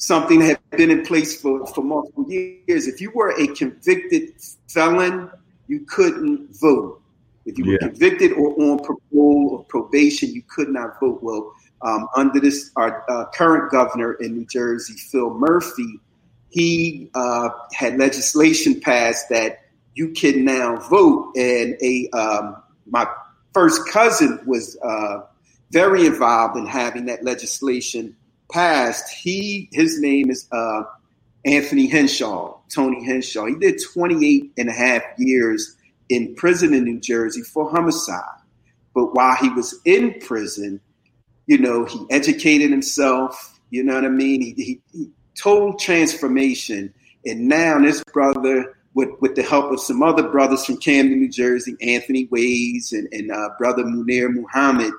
something 0.00 0.38
that 0.40 0.46
had 0.70 0.78
been 0.78 0.90
in 0.90 1.04
place 1.04 1.40
for, 1.40 1.66
for 1.68 1.84
multiple 1.84 2.24
years. 2.28 2.88
If 2.88 3.00
you 3.00 3.12
were 3.14 3.38
a 3.38 3.46
convicted 3.48 4.32
felon, 4.66 5.30
you 5.68 5.80
couldn't 5.80 6.58
vote. 6.58 7.02
If 7.44 7.58
you 7.58 7.66
were 7.66 7.72
yeah. 7.72 7.88
convicted 7.88 8.32
or 8.32 8.48
on 8.60 8.78
parole 8.78 9.48
or 9.52 9.64
probation, 9.64 10.30
you 10.32 10.42
could 10.48 10.70
not 10.70 10.98
vote. 11.00 11.22
Well, 11.22 11.52
um, 11.82 12.08
under 12.16 12.40
this, 12.40 12.70
our 12.76 13.04
uh, 13.10 13.26
current 13.34 13.70
governor 13.70 14.14
in 14.14 14.38
New 14.38 14.46
Jersey, 14.46 14.94
Phil 14.94 15.34
Murphy, 15.34 16.00
he 16.48 17.10
uh, 17.14 17.50
had 17.74 17.98
legislation 17.98 18.80
passed 18.80 19.28
that 19.28 19.60
you 19.94 20.12
can 20.12 20.44
now 20.46 20.76
vote. 20.76 21.36
And 21.36 21.76
a 21.82 22.08
um, 22.10 22.56
my 22.86 23.06
first 23.52 23.86
cousin 23.88 24.40
was 24.46 24.78
uh, 24.82 25.20
very 25.70 26.06
involved 26.06 26.56
in 26.56 26.66
having 26.66 27.04
that 27.06 27.22
legislation 27.22 28.16
passed, 28.50 29.08
he 29.10 29.68
his 29.72 30.00
name 30.00 30.30
is 30.30 30.48
uh, 30.52 30.82
Anthony 31.44 31.86
Henshaw, 31.86 32.58
Tony 32.68 33.04
Henshaw. 33.04 33.46
He 33.46 33.54
did 33.54 33.80
28 33.92 34.52
and 34.58 34.68
a 34.68 34.72
half 34.72 35.02
years 35.18 35.76
in 36.08 36.34
prison 36.34 36.74
in 36.74 36.84
New 36.84 37.00
Jersey 37.00 37.42
for 37.42 37.70
homicide. 37.70 38.24
But 38.94 39.14
while 39.14 39.36
he 39.36 39.48
was 39.50 39.80
in 39.84 40.18
prison, 40.20 40.80
you 41.46 41.58
know, 41.58 41.84
he 41.84 42.04
educated 42.10 42.70
himself. 42.70 43.58
You 43.70 43.84
know 43.84 43.94
what 43.94 44.04
I 44.04 44.08
mean? 44.08 44.42
He, 44.42 44.52
he, 44.52 44.80
he 44.92 45.10
total 45.36 45.74
transformation. 45.74 46.92
And 47.24 47.48
now 47.48 47.78
this 47.78 48.02
brother, 48.12 48.76
with, 48.94 49.10
with 49.20 49.36
the 49.36 49.42
help 49.42 49.70
of 49.72 49.80
some 49.80 50.02
other 50.02 50.28
brothers 50.28 50.64
from 50.64 50.78
Camden, 50.78 51.20
New 51.20 51.28
Jersey, 51.28 51.76
Anthony 51.80 52.26
Ways 52.26 52.92
and, 52.92 53.08
and 53.12 53.30
uh, 53.30 53.50
brother 53.58 53.84
Munir 53.84 54.32
Muhammad, 54.32 54.92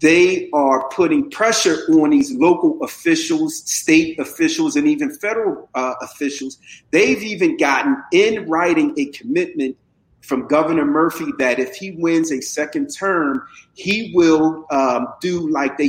they 0.00 0.48
are 0.52 0.88
putting 0.90 1.30
pressure 1.30 1.78
on 1.90 2.10
these 2.10 2.32
local 2.32 2.82
officials, 2.82 3.56
state 3.68 4.18
officials, 4.18 4.76
and 4.76 4.86
even 4.86 5.10
federal 5.10 5.68
uh, 5.74 5.94
officials. 6.02 6.58
They've 6.90 7.22
even 7.22 7.56
gotten 7.56 7.96
in 8.12 8.48
writing 8.48 8.94
a 8.96 9.06
commitment 9.06 9.76
from 10.22 10.46
Governor 10.46 10.84
Murphy 10.84 11.26
that 11.38 11.58
if 11.58 11.74
he 11.74 11.92
wins 11.92 12.30
a 12.30 12.40
second 12.40 12.88
term, 12.88 13.42
he 13.74 14.12
will 14.14 14.66
um, 14.70 15.08
do 15.20 15.48
like 15.50 15.78
they 15.78 15.88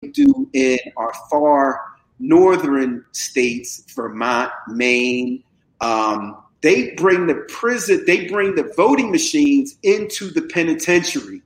Do 0.00 0.48
in 0.54 0.78
our 0.96 1.12
far 1.30 1.78
northern 2.18 3.04
states, 3.12 3.84
Vermont, 3.94 4.50
Maine. 4.68 5.44
Um, 5.82 6.42
they 6.62 6.92
bring 6.92 7.26
the 7.26 7.44
prison, 7.48 8.04
they 8.06 8.26
bring 8.26 8.54
the 8.54 8.72
voting 8.78 9.10
machines 9.10 9.76
into 9.82 10.30
the 10.30 10.40
penitentiary 10.40 11.42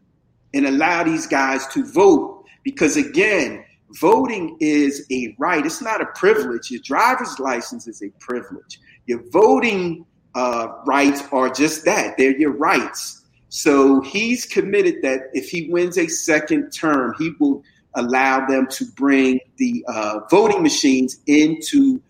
and 0.53 0.67
allow 0.67 1.03
these 1.03 1.27
guys 1.27 1.67
to 1.69 1.85
vote. 1.85 2.45
Because 2.63 2.97
again, 2.97 3.65
voting 4.01 4.57
is 4.61 5.05
a 5.11 5.35
right. 5.37 5.67
It's 5.67 5.83
not 5.83 6.01
a 6.01 6.07
privilege. 6.15 6.71
Your 6.71 6.81
driver's 6.85 7.41
license 7.41 7.89
is 7.89 8.05
a 8.05 8.11
privilege. 8.21 8.79
Your 9.07 9.29
voting 9.33 10.07
uh, 10.37 10.69
rights 10.87 11.25
are 11.33 11.51
just 11.51 11.85
that. 11.87 12.17
They're 12.19 12.39
your 12.39 12.53
rights. 12.53 13.23
So 13.49 14.01
he's 14.01 14.47
committed 14.47 15.03
that 15.03 15.31
if 15.33 15.49
he 15.49 15.69
wins 15.71 15.99
a 15.99 16.07
second 16.07 16.71
term, 16.71 17.17
he 17.19 17.33
will 17.41 17.65
allow 17.95 18.47
them 18.47 18.67
to 18.69 18.85
bring 18.97 19.41
the 19.57 19.85
uh, 19.89 20.21
voting 20.31 20.63
machines 20.63 21.19
into 21.27 22.01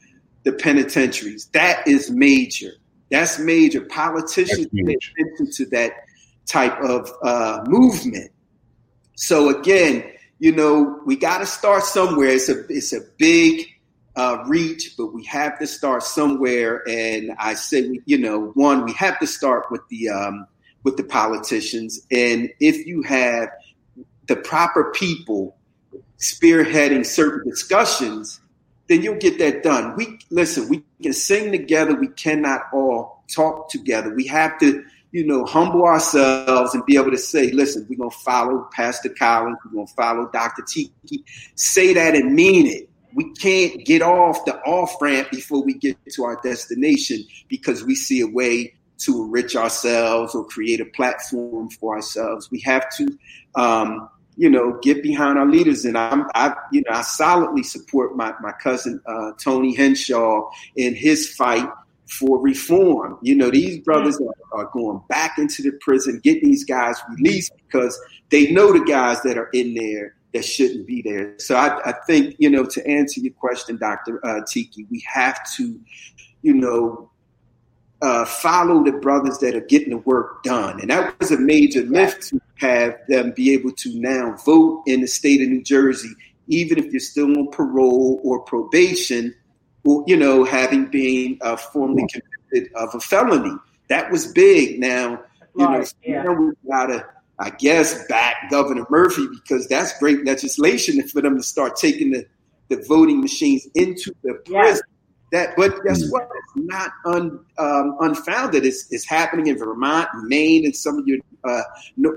the 0.45 0.53
penitentiaries. 0.53 1.47
That 1.53 1.87
is 1.87 2.11
major. 2.11 2.72
That's 3.11 3.39
major. 3.39 3.82
Politicians 3.82 4.66
pay 4.66 4.80
attention 4.95 5.51
to 5.53 5.66
that 5.66 5.93
type 6.47 6.78
of 6.80 7.11
uh, 7.22 7.64
movement. 7.66 8.30
So 9.16 9.57
again, 9.57 10.05
you 10.39 10.53
know, 10.53 11.01
we 11.07 11.16
got 11.16 11.39
to 11.39 11.47
start 11.47 11.85
somewhere. 11.85 12.28
It's 12.28 12.49
a 12.49 12.66
it's 12.68 12.93
a 12.93 13.01
big 13.18 13.66
uh, 14.16 14.45
reach, 14.47 14.95
but 14.97 15.14
we 15.14 15.24
have 15.24 15.59
to 15.59 15.66
start 15.66 16.03
somewhere. 16.03 16.82
And 16.89 17.32
I 17.39 17.55
say, 17.55 18.01
you 18.05 18.18
know, 18.18 18.53
one, 18.55 18.85
we 18.85 18.93
have 18.95 19.18
to 19.20 19.26
start 19.26 19.70
with 19.70 19.82
the 19.89 20.09
um, 20.09 20.47
with 20.82 20.97
the 20.97 21.05
politicians. 21.05 22.01
And 22.11 22.51
if 22.61 22.87
you 22.87 23.03
have 23.03 23.49
the 24.26 24.37
proper 24.37 24.93
people 24.93 25.57
spearheading 26.25 27.05
certain 27.05 27.49
discussions, 27.49 28.41
then 28.89 29.03
you'll 29.03 29.18
get 29.18 29.39
that 29.39 29.62
done. 29.62 29.95
We 29.97 30.18
listen, 30.31 30.68
we 30.68 30.83
can 31.03 31.12
sing 31.12 31.53
together, 31.53 31.95
we 31.95 32.09
cannot 32.09 32.62
all 32.72 33.25
talk 33.35 33.68
together. 33.68 34.14
We 34.14 34.27
have 34.29 34.59
to, 34.61 34.83
you 35.12 35.27
know, 35.27 35.45
humble 35.45 35.85
ourselves 35.85 36.75
and 36.75 36.85
be 36.87 36.97
able 36.97 37.11
to 37.11 37.18
say, 37.18 37.51
listen, 37.51 37.87
we're 37.89 37.99
gonna 37.99 38.11
follow 38.11 38.68
Pastor 38.72 39.11
Collins, 39.11 39.59
we're 39.64 39.72
gonna 39.72 39.87
follow 39.89 40.31
Dr. 40.33 40.62
Tiki. 40.66 41.25
Say 41.57 41.93
that 41.93 42.14
and 42.14 42.35
mean 42.35 42.66
it. 42.66 42.89
We 43.14 43.33
can't 43.35 43.85
get 43.85 44.03
off 44.03 44.45
the 44.45 44.57
off 44.62 45.01
ramp 45.01 45.31
before 45.31 45.62
we 45.62 45.75
get 45.75 45.97
to 46.14 46.25
our 46.25 46.41
destination 46.43 47.22
because 47.49 47.85
we 47.85 47.95
see 47.95 48.22
a 48.22 48.27
way 48.27 48.75
to 48.99 49.25
enrich 49.25 49.57
ourselves 49.57 50.35
or 50.35 50.45
create 50.47 50.81
a 50.81 50.85
platform 50.87 51.68
for 51.68 51.95
ourselves. 51.95 52.51
We 52.51 52.61
have 52.61 52.89
to 52.97 53.18
um, 53.55 54.09
you 54.37 54.51
know, 54.51 54.78
get 54.82 55.03
behind 55.03 55.39
our 55.39 55.47
leaders. 55.47 55.85
And 55.85 55.97
I'm, 55.97 56.26
I, 56.35 56.55
you 56.72 56.82
know, 56.82 56.97
I 56.97 57.03
solidly 57.03 57.62
support 57.62 58.16
my, 58.16 58.35
my 58.41 58.53
cousin, 58.53 59.01
uh, 59.07 59.32
Tony 59.39 59.74
Henshaw 59.74 60.51
in 60.76 60.95
his 60.95 61.35
fight 61.35 61.68
for 62.09 62.41
reform. 62.41 63.18
You 63.22 63.37
know, 63.37 63.51
these 63.51 63.80
brothers 63.80 64.20
are, 64.20 64.61
are, 64.61 64.70
going 64.72 65.03
back 65.09 65.39
into 65.39 65.62
the 65.62 65.72
prison, 65.80 66.20
getting 66.22 66.51
these 66.51 66.64
guys 66.64 67.01
released 67.16 67.53
because 67.57 67.99
they 68.30 68.51
know 68.51 68.72
the 68.72 68.85
guys 68.85 69.22
that 69.22 69.39
are 69.39 69.51
in 69.53 69.74
there 69.74 70.14
that 70.32 70.45
shouldn't 70.45 70.87
be 70.87 71.01
there. 71.03 71.35
So 71.39 71.55
I, 71.55 71.91
I 71.91 71.95
think, 72.07 72.37
you 72.39 72.51
know, 72.51 72.64
to 72.64 72.87
answer 72.87 73.20
your 73.20 73.32
question, 73.35 73.78
Dr. 73.78 74.24
Uh, 74.26 74.41
Tiki, 74.47 74.87
we 74.91 75.03
have 75.07 75.39
to, 75.57 75.80
you 76.43 76.55
know, 76.55 77.11
uh, 78.03 78.24
follow 78.24 78.85
the 78.85 78.93
brothers 78.93 79.39
that 79.39 79.55
are 79.55 79.61
getting 79.61 79.91
the 79.91 79.99
work 79.99 80.43
done. 80.43 80.80
And 80.80 80.91
that 80.91 81.18
was 81.18 81.30
a 81.30 81.39
major 81.39 81.82
lift 81.82 82.28
to 82.28 82.41
have 82.59 82.98
them 83.09 83.32
be 83.32 83.52
able 83.52 83.72
to 83.72 84.00
now 84.00 84.36
vote 84.44 84.82
in 84.86 85.00
the 85.00 85.07
state 85.07 85.42
of 85.42 85.48
New 85.48 85.62
Jersey, 85.62 86.11
even 86.48 86.78
if 86.78 86.86
you're 86.86 87.00
still 87.00 87.36
on 87.36 87.50
parole 87.50 88.20
or 88.22 88.40
probation, 88.40 89.34
or, 89.84 90.05
you 90.07 90.16
know, 90.16 90.44
having 90.44 90.86
been 90.86 91.38
uh, 91.42 91.57
formally 91.57 92.07
convicted 92.11 92.72
of 92.74 92.94
a 92.94 93.00
felony. 93.00 93.57
That 93.88 94.11
was 94.11 94.32
big. 94.32 94.80
Now, 94.80 95.22
you 95.57 95.68
know, 95.68 95.84
yeah. 96.02 96.22
now 96.22 96.32
we 96.32 96.52
got 96.68 96.86
to, 96.86 97.07
I 97.38 97.50
guess, 97.50 98.07
back 98.07 98.50
Governor 98.50 98.86
Murphy 98.88 99.26
because 99.28 99.68
that's 99.68 99.98
great 99.98 100.24
legislation 100.24 101.07
for 101.09 101.20
them 101.20 101.36
to 101.36 101.42
start 101.42 101.76
taking 101.76 102.12
the, 102.12 102.26
the 102.68 102.82
voting 102.88 103.20
machines 103.20 103.66
into 103.74 104.12
the 104.22 104.34
prison. 104.46 104.82
That, 105.35 105.57
but 105.57 105.82
guess 105.82 106.01
mm. 106.05 106.12
what? 106.12 106.28
It's 106.32 106.64
not 106.68 106.93
un, 107.07 107.45
um, 107.59 107.97
unfounded. 107.99 108.64
It's, 108.64 108.87
it's 108.93 109.05
happening 109.05 109.49
in 109.49 109.59
Vermont, 109.59 110.09
Maine, 110.22 110.64
and 110.64 110.76
some 110.76 110.97
of 110.97 111.09
your 111.09 111.18
uh, 111.43 111.62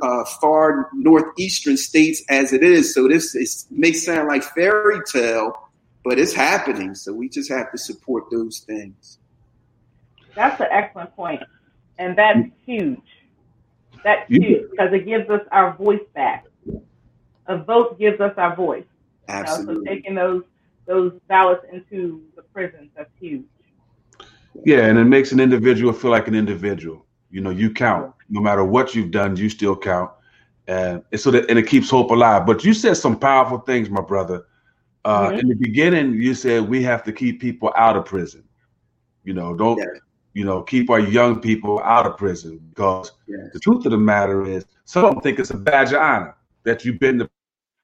uh, 0.04 0.24
far 0.40 0.92
northeastern 0.94 1.78
states 1.78 2.22
as 2.30 2.54
it 2.54 2.62
is. 2.62 2.94
So 2.94 3.08
this 3.08 3.34
is, 3.34 3.66
may 3.72 3.92
sound 3.94 4.28
like 4.28 4.44
fairy 4.44 5.00
tale, 5.12 5.54
but 6.04 6.20
it's 6.20 6.32
happening. 6.32 6.94
So 6.94 7.12
we 7.12 7.28
just 7.28 7.52
have 7.52 7.72
to 7.72 7.80
support 7.80 8.26
those 8.30 8.60
things. 8.60 9.18
That's 10.36 10.62
an 10.62 10.68
excellent 10.70 11.16
point, 11.16 11.42
and 11.98 12.16
that's 12.16 12.48
huge. 12.68 13.02
That's 14.04 14.30
huge 14.30 14.70
because 14.70 14.94
it 14.94 15.08
gives 15.08 15.28
us 15.32 15.42
our 15.52 15.76
voice 15.76 16.06
back. 16.14 16.46
A 17.48 17.58
vote 17.58 17.98
gives 17.98 18.22
us 18.22 18.36
our 18.38 18.56
voice. 18.56 18.86
Absolutely. 19.28 19.74
You 19.74 19.80
know, 19.80 19.86
so 19.86 19.96
taking 19.96 20.16
those 20.16 20.44
those 20.88 21.14
ballots 21.28 21.66
into 21.72 22.24
the 22.36 22.42
prisons. 22.42 22.90
That's 22.96 23.12
huge. 23.20 23.46
Yeah, 24.66 24.86
and 24.86 24.98
it 24.98 25.06
makes 25.06 25.32
an 25.32 25.40
individual 25.40 25.94
feel 25.94 26.12
like 26.12 26.28
an 26.28 26.36
individual. 26.36 27.06
You 27.30 27.42
know, 27.42 27.50
you 27.52 27.70
count. 27.70 28.14
No 28.30 28.42
matter 28.42 28.64
what 28.64 28.96
you've 28.96 29.12
done, 29.12 29.36
you 29.36 29.50
still 29.50 29.76
count. 29.76 30.12
And 30.68 31.04
so 31.16 31.32
that 31.32 31.50
and 31.50 31.60
it 31.60 31.68
keeps 31.68 31.90
hope 31.90 32.12
alive. 32.12 32.46
But 32.46 32.66
you 32.66 32.74
said 32.74 32.98
some 32.98 33.20
powerful 33.20 33.60
things, 33.60 33.90
my 33.90 34.02
brother. 34.02 34.46
Uh, 35.06 35.30
mm-hmm. 35.30 35.40
In 35.40 35.48
the 35.48 35.56
beginning, 35.56 36.14
you 36.16 36.34
said 36.34 36.68
we 36.68 36.84
have 36.84 37.04
to 37.04 37.14
keep 37.14 37.40
people 37.40 37.72
out 37.76 37.96
of 37.96 38.06
prison. 38.06 38.44
You 39.24 39.34
know, 39.34 39.54
don't 39.54 39.78
yeah. 39.78 39.86
you 40.34 40.44
know 40.44 40.64
keep 40.64 40.90
our 40.90 41.00
young 41.00 41.40
people 41.40 41.80
out 41.82 42.06
of 42.06 42.18
prison 42.18 42.60
because 42.70 43.12
yes. 43.28 43.48
the 43.54 43.60
truth 43.60 43.86
of 43.86 43.92
the 43.92 43.98
matter 43.98 44.46
is 44.46 44.66
some 44.86 45.06
of 45.06 45.14
them 45.14 45.22
think 45.22 45.40
it's 45.40 45.52
a 45.52 45.58
badge 45.58 45.94
of 45.94 46.02
honor 46.02 46.36
that 46.64 46.84
you've 46.84 47.00
been 47.00 47.20
to 47.20 47.30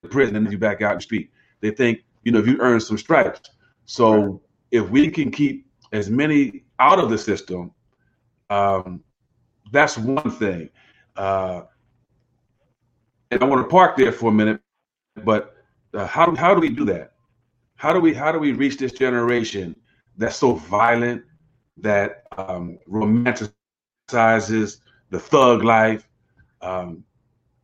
prison 0.10 0.36
and 0.36 0.52
you 0.52 0.58
back 0.58 0.82
out 0.82 0.94
and 0.94 1.02
speak. 1.02 1.32
They 1.62 1.72
think 1.72 2.04
you 2.24 2.32
know, 2.32 2.40
if 2.40 2.48
you 2.48 2.58
earn 2.60 2.80
some 2.80 2.98
stripes. 2.98 3.42
So 3.86 4.14
right. 4.14 4.40
if 4.72 4.90
we 4.90 5.10
can 5.10 5.32
keep 5.32 5.68
as 5.92 6.10
many 6.10 6.64
out 6.80 7.00
of 7.00 7.10
the 7.10 7.18
system, 7.18 7.72
um, 8.50 9.04
that's 9.72 9.98
one 9.98 10.32
thing. 10.32 10.70
Uh, 11.16 11.64
and 13.32 13.44
I 13.44 13.46
want 13.46 13.64
to 13.64 13.70
park 13.70 13.98
there 13.98 14.12
for 14.12 14.30
a 14.30 14.34
minute, 14.34 14.62
but 15.24 15.56
uh, 15.94 16.06
how 16.06 16.26
do 16.26 16.36
how 16.36 16.54
do 16.54 16.62
we 16.62 16.70
do 16.70 16.86
that? 16.86 17.14
How 17.76 17.92
do 17.94 18.00
we 18.00 18.14
how 18.14 18.32
do 18.32 18.40
we 18.40 18.54
reach 18.54 18.78
this 18.78 18.92
generation 18.92 19.76
that's 20.18 20.38
so 20.38 20.54
violent 20.54 21.24
that 21.78 22.24
um, 22.38 22.78
romanticizes 22.90 23.52
the 25.10 25.20
thug 25.20 25.64
life? 25.64 26.08
Um, 26.62 27.04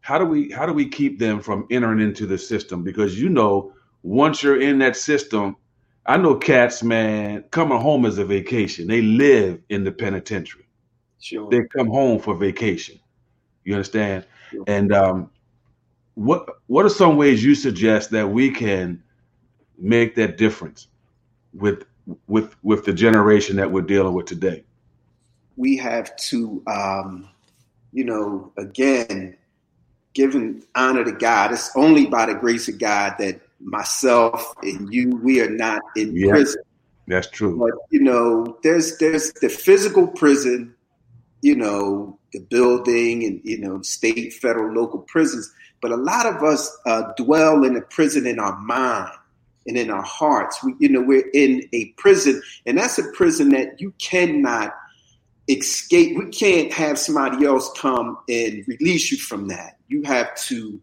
how 0.02 0.18
do 0.18 0.26
we 0.26 0.50
how 0.52 0.66
do 0.66 0.74
we 0.74 0.88
keep 0.88 1.20
them 1.20 1.40
from 1.40 1.68
entering 1.70 2.00
into 2.00 2.26
the 2.26 2.38
system? 2.38 2.84
Because 2.84 3.20
you 3.20 3.30
know 3.30 3.74
once 4.04 4.44
you're 4.44 4.62
in 4.62 4.80
that 4.80 4.96
system, 4.96 5.56
I 6.06 6.18
know 6.18 6.36
cats, 6.36 6.82
man, 6.82 7.44
coming 7.52 7.80
home 7.80 8.06
is 8.06 8.18
a 8.18 8.26
vacation. 8.26 8.88
They 8.88 9.02
live 9.02 9.62
in 9.70 9.84
the 9.84 9.92
penitentiary. 9.92 10.68
Sure. 11.20 11.50
They 11.50 11.62
come 11.76 11.88
home 11.88 12.20
for 12.20 12.36
vacation. 12.36 13.00
You 13.64 13.74
understand? 13.74 14.26
Sure. 14.52 14.64
And 14.68 14.94
um, 14.94 15.30
what 16.16 16.50
what 16.68 16.86
are 16.86 16.90
some 16.90 17.18
ways 17.18 17.44
you 17.44 17.56
suggest 17.56 18.12
that 18.12 18.30
we 18.30 18.50
can 18.50 19.04
make 19.78 20.16
that 20.16 20.38
difference 20.38 20.88
with 21.54 21.84
with 22.28 22.56
with 22.64 22.86
the 22.86 22.94
generation 22.94 23.56
that 23.58 23.72
we're 23.72 23.82
dealing 23.82 24.14
with 24.14 24.26
today? 24.26 24.64
We 25.58 25.78
have 25.78 26.16
to, 26.16 26.64
um, 26.68 27.30
you 27.92 28.06
know, 28.06 28.52
again, 28.58 29.38
giving 30.14 30.64
honor 30.76 31.04
to 31.04 31.12
God. 31.12 31.52
It's 31.52 31.76
only 31.76 32.06
by 32.06 32.26
the 32.26 32.34
grace 32.34 32.70
of 32.70 32.80
God 32.80 33.16
that 33.20 33.42
myself 33.60 34.54
and 34.62 34.92
you, 34.94 35.10
we 35.24 35.42
are 35.42 35.50
not 35.50 35.82
in 35.96 36.16
yeah, 36.16 36.32
prison. 36.32 36.62
That's 37.08 37.30
true. 37.30 37.58
But 37.58 37.72
you 37.90 38.02
know, 38.02 38.58
there's 38.64 38.98
there's 39.00 39.34
the 39.34 39.50
physical 39.50 40.08
prison, 40.08 40.76
you 41.42 41.56
know, 41.56 42.20
the 42.34 42.40
building 42.40 43.24
and 43.24 43.42
you 43.44 43.58
know, 43.58 43.82
state, 43.82 44.34
federal, 44.34 44.74
local 44.74 45.00
prisons. 45.00 45.52
But 45.82 45.92
a 45.92 45.98
lot 45.98 46.26
of 46.26 46.44
us 46.44 46.78
uh, 46.86 47.14
dwell 47.18 47.64
in 47.64 47.76
a 47.76 47.82
prison 47.82 48.28
in 48.28 48.40
our 48.40 48.58
mind 48.58 49.12
and 49.66 49.78
in 49.78 49.90
our 49.90 50.04
hearts. 50.04 50.64
We, 50.64 50.76
you 50.80 50.90
know, 50.90 51.02
we're 51.02 51.30
in 51.34 51.68
a 51.74 51.86
prison, 51.98 52.42
and 52.66 52.78
that's 52.78 53.00
a 53.00 53.12
prison 53.14 53.50
that 53.50 53.82
you 53.82 53.94
cannot 54.00 54.76
escape. 55.50 56.18
We 56.18 56.28
can't 56.28 56.72
have 56.74 57.00
somebody 57.00 57.46
else 57.46 57.72
come 57.78 58.18
and 58.30 58.68
release 58.68 59.12
you 59.12 59.18
from 59.18 59.48
that. 59.48 59.78
You 59.88 60.04
have 60.04 60.36
to, 60.44 60.80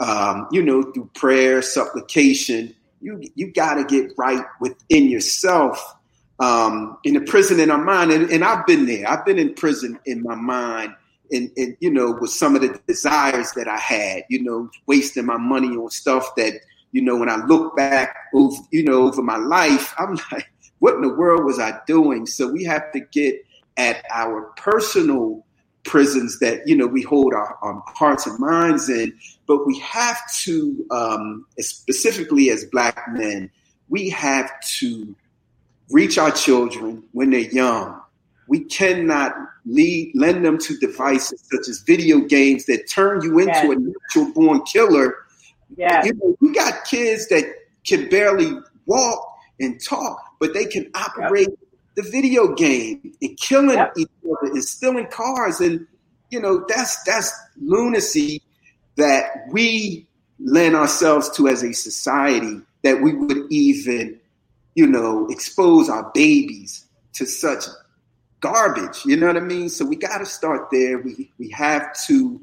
um, 0.00 0.48
you 0.50 0.62
know, 0.62 0.82
through 0.82 1.10
prayer, 1.14 1.62
supplication. 1.62 2.74
You 3.00 3.22
you 3.34 3.52
got 3.52 3.74
to 3.74 3.84
get 3.84 4.12
right 4.18 4.44
within 4.60 5.08
yourself. 5.08 5.96
Um, 6.38 6.96
in 7.04 7.12
the 7.12 7.20
prison 7.20 7.60
in 7.60 7.70
our 7.70 7.84
mind, 7.84 8.10
and, 8.12 8.30
and 8.30 8.42
I've 8.42 8.64
been 8.64 8.86
there. 8.86 9.06
I've 9.06 9.26
been 9.26 9.38
in 9.38 9.52
prison 9.52 9.98
in 10.06 10.22
my 10.22 10.34
mind, 10.34 10.94
and, 11.30 11.50
and 11.58 11.76
you 11.80 11.90
know, 11.90 12.16
with 12.18 12.30
some 12.30 12.56
of 12.56 12.62
the 12.62 12.80
desires 12.86 13.52
that 13.52 13.68
I 13.68 13.76
had. 13.76 14.24
You 14.30 14.42
know, 14.42 14.70
wasting 14.86 15.26
my 15.26 15.36
money 15.36 15.68
on 15.68 15.90
stuff 15.90 16.34
that 16.36 16.54
you 16.92 17.02
know. 17.02 17.16
When 17.16 17.28
I 17.28 17.44
look 17.44 17.76
back 17.76 18.16
over, 18.34 18.56
you 18.70 18.84
know, 18.84 19.02
over 19.02 19.22
my 19.22 19.36
life, 19.36 19.94
I'm 19.98 20.14
like, 20.32 20.50
what 20.78 20.94
in 20.94 21.02
the 21.02 21.14
world 21.14 21.44
was 21.44 21.58
I 21.58 21.78
doing? 21.86 22.24
So 22.24 22.50
we 22.50 22.64
have 22.64 22.90
to 22.92 23.00
get 23.00 23.44
at 23.76 24.02
our 24.10 24.52
personal 24.56 25.44
prisons 25.84 26.38
that 26.40 26.66
you 26.66 26.76
know 26.76 26.86
we 26.86 27.02
hold 27.02 27.32
our, 27.32 27.56
our 27.62 27.82
hearts 27.86 28.26
and 28.26 28.38
minds 28.38 28.88
in 28.88 29.16
but 29.46 29.66
we 29.66 29.78
have 29.78 30.18
to 30.42 30.86
um, 30.90 31.46
specifically 31.58 32.50
as 32.50 32.64
black 32.66 33.02
men 33.12 33.50
we 33.90 34.08
have 34.08 34.50
to 34.78 35.14
reach 35.90 36.16
our 36.16 36.30
children 36.30 37.02
when 37.12 37.30
they're 37.30 37.40
young. 37.40 38.00
We 38.48 38.64
cannot 38.64 39.34
lead, 39.66 40.12
lend 40.14 40.44
them 40.44 40.58
to 40.58 40.76
devices 40.78 41.42
such 41.52 41.68
as 41.68 41.80
video 41.80 42.20
games 42.20 42.66
that 42.66 42.88
turn 42.88 43.22
you 43.22 43.38
into 43.38 43.52
yes. 43.52 43.64
a 43.64 43.76
natural 43.76 44.32
born 44.34 44.62
killer. 44.62 45.14
Yeah 45.76 46.04
you 46.04 46.14
know, 46.14 46.36
we 46.40 46.52
got 46.52 46.84
kids 46.84 47.28
that 47.28 47.44
can 47.86 48.08
barely 48.08 48.52
walk 48.86 49.36
and 49.60 49.80
talk 49.82 50.20
but 50.40 50.52
they 50.52 50.64
can 50.64 50.90
operate 50.94 51.48
yep 51.48 51.58
the 51.96 52.02
video 52.02 52.54
game 52.54 53.14
and 53.20 53.38
killing 53.38 53.76
yep. 53.76 53.92
each 53.96 54.08
other 54.24 54.52
and 54.52 54.64
stealing 54.64 55.06
cars. 55.08 55.60
And 55.60 55.86
you 56.30 56.40
know 56.40 56.64
that's 56.68 57.02
that's 57.04 57.32
lunacy 57.60 58.42
that 58.96 59.46
we 59.50 60.06
lend 60.38 60.74
ourselves 60.76 61.30
to 61.36 61.48
as 61.48 61.62
a 61.62 61.72
society 61.72 62.60
that 62.82 63.02
we 63.02 63.14
would 63.14 63.50
even 63.50 64.18
you 64.74 64.86
know 64.86 65.26
expose 65.28 65.88
our 65.88 66.10
babies 66.14 66.86
to 67.14 67.26
such 67.26 67.64
garbage. 68.40 69.04
You 69.04 69.16
know 69.16 69.26
what 69.26 69.36
i 69.36 69.40
mean? 69.40 69.68
So 69.68 69.84
we 69.84 69.96
got 69.96 70.18
to 70.18 70.26
start 70.26 70.68
there. 70.70 70.98
We 70.98 71.30
we 71.38 71.50
have 71.50 71.94
to 72.06 72.40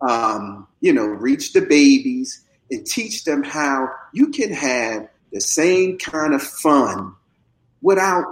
um, 0.00 0.66
you 0.80 0.92
know 0.92 1.06
reach 1.06 1.52
the 1.52 1.62
babies 1.62 2.44
and 2.70 2.86
teach 2.86 3.24
them 3.24 3.42
how 3.42 3.88
you 4.12 4.28
can 4.28 4.52
have 4.52 5.08
the 5.32 5.40
same 5.40 5.98
kind 5.98 6.34
of 6.34 6.42
fun 6.42 7.14
without 7.82 8.24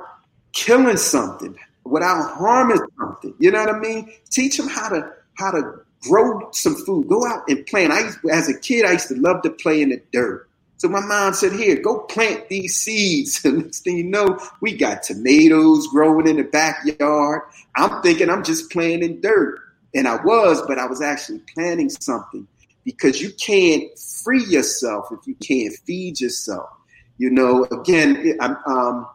killing 0.52 0.96
something, 0.96 1.56
without 1.84 2.34
harming 2.34 2.80
something. 2.98 3.34
You 3.38 3.50
know 3.50 3.64
what 3.64 3.74
I 3.74 3.78
mean? 3.78 4.12
Teach 4.30 4.56
them 4.56 4.68
how 4.68 4.88
to 4.88 5.12
how 5.34 5.50
to 5.52 5.80
grow 6.02 6.50
some 6.52 6.74
food. 6.74 7.08
Go 7.08 7.26
out 7.26 7.44
and 7.48 7.64
plant. 7.66 7.92
I 7.92 8.00
used, 8.00 8.18
as 8.30 8.48
a 8.48 8.58
kid, 8.58 8.84
I 8.84 8.92
used 8.92 9.08
to 9.08 9.14
love 9.14 9.42
to 9.42 9.50
play 9.50 9.82
in 9.82 9.90
the 9.90 10.02
dirt. 10.12 10.48
So 10.76 10.88
my 10.88 11.00
mom 11.00 11.34
said, 11.34 11.52
"Here, 11.52 11.80
go 11.80 12.00
plant 12.00 12.48
these 12.48 12.76
seeds." 12.76 13.40
And 13.44 13.64
next 13.64 13.80
thing 13.80 13.96
you 13.96 14.04
know, 14.04 14.38
we 14.60 14.76
got 14.76 15.02
tomatoes 15.02 15.88
growing 15.88 16.28
in 16.28 16.36
the 16.36 16.44
backyard. 16.44 17.42
I'm 17.76 18.00
thinking 18.02 18.30
I'm 18.30 18.44
just 18.44 18.70
playing 18.70 19.02
in 19.02 19.20
dirt, 19.20 19.60
and 19.94 20.06
I 20.06 20.22
was, 20.22 20.62
but 20.62 20.78
I 20.78 20.86
was 20.86 21.02
actually 21.02 21.40
planting 21.52 21.90
something 21.90 22.46
because 22.84 23.20
you 23.20 23.30
can't 23.32 23.98
free 23.98 24.44
yourself 24.44 25.08
if 25.10 25.26
you 25.26 25.34
can't 25.34 25.74
feed 25.84 26.20
yourself. 26.20 26.70
You 27.18 27.30
know, 27.30 27.64
again, 27.64 28.36
I'm, 28.40 28.56
um, 28.64 29.08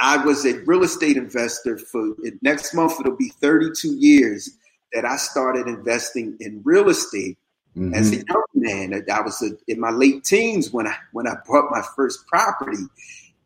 I 0.00 0.16
was 0.24 0.46
a 0.46 0.58
real 0.60 0.82
estate 0.82 1.18
investor 1.18 1.76
for 1.76 2.14
next 2.40 2.74
month. 2.74 2.98
It'll 2.98 3.16
be 3.16 3.28
32 3.28 3.96
years 3.96 4.50
that 4.94 5.04
I 5.04 5.16
started 5.16 5.68
investing 5.68 6.36
in 6.40 6.62
real 6.64 6.88
estate 6.88 7.38
mm-hmm. 7.76 7.94
as 7.94 8.10
a 8.10 8.16
young 8.16 8.44
man. 8.54 9.04
I 9.12 9.20
was 9.20 9.42
a, 9.42 9.50
in 9.70 9.78
my 9.78 9.90
late 9.90 10.24
teens 10.24 10.72
when 10.72 10.86
I 10.86 10.94
when 11.12 11.26
I 11.28 11.34
bought 11.46 11.70
my 11.70 11.82
first 11.94 12.26
property, 12.26 12.82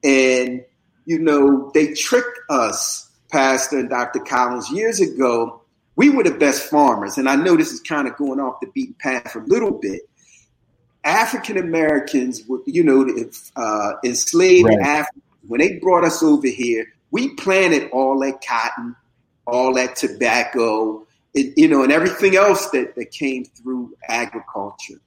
and 0.05 0.65
you 1.07 1.19
know 1.19 1.73
they 1.75 1.93
tricked 1.93 2.39
us, 2.49 3.11
Pastor 3.33 3.81
and 3.81 3.91
Dr. 3.91 4.21
Collins, 4.21 4.71
years 4.71 5.01
ago. 5.01 5.61
We 5.97 6.11
were 6.11 6.25
the 6.25 6.33
best 6.33 6.71
farmers, 6.71 7.19
and 7.19 7.29
I 7.29 7.37
know 7.37 7.57
this 7.57 7.73
is 7.73 7.81
kind 7.81 8.09
of 8.09 8.17
going 8.17 8.41
off 8.41 8.61
the 8.61 8.69
beaten 8.75 8.97
path 8.99 9.37
a 9.37 9.41
little 9.41 9.73
bit. 9.73 10.03
African 11.05 11.59
Americans, 11.59 12.43
you 12.67 12.83
know, 12.83 13.07
uh, 13.57 13.93
enslaved 14.05 14.69
right. 14.69 14.81
Africans 14.81 15.24
when 15.47 15.61
they 15.61 15.79
brought 15.79 16.05
us 16.05 16.23
over 16.23 16.49
here, 16.49 16.87
we 17.11 17.29
planted 17.35 17.91
all 17.91 18.19
that 18.21 18.45
cotton, 18.47 18.97
all 19.47 19.75
that 19.75 19.97
tobacco, 19.97 21.07
it, 21.35 21.57
you 21.57 21.69
know, 21.69 21.83
and 21.83 21.93
everything 21.93 22.37
else 22.37 22.71
that, 22.71 22.95
that 22.97 23.11
came 23.11 23.45
through 23.45 23.97
agriculture. 24.09 25.01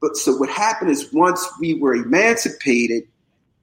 But 0.00 0.16
so 0.16 0.36
what 0.36 0.50
happened 0.50 0.90
is 0.90 1.12
once 1.12 1.46
we 1.60 1.74
were 1.74 1.94
emancipated, 1.94 3.04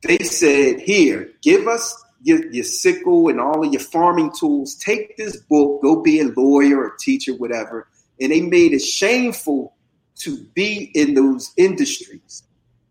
they 0.02 0.20
said, 0.20 0.80
here, 0.80 1.32
give 1.42 1.68
us 1.68 2.02
your, 2.24 2.46
your 2.52 2.64
sickle 2.64 3.28
and 3.28 3.40
all 3.40 3.66
of 3.66 3.74
your 3.74 3.82
farming 3.82 4.32
tools. 4.40 4.76
Take 4.76 5.18
this 5.18 5.38
book, 5.38 5.82
go 5.82 6.02
be 6.02 6.20
a 6.20 6.26
lawyer 6.26 6.78
or 6.78 6.96
teacher, 7.00 7.34
whatever. 7.34 7.88
And 8.20 8.32
they 8.32 8.42
made 8.42 8.74
it 8.74 8.82
shameful 8.82 9.74
to 10.20 10.38
be 10.54 10.92
in 10.94 11.14
those 11.14 11.54
industries. 11.58 12.44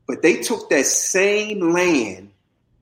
But 0.06 0.22
they 0.22 0.40
took 0.40 0.70
that 0.70 0.86
same 0.86 1.72
land 1.72 2.30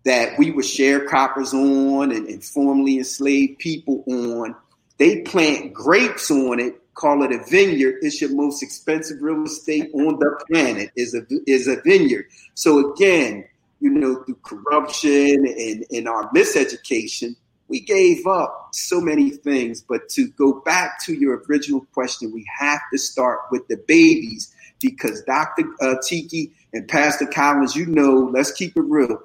that 0.07 0.39
we 0.39 0.53
were 0.53 0.63
sharecroppers 0.63 1.53
on 1.53 2.13
and, 2.13 2.29
and 2.29 2.43
formerly 2.43 2.99
enslaved 2.99 3.59
people 3.59 4.05
on. 4.07 4.55
They 4.99 5.23
plant 5.23 5.75
grapes 5.75 6.31
on 6.31 6.61
it, 6.61 6.81
call 6.95 7.25
it 7.25 7.33
a 7.33 7.45
vineyard. 7.51 7.97
It's 8.03 8.21
your 8.21 8.35
most 8.35 8.63
expensive 8.63 9.21
real 9.21 9.45
estate 9.45 9.91
on 9.93 10.21
the 10.21 10.41
planet 10.49 10.93
is 10.97 11.13
a 11.13 11.27
is 11.47 11.67
a 11.67 11.81
vineyard. 11.83 12.27
So 12.55 12.93
again, 12.93 13.47
you 13.81 13.91
know, 13.91 14.23
through 14.23 14.39
corruption 14.45 15.45
and, 15.45 15.85
and 15.91 16.09
our 16.09 16.31
miseducation, 16.31 17.35
we 17.67 17.81
gave 17.81 18.29
up 18.29 18.69
so 18.73 19.01
many 19.01 19.31
things. 19.31 19.83
But 19.83 20.09
to 20.11 20.29
go 20.29 20.61
back 20.61 21.05
to 21.07 21.15
your 21.15 21.43
original 21.49 21.85
question, 21.93 22.33
we 22.33 22.47
have 22.59 22.81
to 22.93 22.99
start 22.99 23.41
with 23.51 23.67
the 23.67 23.77
babies 23.89 24.55
because 24.81 25.23
Dr. 25.25 25.65
Uh, 25.81 25.97
Tiki 26.07 26.53
and 26.73 26.87
Pastor 26.87 27.27
Collins, 27.27 27.75
you 27.75 27.87
know, 27.87 28.31
let's 28.33 28.53
keep 28.53 28.77
it 28.77 28.85
real 28.87 29.19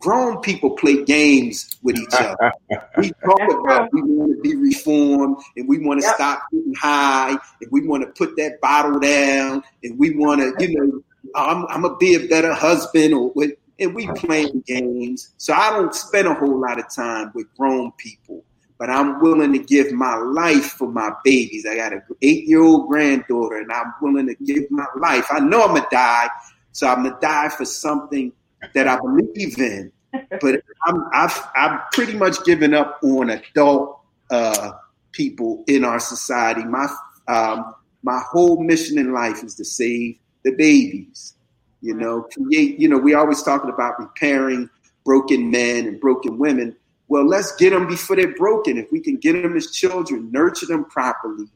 grown 0.00 0.40
people 0.40 0.70
play 0.70 1.04
games 1.04 1.76
with 1.82 1.96
each 1.96 2.14
other. 2.14 2.52
we 2.96 3.10
talk 3.10 3.60
about 3.60 3.92
we 3.92 4.02
want 4.02 4.34
to 4.34 4.40
be 4.42 4.56
reformed 4.56 5.36
and 5.56 5.68
we 5.68 5.78
want 5.78 6.00
to 6.00 6.06
yep. 6.06 6.16
stop 6.16 6.42
getting 6.50 6.74
high 6.74 7.30
and 7.30 7.70
we 7.70 7.86
want 7.86 8.02
to 8.02 8.08
put 8.08 8.36
that 8.36 8.60
bottle 8.60 8.98
down 8.98 9.62
and 9.84 9.98
we 9.98 10.16
want 10.16 10.40
to, 10.40 10.66
you 10.66 10.74
know, 10.74 11.02
I'm, 11.34 11.66
I'm 11.66 11.82
gonna 11.82 11.96
be 11.96 12.14
a 12.14 12.26
better 12.26 12.52
husband 12.52 13.14
or 13.14 13.30
with, 13.34 13.52
and 13.78 13.94
we 13.94 14.08
playing 14.08 14.64
games. 14.66 15.32
So 15.36 15.52
I 15.52 15.70
don't 15.70 15.94
spend 15.94 16.26
a 16.26 16.34
whole 16.34 16.60
lot 16.60 16.78
of 16.78 16.92
time 16.94 17.30
with 17.34 17.46
grown 17.56 17.92
people, 17.92 18.42
but 18.78 18.90
I'm 18.90 19.20
willing 19.20 19.52
to 19.52 19.58
give 19.58 19.92
my 19.92 20.16
life 20.16 20.72
for 20.72 20.88
my 20.88 21.12
babies. 21.24 21.66
I 21.70 21.76
got 21.76 21.92
an 21.92 22.02
eight 22.22 22.46
year 22.46 22.62
old 22.62 22.88
granddaughter 22.88 23.58
and 23.58 23.70
I'm 23.70 23.92
willing 24.00 24.26
to 24.26 24.34
give 24.44 24.70
my 24.70 24.86
life. 24.96 25.26
I 25.30 25.40
know 25.40 25.62
I'm 25.62 25.74
gonna 25.74 25.86
die, 25.90 26.28
so 26.72 26.88
I'm 26.88 27.04
gonna 27.04 27.18
die 27.20 27.50
for 27.50 27.66
something 27.66 28.32
that 28.74 28.88
I 28.88 28.98
believe 28.98 29.58
in. 29.58 29.92
But 30.40 30.62
I'm 30.86 31.04
I've 31.12 31.40
I've 31.56 31.80
pretty 31.92 32.14
much 32.14 32.42
given 32.44 32.74
up 32.74 32.98
on 33.02 33.30
adult 33.30 34.00
uh, 34.30 34.72
people 35.12 35.64
in 35.68 35.84
our 35.84 36.00
society. 36.00 36.64
My 36.64 36.88
um, 37.28 37.74
my 38.02 38.20
whole 38.30 38.62
mission 38.62 38.98
in 38.98 39.12
life 39.12 39.44
is 39.44 39.54
to 39.56 39.64
save 39.64 40.16
the 40.44 40.52
babies. 40.52 41.34
You 41.80 41.94
know, 41.94 42.22
create. 42.22 42.78
You 42.78 42.88
know, 42.88 42.98
we 42.98 43.14
always 43.14 43.42
talking 43.42 43.70
about 43.70 43.98
repairing 43.98 44.68
broken 45.04 45.50
men 45.50 45.86
and 45.86 46.00
broken 46.00 46.38
women. 46.38 46.76
Well, 47.08 47.26
let's 47.26 47.54
get 47.56 47.70
them 47.70 47.88
before 47.88 48.16
they're 48.16 48.34
broken. 48.36 48.78
If 48.78 48.92
we 48.92 49.00
can 49.00 49.16
get 49.16 49.40
them 49.40 49.56
as 49.56 49.70
children, 49.70 50.30
nurture 50.30 50.66
them 50.66 50.84
properly, 50.84 51.48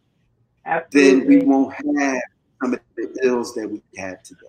Absolutely. 0.64 1.20
then 1.20 1.28
we 1.28 1.44
won't 1.44 1.74
have 1.74 2.20
some 2.62 2.74
of 2.74 2.80
the 2.96 3.18
ills 3.22 3.55
that 3.55 3.68
we 3.70 3.82
have 3.96 4.22
today. 4.22 4.40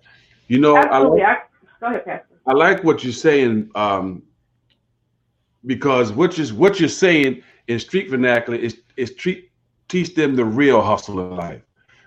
You 0.48 0.58
know, 0.58 0.76
Absolutely. 0.76 1.22
I, 1.22 1.36
go 1.80 1.86
ahead, 1.86 2.04
Pastor. 2.04 2.35
I 2.46 2.52
like 2.52 2.84
what 2.84 3.02
you're 3.02 3.12
saying 3.12 3.70
um, 3.74 4.22
because 5.66 6.12
what 6.12 6.38
you're 6.38 6.46
what 6.48 6.78
you're 6.78 6.88
saying 6.88 7.42
in 7.66 7.78
street 7.80 8.08
vernacular 8.08 8.58
is 8.58 8.80
is 8.96 9.14
treat 9.14 9.50
teach 9.88 10.14
them 10.14 10.36
the 10.36 10.44
real 10.44 10.80
hustle 10.80 11.18
of 11.18 11.32
life 11.32 11.62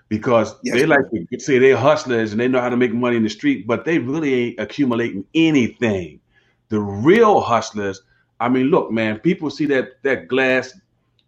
because 0.08 0.56
yes, 0.62 0.74
they 0.74 0.86
like 0.86 1.08
to 1.10 1.40
say 1.40 1.58
they're 1.58 1.76
hustlers 1.76 2.32
and 2.32 2.40
they 2.40 2.48
know 2.48 2.60
how 2.60 2.68
to 2.68 2.76
make 2.76 2.92
money 2.92 3.16
in 3.16 3.22
the 3.22 3.30
street, 3.30 3.66
but 3.66 3.84
they 3.84 3.98
really 3.98 4.34
ain't 4.34 4.60
accumulating 4.60 5.24
anything. 5.34 6.20
The 6.68 6.80
real 6.80 7.40
hustlers, 7.40 8.02
I 8.40 8.48
mean, 8.48 8.66
look, 8.66 8.90
man, 8.90 9.18
people 9.18 9.50
see 9.50 9.66
that 9.66 10.02
that 10.02 10.26
glass 10.28 10.72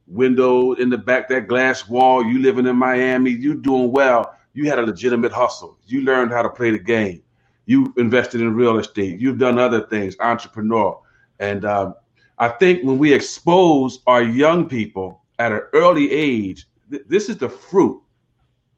window 0.07 0.73
in 0.73 0.89
the 0.89 0.99
back, 0.99 1.29
that 1.29 1.49
glass 1.49 1.89
wall. 1.89 2.25
You 2.25 2.39
living 2.39 2.67
in 2.67 2.77
Miami, 2.77 3.31
you 3.31 3.55
doing 3.55 3.93
well. 3.93 4.35
You 4.55 4.69
had 4.69 4.79
a 4.79 4.83
legitimate 4.83 5.33
hustle. 5.33 5.79
You 5.87 6.03
learned 6.03 6.31
how 6.31 6.43
to 6.43 6.51
play 6.51 6.71
the 6.71 6.79
game 6.79 7.23
you 7.67 7.93
invested 7.97 8.41
in 8.41 8.55
real 8.55 8.79
estate, 8.79 9.21
you've 9.21 9.39
done 9.39 9.59
other 9.59 9.87
things, 9.87 10.17
entrepreneur. 10.21 10.99
And 11.39 11.65
um, 11.65 11.95
I 12.39 12.49
think 12.49 12.83
when 12.85 12.99
we 12.99 13.13
expose 13.13 14.01
our 14.07 14.23
young 14.23 14.69
people 14.69 15.23
at 15.39 15.53
an 15.53 15.63
early 15.73 16.11
age, 16.11 16.67
th- 16.91 17.05
this 17.09 17.29
is 17.29 17.37
the 17.39 17.49
fruit 17.49 18.03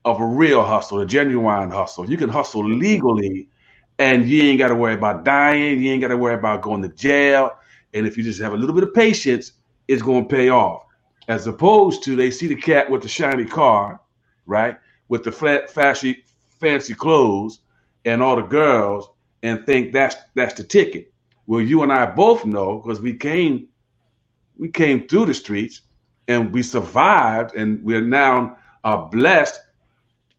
of 0.05 0.20
a 0.20 0.26
real 0.26 0.62
hustle, 0.62 1.01
a 1.01 1.07
genuine 1.07 1.70
hustle. 1.70 2.09
You 2.09 2.16
can 2.16 2.28
hustle 2.28 2.68
legally 2.68 3.49
and 3.99 4.28
you 4.28 4.43
ain't 4.43 4.59
got 4.59 4.68
to 4.68 4.74
worry 4.74 4.95
about 4.95 5.24
dying. 5.24 5.82
You 5.82 5.93
ain't 5.93 6.03
got 6.03 6.09
to 6.09 6.16
worry 6.16 6.35
about 6.35 6.62
going 6.62 6.82
to 6.82 6.89
jail. 6.89 7.53
And 7.95 8.07
if 8.07 8.16
you 8.18 8.22
just 8.24 8.41
have 8.41 8.53
a 8.53 8.57
little 8.57 8.74
bit 8.74 8.85
of 8.85 8.93
patience, 8.93 9.53
it's 9.89 10.03
going 10.03 10.28
to 10.28 10.35
pay 10.35 10.51
off. 10.51 10.85
As 11.28 11.47
opposed 11.47 12.03
to 12.05 12.16
they 12.16 12.30
see 12.30 12.47
the 12.47 12.57
cat 12.57 12.91
with 12.91 13.03
the 13.03 13.09
shiny 13.09 13.47
car, 13.47 14.01
right? 14.47 14.76
With 15.09 15.24
the 15.24 15.32
flat, 15.32 15.70
fancy 15.70 16.95
clothes 16.95 17.61
and 18.05 18.23
all 18.23 18.37
the 18.37 18.43
girls 18.43 19.09
and 19.43 19.65
think 19.67 19.93
that's 19.93 20.17
that's 20.35 20.55
the 20.55 20.65
ticket. 20.65 21.13
Well, 21.47 21.61
you 21.61 21.83
and 21.83 21.93
I 21.93 22.07
both 22.07 22.45
know 22.45 22.79
because 22.79 23.01
we 23.01 23.15
came 23.15 23.69
we 24.57 24.69
came 24.69 25.07
through 25.07 25.27
the 25.27 25.35
streets 25.35 25.83
and 26.29 26.53
we 26.53 26.63
survived 26.63 27.55
and 27.55 27.83
we're 27.85 28.01
now 28.01 28.57
uh, 28.85 28.97
blessed 28.97 29.61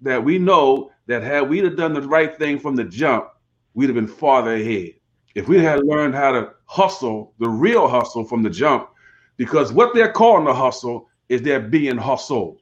that 0.01 0.23
we 0.23 0.39
know 0.39 0.91
that 1.07 1.23
had 1.23 1.49
we 1.49 1.59
have 1.59 1.75
done 1.77 1.93
the 1.93 2.01
right 2.01 2.37
thing 2.37 2.59
from 2.59 2.75
the 2.75 2.83
jump, 2.83 3.27
we'd 3.73 3.87
have 3.87 3.95
been 3.95 4.07
farther 4.07 4.55
ahead. 4.55 4.93
If 5.35 5.47
we 5.47 5.59
had 5.59 5.83
learned 5.85 6.15
how 6.15 6.31
to 6.31 6.51
hustle, 6.65 7.33
the 7.39 7.49
real 7.49 7.87
hustle 7.87 8.23
from 8.23 8.41
the 8.41 8.49
jump, 8.49 8.89
because 9.37 9.73
what 9.73 9.93
they're 9.93 10.11
calling 10.11 10.45
the 10.45 10.53
hustle 10.53 11.09
is 11.29 11.41
they're 11.41 11.59
being 11.59 11.97
hustled. 11.97 12.61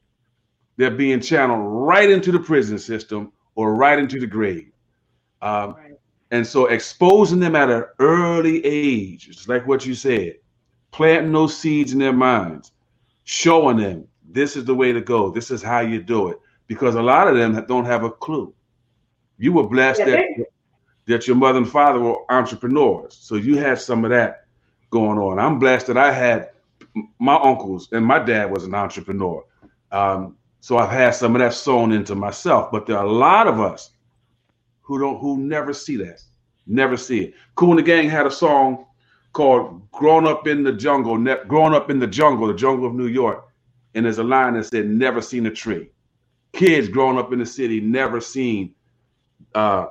They're 0.76 0.90
being 0.90 1.20
channeled 1.20 1.60
right 1.62 2.10
into 2.10 2.32
the 2.32 2.40
prison 2.40 2.78
system 2.78 3.32
or 3.54 3.74
right 3.74 3.98
into 3.98 4.18
the 4.18 4.26
grave. 4.26 4.73
Um, 5.44 5.74
right. 5.74 5.92
And 6.30 6.44
so 6.44 6.66
exposing 6.66 7.38
them 7.38 7.54
at 7.54 7.70
an 7.70 7.84
early 8.00 8.64
age, 8.64 9.26
just 9.26 9.48
like 9.48 9.66
what 9.68 9.86
you 9.86 9.94
said, 9.94 10.36
planting 10.90 11.32
those 11.32 11.56
seeds 11.56 11.92
in 11.92 11.98
their 11.98 12.12
minds, 12.14 12.72
showing 13.24 13.76
them 13.76 14.08
this 14.28 14.56
is 14.56 14.64
the 14.64 14.74
way 14.74 14.92
to 14.92 15.00
go. 15.00 15.30
This 15.30 15.50
is 15.50 15.62
how 15.62 15.80
you 15.80 16.02
do 16.02 16.28
it. 16.28 16.40
Because 16.66 16.94
a 16.94 17.02
lot 17.02 17.28
of 17.28 17.36
them 17.36 17.62
don't 17.68 17.84
have 17.84 18.04
a 18.04 18.10
clue. 18.10 18.52
You 19.38 19.52
were 19.52 19.68
blessed 19.68 20.00
yeah, 20.00 20.06
that, 20.06 20.46
that 21.06 21.26
your 21.26 21.36
mother 21.36 21.58
and 21.58 21.70
father 21.70 22.00
were 22.00 22.16
entrepreneurs. 22.32 23.16
So 23.20 23.36
you 23.36 23.58
had 23.58 23.78
some 23.78 24.04
of 24.04 24.10
that 24.10 24.46
going 24.90 25.18
on. 25.18 25.38
I'm 25.38 25.58
blessed 25.58 25.88
that 25.88 25.98
I 25.98 26.10
had 26.10 26.50
my 27.18 27.36
uncles 27.36 27.90
and 27.92 28.04
my 28.04 28.18
dad 28.18 28.50
was 28.50 28.64
an 28.64 28.74
entrepreneur. 28.74 29.44
Um, 29.92 30.36
so 30.60 30.78
I've 30.78 30.90
had 30.90 31.14
some 31.14 31.36
of 31.36 31.40
that 31.40 31.52
sewn 31.52 31.92
into 31.92 32.14
myself. 32.14 32.72
But 32.72 32.86
there 32.86 32.96
are 32.96 33.04
a 33.04 33.12
lot 33.12 33.46
of 33.46 33.60
us 33.60 33.90
who 34.84 34.98
don't 34.98 35.18
who 35.18 35.38
never 35.38 35.72
see 35.72 35.96
that, 35.96 36.22
never 36.66 36.96
see 36.96 37.20
it. 37.24 37.34
Kool 37.56 37.70
and 37.70 37.78
the 37.78 37.82
Gang 37.82 38.08
had 38.08 38.26
a 38.26 38.30
song 38.30 38.86
called 39.32 39.90
"Grown 39.90 40.26
Up 40.26 40.46
in 40.46 40.62
the 40.62 40.72
Jungle," 40.72 41.18
ne- 41.18 41.44
"Growing 41.48 41.74
Up 41.74 41.90
in 41.90 41.98
the 41.98 42.06
Jungle," 42.06 42.46
the 42.46 42.54
jungle 42.54 42.86
of 42.86 42.94
New 42.94 43.06
York, 43.06 43.48
and 43.94 44.04
there's 44.04 44.18
a 44.18 44.24
line 44.24 44.54
that 44.54 44.66
said, 44.66 44.86
"Never 44.86 45.20
seen 45.20 45.46
a 45.46 45.50
tree." 45.50 45.90
Kids 46.52 46.88
growing 46.88 47.18
up 47.18 47.32
in 47.32 47.40
the 47.40 47.46
city 47.46 47.80
never 47.80 48.20
seen 48.20 48.74
uh, 49.56 49.86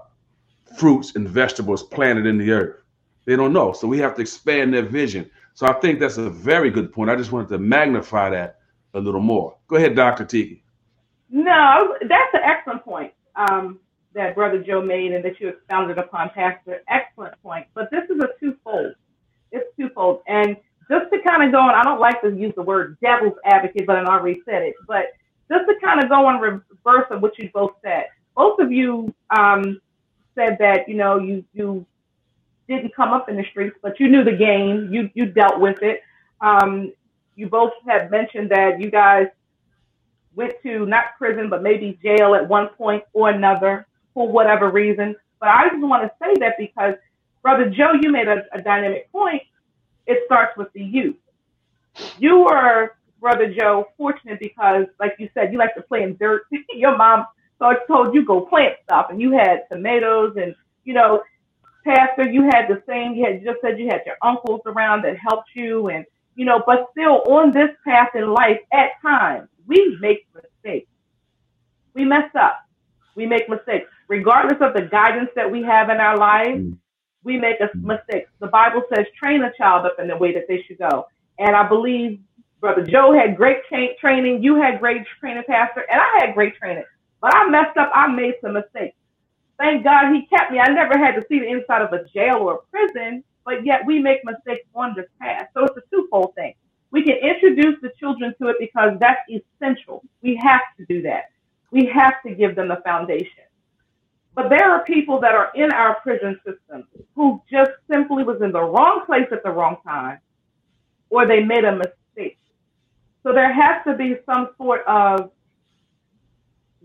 fruits 0.77 1.15
and 1.15 1.27
vegetables 1.27 1.83
planted 1.83 2.25
in 2.25 2.37
the 2.37 2.51
earth. 2.51 2.77
They 3.25 3.35
don't 3.35 3.53
know, 3.53 3.73
so 3.73 3.87
we 3.87 3.99
have 3.99 4.15
to 4.15 4.21
expand 4.21 4.73
their 4.73 4.83
vision. 4.83 5.29
So 5.55 5.67
I 5.67 5.73
think 5.73 5.99
that's 5.99 6.17
a 6.17 6.29
very 6.29 6.69
good 6.69 6.91
point. 6.91 7.09
I 7.09 7.15
just 7.15 7.31
wanted 7.31 7.49
to 7.49 7.57
magnify 7.57 8.29
that 8.31 8.59
a 8.93 8.99
little 8.99 9.21
more. 9.21 9.57
Go 9.67 9.75
ahead, 9.75 9.95
Dr. 9.95 10.25
Tiki. 10.25 10.63
No, 11.29 11.95
that's 12.01 12.33
an 12.33 12.41
excellent 12.43 12.83
point. 12.83 13.13
Um, 13.35 13.79
that 14.15 14.35
Brother 14.35 14.63
Joe 14.63 14.81
made 14.81 15.11
and 15.11 15.23
that 15.25 15.39
you 15.39 15.49
expounded 15.49 15.97
upon, 15.97 16.29
Pastor. 16.29 16.81
Excellent 16.87 17.41
point. 17.41 17.67
But 17.73 17.89
this 17.91 18.03
is 18.09 18.21
a 18.21 18.29
twofold. 18.39 18.93
It's 19.51 19.65
twofold. 19.77 20.21
And 20.27 20.57
just 20.89 21.11
to 21.11 21.21
kind 21.27 21.43
of 21.43 21.51
go 21.51 21.59
on, 21.59 21.75
I 21.75 21.83
don't 21.83 21.99
like 21.99 22.21
to 22.21 22.29
use 22.29 22.53
the 22.55 22.61
word 22.61 22.97
devil's 23.01 23.37
advocate, 23.45 23.85
but 23.87 23.97
I 23.97 24.05
already 24.05 24.41
said 24.45 24.63
it. 24.63 24.75
But 24.87 25.13
just 25.51 25.65
to 25.67 25.75
kind 25.83 26.03
of 26.03 26.09
go 26.09 26.25
on 26.25 26.39
reverse 26.39 27.07
of 27.11 27.21
what 27.21 27.37
you 27.37 27.49
both 27.53 27.73
said. 27.83 28.05
Both 28.35 28.59
of 28.59 28.71
you 28.71 29.13
um, 29.35 29.79
said 30.35 30.57
that, 30.59 30.87
you 30.87 30.95
know, 30.95 31.19
you, 31.19 31.43
you 31.53 31.85
didn't 32.67 32.95
come 32.95 33.09
up 33.09 33.29
in 33.29 33.37
the 33.37 33.45
streets, 33.51 33.77
but 33.81 33.99
you 33.99 34.07
knew 34.09 34.23
the 34.23 34.35
game. 34.35 34.89
You, 34.91 35.09
you 35.13 35.27
dealt 35.27 35.59
with 35.59 35.81
it. 35.81 36.01
Um, 36.41 36.93
you 37.35 37.47
both 37.47 37.73
have 37.87 38.11
mentioned 38.11 38.49
that 38.51 38.79
you 38.79 38.89
guys 38.89 39.27
went 40.35 40.53
to 40.63 40.85
not 40.85 41.17
prison, 41.17 41.49
but 41.49 41.61
maybe 41.61 41.99
jail 42.03 42.35
at 42.35 42.47
one 42.47 42.69
point 42.69 43.03
or 43.13 43.29
another 43.29 43.85
for 44.13 44.27
whatever 44.29 44.71
reason. 44.71 45.15
But 45.39 45.49
I 45.49 45.69
just 45.69 45.81
want 45.83 46.03
to 46.03 46.11
say 46.23 46.33
that 46.41 46.55
because, 46.59 46.95
Brother 47.43 47.69
Joe, 47.69 47.93
you 48.01 48.11
made 48.11 48.27
a, 48.29 48.43
a 48.53 48.61
dynamic 48.61 49.11
point. 49.11 49.43
It 50.07 50.19
starts 50.25 50.57
with 50.57 50.69
the 50.73 50.83
youth. 50.83 51.17
You 52.17 52.41
were, 52.41 52.95
Brother 53.21 53.53
Joe, 53.59 53.87
fortunate 53.97 54.39
because, 54.39 54.85
like 54.99 55.15
you 55.19 55.29
said, 55.33 55.51
you 55.53 55.59
like 55.59 55.75
to 55.75 55.81
play 55.83 56.03
in 56.03 56.17
dirt. 56.17 56.43
Your 56.75 56.97
mom 56.97 57.25
told 57.87 58.13
you 58.15 58.25
go 58.25 58.41
plant 58.41 58.75
stuff, 58.85 59.07
and 59.09 59.21
you 59.21 59.33
had 59.33 59.63
tomatoes, 59.71 60.35
and 60.37 60.55
you 60.85 60.93
know, 60.93 61.23
Pastor, 61.85 62.29
you 62.29 62.43
had 62.45 62.67
the 62.69 62.81
same. 62.87 63.13
You 63.15 63.25
had 63.25 63.43
just 63.43 63.61
said 63.61 63.79
you 63.79 63.87
had 63.87 64.01
your 64.05 64.17
uncles 64.23 64.61
around 64.67 65.03
that 65.05 65.17
helped 65.17 65.49
you, 65.55 65.89
and 65.89 66.05
you 66.35 66.45
know, 66.45 66.63
but 66.65 66.87
still 66.91 67.23
on 67.27 67.51
this 67.53 67.69
path 67.85 68.09
in 68.15 68.33
life, 68.33 68.59
at 68.73 68.91
times 69.01 69.49
we 69.67 69.97
make 70.01 70.27
mistakes. 70.35 70.89
We 71.95 72.05
mess 72.05 72.31
up. 72.39 72.61
We 73.15 73.25
make 73.27 73.49
mistakes 73.49 73.87
regardless 74.13 74.59
of 74.61 74.75
the 74.75 74.83
guidance 74.99 75.31
that 75.35 75.49
we 75.49 75.63
have 75.63 75.89
in 75.89 75.97
our 75.97 76.17
lives, 76.17 76.61
mm. 76.61 76.77
we 77.23 77.35
make 77.37 77.59
a 77.59 77.69
mm. 77.75 77.83
mistake. 77.91 78.25
The 78.39 78.51
Bible 78.59 78.83
says, 78.93 79.05
train 79.17 79.43
a 79.43 79.51
child 79.57 79.87
up 79.87 79.95
in 79.99 80.07
the 80.07 80.17
way 80.17 80.31
that 80.35 80.45
they 80.47 80.63
should 80.67 80.77
go. 80.77 81.07
And 81.39 81.55
I 81.55 81.67
believe 81.67 82.19
Brother 82.61 82.83
Joe 82.83 83.11
had 83.11 83.35
great 83.35 83.57
tra- 83.67 83.95
training, 83.99 84.43
you 84.43 84.53
had 84.61 84.79
great 84.79 85.01
training, 85.19 85.43
Pastor, 85.47 85.83
and 85.91 85.99
I 85.99 86.09
had 86.19 86.35
great 86.35 86.55
training. 86.55 86.85
But 87.21 87.35
I 87.35 87.49
messed 87.49 87.75
up, 87.77 87.89
I 87.93 88.07
made 88.07 88.35
some 88.41 88.53
mistakes. 88.53 88.95
Thank 89.57 89.83
God 89.83 90.13
he 90.13 90.27
kept 90.27 90.51
me. 90.51 90.59
I 90.59 90.69
never 90.71 90.97
had 90.97 91.15
to 91.15 91.23
see 91.27 91.39
the 91.39 91.49
inside 91.49 91.81
of 91.81 91.91
a 91.93 92.03
jail 92.13 92.37
or 92.37 92.53
a 92.55 92.61
prison, 92.69 93.23
but 93.45 93.65
yet 93.65 93.81
we 93.85 93.99
make 93.99 94.19
mistakes 94.23 94.67
on 94.75 94.93
this 94.95 95.07
path. 95.19 95.47
So 95.53 95.63
it's 95.65 95.77
a 95.77 95.83
twofold 95.89 96.35
thing. 96.35 96.53
We 96.91 97.03
can 97.03 97.17
introduce 97.17 97.81
the 97.81 97.91
children 97.99 98.33
to 98.39 98.49
it 98.49 98.57
because 98.59 98.91
that's 98.99 99.21
essential. 99.29 100.03
We 100.21 100.39
have 100.43 100.61
to 100.77 100.85
do 100.85 101.01
that. 101.03 101.31
We 101.71 101.85
have 101.87 102.21
to 102.25 102.35
give 102.35 102.55
them 102.55 102.67
the 102.67 102.81
foundation. 102.83 103.45
But 104.35 104.49
there 104.49 104.71
are 104.71 104.83
people 104.85 105.19
that 105.21 105.35
are 105.35 105.51
in 105.55 105.71
our 105.71 105.95
prison 106.01 106.39
system 106.45 106.87
who 107.15 107.41
just 107.51 107.71
simply 107.91 108.23
was 108.23 108.41
in 108.41 108.51
the 108.51 108.61
wrong 108.61 109.03
place 109.05 109.27
at 109.31 109.43
the 109.43 109.51
wrong 109.51 109.77
time 109.85 110.19
or 111.09 111.27
they 111.27 111.43
made 111.43 111.65
a 111.65 111.75
mistake. 111.75 112.39
So 113.23 113.33
there 113.33 113.53
has 113.53 113.83
to 113.87 113.95
be 113.95 114.17
some 114.25 114.49
sort 114.57 114.81
of 114.87 115.31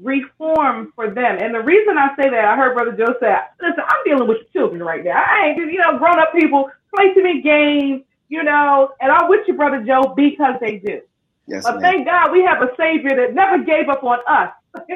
reform 0.01 0.93
for 0.97 1.11
them. 1.11 1.39
And 1.41 1.55
the 1.55 1.61
reason 1.63 1.99
I 1.99 2.11
say 2.21 2.31
that, 2.31 2.45
I 2.45 2.57
heard 2.57 2.75
Brother 2.75 2.93
Joe 2.93 3.15
say, 3.21 3.35
listen, 3.61 3.85
I'm 3.87 4.05
dealing 4.05 4.29
with 4.29 4.51
children 4.53 4.83
right 4.83 5.05
now. 5.05 5.23
I 5.27 5.49
ain't, 5.49 5.59
you 5.73 5.79
know, 5.79 5.99
grown 5.99 6.19
up 6.21 6.33
people 6.35 6.71
play 6.95 7.15
too 7.15 7.23
many 7.23 7.43
games, 7.43 8.03
you 8.29 8.45
know, 8.45 8.91
and 9.01 9.13
I'm 9.13 9.29
with 9.29 9.47
you, 9.49 9.55
Brother 9.55 9.85
Joe, 9.85 10.15
because 10.17 10.57
they 10.61 10.79
do. 10.79 11.01
Yes, 11.49 11.65
but 11.65 11.75
ma'am. 11.75 11.83
thank 11.83 12.07
God 12.07 12.33
we 12.33 12.43
have 12.45 12.63
a 12.63 12.71
Savior 12.77 13.17
that 13.17 13.35
never 13.35 13.65
gave 13.65 13.89
up 13.89 14.05
on 14.05 14.19
us. 14.29 14.53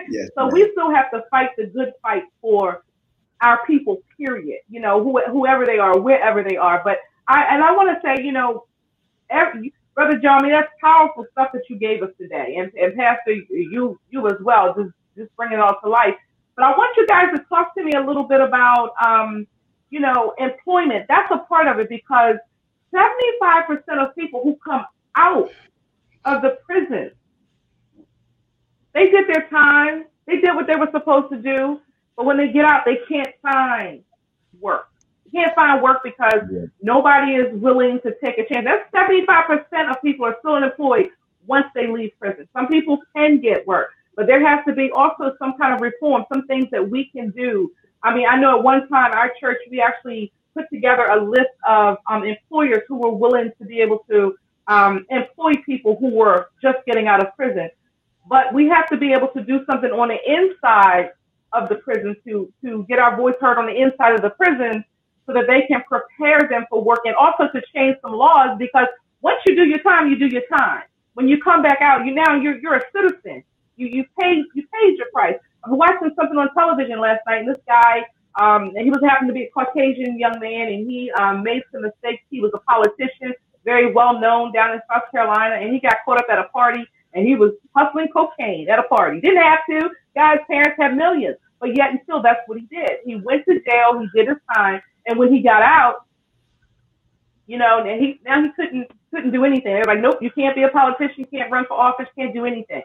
Yes, 0.09 0.30
so 0.38 0.48
we 0.53 0.68
still 0.72 0.94
have 0.94 1.11
to 1.12 1.24
fight 1.30 1.50
the 1.57 1.66
good 1.66 1.92
fight 2.03 2.24
for 2.40 2.84
our 3.42 3.66
people, 3.66 3.98
period. 4.18 4.61
You 4.70 4.80
know, 4.80 5.03
who, 5.03 5.20
whoever 5.30 5.66
they 5.66 5.78
are, 5.78 5.98
wherever 5.98 6.44
they 6.44 6.57
are. 6.57 6.82
But 6.84 6.98
I, 7.28 7.55
and 7.55 7.64
I 7.64 7.72
want 7.72 7.90
to 7.90 8.00
say, 8.07 8.22
you 8.24 8.32
know, 8.32 8.66
every, 9.30 9.72
Brother 9.94 10.18
John, 10.18 10.40
I 10.40 10.42
mean, 10.42 10.53
that's 10.53 10.72
powerful 10.80 11.26
stuff 11.32 11.48
that 11.53 11.62
you 11.68 11.76
gave 11.78 12.03
us 12.03 12.11
today. 12.18 12.57
And, 12.59 12.72
and 12.74 12.96
Pastor, 12.96 13.32
you, 13.50 13.98
you 14.11 14.26
as 14.28 14.36
well, 14.42 14.74
just, 14.74 14.94
just 15.16 15.34
bring 15.36 15.53
it 15.53 15.61
all 15.61 15.76
to 15.82 15.88
life. 15.88 16.14
But 16.57 16.64
I 16.66 16.70
want 16.70 16.96
you 16.96 17.07
guys 17.07 17.28
to 17.34 17.42
talk 17.48 17.74
to 17.76 17.84
me 17.84 17.92
a 17.92 18.00
little 18.00 18.24
bit 18.24 18.40
about, 18.40 18.92
um, 19.05 19.46
you 19.90 20.00
know, 20.00 20.34
employment. 20.38 21.07
That's 21.09 21.30
a 21.30 21.38
part 21.48 21.68
of 21.68 21.78
it 21.78 21.88
because 21.88 22.36
75% 22.94 23.80
of 23.98 24.14
people 24.14 24.42
who 24.42 24.57
come 24.64 24.84
out 25.16 25.50
of 26.24 26.42
the 26.42 26.58
prison 26.66 27.10
they 28.94 29.10
did 29.10 29.26
their 29.28 29.48
time. 29.48 30.04
They 30.26 30.36
did 30.36 30.54
what 30.54 30.66
they 30.66 30.76
were 30.76 30.88
supposed 30.92 31.30
to 31.32 31.38
do. 31.38 31.80
But 32.16 32.26
when 32.26 32.36
they 32.36 32.52
get 32.52 32.64
out, 32.64 32.82
they 32.84 32.98
can't 33.08 33.34
find 33.40 34.02
work. 34.60 34.88
They 35.24 35.38
can't 35.38 35.54
find 35.54 35.82
work 35.82 36.02
because 36.04 36.42
yeah. 36.50 36.66
nobody 36.82 37.32
is 37.32 37.52
willing 37.54 38.00
to 38.02 38.14
take 38.22 38.38
a 38.38 38.46
chance. 38.46 38.66
That's 38.66 39.08
75% 39.10 39.90
of 39.90 40.00
people 40.02 40.26
are 40.26 40.36
still 40.40 40.54
unemployed 40.54 41.08
once 41.46 41.66
they 41.74 41.86
leave 41.86 42.12
prison. 42.20 42.48
Some 42.52 42.68
people 42.68 42.98
can 43.16 43.40
get 43.40 43.66
work, 43.66 43.90
but 44.14 44.26
there 44.26 44.46
has 44.46 44.64
to 44.66 44.74
be 44.74 44.90
also 44.94 45.34
some 45.38 45.54
kind 45.58 45.74
of 45.74 45.80
reform, 45.80 46.24
some 46.32 46.46
things 46.46 46.66
that 46.70 46.88
we 46.88 47.06
can 47.06 47.30
do. 47.30 47.72
I 48.04 48.14
mean, 48.14 48.26
I 48.28 48.36
know 48.36 48.58
at 48.58 48.62
one 48.62 48.88
time 48.88 49.12
our 49.12 49.32
church, 49.40 49.58
we 49.70 49.80
actually 49.80 50.32
put 50.54 50.66
together 50.72 51.06
a 51.06 51.24
list 51.24 51.50
of 51.66 51.96
um, 52.10 52.24
employers 52.24 52.82
who 52.86 52.96
were 52.96 53.12
willing 53.12 53.50
to 53.58 53.64
be 53.64 53.80
able 53.80 54.04
to 54.10 54.36
um, 54.68 55.06
employ 55.10 55.52
people 55.66 55.96
who 56.00 56.10
were 56.14 56.48
just 56.62 56.78
getting 56.86 57.08
out 57.08 57.20
of 57.22 57.34
prison. 57.36 57.70
But 58.28 58.54
we 58.54 58.68
have 58.68 58.88
to 58.90 58.96
be 58.98 59.12
able 59.12 59.28
to 59.30 59.42
do 59.44 59.64
something 59.70 59.90
on 59.90 60.08
the 60.08 60.18
inside 60.26 61.10
of 61.52 61.68
the 61.68 61.76
prison 61.76 62.16
to 62.26 62.52
to 62.64 62.84
get 62.88 62.98
our 62.98 63.16
voice 63.16 63.34
heard 63.40 63.58
on 63.58 63.66
the 63.66 63.76
inside 63.80 64.14
of 64.14 64.22
the 64.22 64.30
prison 64.30 64.84
so 65.26 65.32
that 65.34 65.44
they 65.48 65.62
can 65.68 65.82
prepare 65.88 66.48
them 66.50 66.66
for 66.70 66.82
work 66.84 67.00
and 67.04 67.14
also 67.16 67.44
to 67.54 67.62
change 67.74 67.96
some 68.02 68.12
laws 68.12 68.56
because 68.58 68.86
once 69.22 69.38
you 69.46 69.56
do 69.56 69.64
your 69.64 69.80
time, 69.80 70.08
you 70.10 70.18
do 70.18 70.26
your 70.26 70.42
time. 70.58 70.82
when 71.14 71.28
you 71.28 71.40
come 71.42 71.62
back 71.62 71.80
out, 71.82 72.06
you 72.06 72.14
now 72.14 72.36
you're 72.36 72.58
you're 72.60 72.76
a 72.76 72.82
citizen. 72.94 73.44
You 73.76 73.88
you 73.88 74.04
paid 74.20 74.44
you 74.54 74.64
paid 74.72 74.98
your 74.98 75.08
price. 75.14 75.36
I 75.64 75.70
was 75.70 75.78
watching 75.78 76.14
something 76.16 76.38
on 76.38 76.48
television 76.54 77.00
last 77.00 77.20
night, 77.26 77.40
and 77.40 77.48
this 77.48 77.62
guy, 77.66 78.04
um, 78.40 78.72
and 78.76 78.84
he 78.84 78.90
was 78.90 79.00
happened 79.08 79.28
to 79.28 79.34
be 79.34 79.44
a 79.44 79.50
Caucasian 79.50 80.18
young 80.18 80.38
man, 80.40 80.68
and 80.68 80.88
he 80.90 81.10
um, 81.20 81.42
made 81.42 81.62
some 81.72 81.82
mistakes. 81.82 82.24
He 82.30 82.40
was 82.40 82.52
a 82.54 82.60
politician, 82.60 83.34
very 83.64 83.92
well 83.92 84.18
known 84.18 84.52
down 84.52 84.72
in 84.72 84.80
South 84.90 85.04
Carolina, 85.10 85.56
and 85.56 85.72
he 85.72 85.80
got 85.80 85.96
caught 86.04 86.18
up 86.18 86.26
at 86.30 86.38
a 86.38 86.44
party, 86.48 86.84
and 87.14 87.26
he 87.26 87.34
was 87.34 87.52
hustling 87.76 88.08
cocaine 88.12 88.68
at 88.68 88.78
a 88.78 88.84
party. 88.84 89.20
Didn't 89.20 89.42
have 89.42 89.60
to. 89.70 89.90
Guy's 90.14 90.38
parents 90.48 90.76
had 90.78 90.96
millions, 90.96 91.36
but 91.60 91.76
yet 91.76 91.90
and 91.90 92.00
still, 92.04 92.22
that's 92.22 92.40
what 92.46 92.58
he 92.58 92.66
did. 92.66 92.90
He 93.04 93.16
went 93.16 93.44
to 93.46 93.60
jail. 93.60 93.98
He 94.00 94.08
did 94.14 94.28
his 94.28 94.38
time, 94.54 94.80
and 95.06 95.18
when 95.18 95.32
he 95.32 95.42
got 95.42 95.62
out, 95.62 96.06
you 97.46 97.58
know, 97.58 97.84
and 97.84 98.00
he 98.00 98.20
now 98.24 98.42
he 98.42 98.50
couldn't 98.52 98.90
couldn't 99.12 99.32
do 99.32 99.44
anything. 99.44 99.74
They're 99.74 99.84
like, 99.84 100.00
nope, 100.00 100.18
you 100.20 100.30
can't 100.30 100.56
be 100.56 100.62
a 100.62 100.68
politician, 100.68 101.26
can't 101.30 101.50
run 101.50 101.66
for 101.66 101.74
office, 101.74 102.06
can't 102.16 102.32
do 102.32 102.46
anything. 102.46 102.82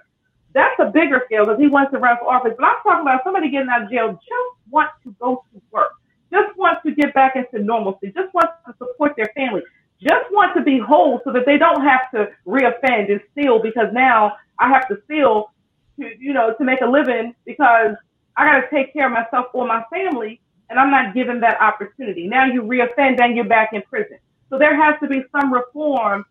That's 0.54 0.76
a 0.80 0.86
bigger 0.86 1.22
scale 1.26 1.46
because 1.46 1.60
he 1.60 1.68
wants 1.68 1.92
to 1.92 2.00
run 2.00 2.18
for 2.18 2.34
office. 2.34 2.54
But 2.58 2.66
I'm 2.66 2.78
talking 2.84 3.02
about 3.02 3.22
somebody 3.24 3.50
getting 3.52 3.70
out 3.70 3.84
of 3.84 3.92
jail 3.92 4.14
just 4.14 4.58
want 4.70 4.90
to 5.04 5.16
go 5.20 5.46
to 5.54 5.62
work, 5.72 5.92
just 6.32 6.58
want 6.58 6.80
to 6.86 6.92
get 6.94 7.14
back 7.14 7.36
into 7.36 7.64
normalcy, 7.64 8.12
just 8.16 8.34
want 8.34 8.50
to 8.66 8.74
support 8.78 9.14
their 9.16 9.32
family, 9.36 9.62
just 10.02 10.32
want 10.32 10.56
to 10.56 10.62
be 10.62 10.80
whole 10.80 11.22
so 11.24 11.32
that 11.32 11.46
they 11.46 11.58
don't 11.58 11.82
have 11.82 12.12
to 12.12 12.30
reoffend 12.46 13.12
and 13.12 13.22
steal 13.32 13.62
because 13.62 13.88
now 13.94 14.36
I 14.60 14.70
have 14.70 14.88
to 14.90 15.00
steal 15.06 15.52
to 16.00 16.10
you 16.20 16.34
know 16.34 16.54
to 16.58 16.64
make 16.64 16.82
a 16.82 16.86
living 16.86 17.34
because 17.46 17.96
I 18.36 18.46
got 18.46 18.62
to 18.62 18.70
take 18.70 18.94
care 18.94 19.08
of 19.08 19.14
myself 19.14 19.48
or 19.54 19.66
my 19.66 19.84
family, 19.92 20.40
and 20.70 20.80
I'm 20.80 20.92
not 20.92 21.16
given 21.16 21.40
that 21.40 21.60
opportunity. 21.60 22.28
Now 22.28 22.46
you 22.46 22.62
reoffend 22.62 23.20
and 23.20 23.36
you're 23.36 23.46
back 23.46 23.74
in 23.74 23.82
prison. 23.84 24.20
So 24.50 24.60
there 24.60 24.76
has 24.76 24.96
to 25.02 25.08
be 25.08 25.24
some 25.32 25.52
reform. 25.52 26.26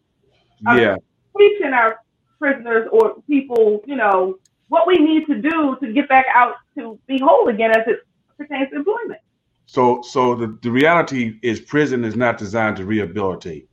Yeah. 0.62 0.96
Teaching 1.36 1.74
our 1.74 1.98
prisoners 2.38 2.88
or 2.92 3.16
people, 3.26 3.82
you 3.86 3.96
know, 3.96 4.38
what 4.68 4.86
we 4.86 4.96
need 4.96 5.26
to 5.26 5.40
do 5.40 5.76
to 5.80 5.92
get 5.92 6.08
back 6.08 6.26
out 6.34 6.54
to 6.78 6.98
be 7.06 7.18
whole 7.18 7.48
again 7.48 7.70
as 7.72 7.86
it 7.86 8.06
pertains 8.38 8.70
to 8.70 8.76
employment. 8.76 9.20
So, 9.66 10.00
so 10.02 10.34
the, 10.34 10.58
the 10.62 10.70
reality 10.70 11.38
is 11.42 11.60
prison 11.60 12.04
is 12.04 12.16
not 12.16 12.38
designed 12.38 12.76
to 12.76 12.84
rehabilitate. 12.84 13.68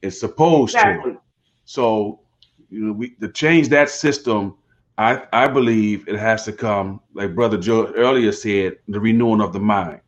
It's 0.00 0.18
supposed 0.18 0.74
exactly. 0.74 1.12
to. 1.12 1.20
So, 1.64 2.20
you 2.70 2.86
know, 2.86 2.92
we 2.92 3.10
to 3.16 3.28
change 3.28 3.68
that 3.68 3.90
system. 3.90 4.56
I 4.98 5.22
I 5.32 5.48
believe 5.48 6.08
it 6.08 6.18
has 6.18 6.44
to 6.46 6.52
come, 6.52 7.00
like 7.14 7.34
Brother 7.34 7.58
Joe 7.58 7.92
earlier 7.94 8.32
said, 8.32 8.78
the 8.88 8.98
renewing 8.98 9.40
of 9.40 9.52
the 9.52 9.60
mind. 9.60 10.00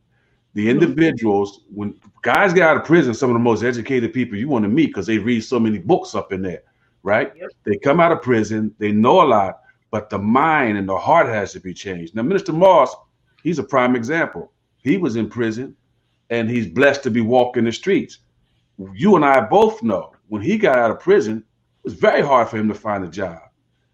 The 0.55 0.67
mm-hmm. 0.67 0.83
individuals, 0.83 1.61
when 1.73 1.95
guys 2.23 2.53
get 2.53 2.67
out 2.67 2.77
of 2.77 2.85
prison, 2.85 3.15
some 3.15 3.31
of 3.31 3.35
the 3.35 3.41
most 3.41 3.63
educated 3.63 4.13
people 4.13 4.39
you 4.39 4.49
want 4.49 4.65
to 4.65 4.69
meet 4.69 4.87
because 4.87 5.07
they 5.07 5.19
read 5.19 5.43
so 5.43 5.61
many 5.61 5.79
books 5.79 6.15
up 6.15 6.33
in 6.33 6.43
there 6.43 6.63
right? 7.05 7.33
Yep. 7.37 7.51
They 7.65 7.77
come 7.77 8.01
out 8.01 8.11
of 8.11 8.21
prison, 8.23 8.75
they 8.79 8.91
know 8.91 9.23
a 9.23 9.29
lot, 9.29 9.61
but 9.93 10.11
the 10.11 10.19
mind 10.19 10.77
and 10.77 10.89
the 10.89 10.99
heart 10.99 11.29
has 11.29 11.53
to 11.53 11.61
be 11.61 11.73
changed. 11.73 12.17
Now, 12.17 12.23
Minister 12.23 12.53
Moss, 12.53 12.93
he's 13.45 13.61
a 13.61 13.63
prime 13.63 13.95
example. 13.95 14.51
He 14.85 14.99
was 14.99 15.17
in 15.17 15.29
prison 15.29 15.75
and 16.31 16.49
he's 16.49 16.67
blessed 16.67 17.03
to 17.05 17.11
be 17.11 17.23
walking 17.23 17.65
the 17.65 17.73
streets. 17.73 18.19
You 18.93 19.17
and 19.17 19.25
I 19.25 19.41
both 19.41 19.83
know 19.83 20.13
when 20.29 20.43
he 20.43 20.59
got 20.59 20.79
out 20.79 20.91
of 20.91 21.01
prison, 21.01 21.39
it 21.39 21.85
was 21.85 21.95
very 21.95 22.23
hard 22.23 22.49
for 22.49 22.59
him 22.59 22.69
to 22.69 22.75
find 22.75 23.03
a 23.03 23.09
job. 23.09 23.41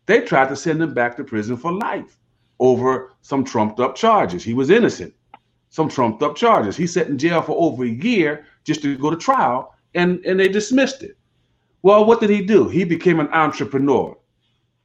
They 0.07 0.21
tried 0.21 0.49
to 0.49 0.57
send 0.57 0.83
him 0.83 0.93
back 0.93 1.17
to 1.17 1.25
prison 1.25 1.57
for 1.57 1.73
life 1.73 2.19
over 2.59 3.13
some 3.23 3.45
trumped 3.45 3.79
up 3.79 3.95
charges. 3.95 4.43
He 4.43 4.55
was 4.55 4.71
innocent, 4.71 5.15
some 5.71 5.89
trumped 5.89 6.23
up 6.23 6.37
charges. 6.37 6.77
He 6.77 6.87
sat 6.87 7.07
in 7.07 7.19
jail 7.19 7.41
for 7.41 7.57
over 7.57 7.85
a 7.85 7.89
year 7.89 8.45
just 8.65 8.83
to 8.83 8.99
go 8.99 9.11
to 9.11 9.17
trial, 9.17 9.75
and, 9.95 10.25
and 10.27 10.39
they 10.39 10.49
dismissed 10.49 11.03
it. 11.03 11.17
Well, 11.83 12.05
what 12.05 12.21
did 12.21 12.31
he 12.31 12.45
do? 12.45 12.69
He 12.69 12.85
became 12.85 13.21
an 13.21 13.29
entrepreneur. 13.29 14.17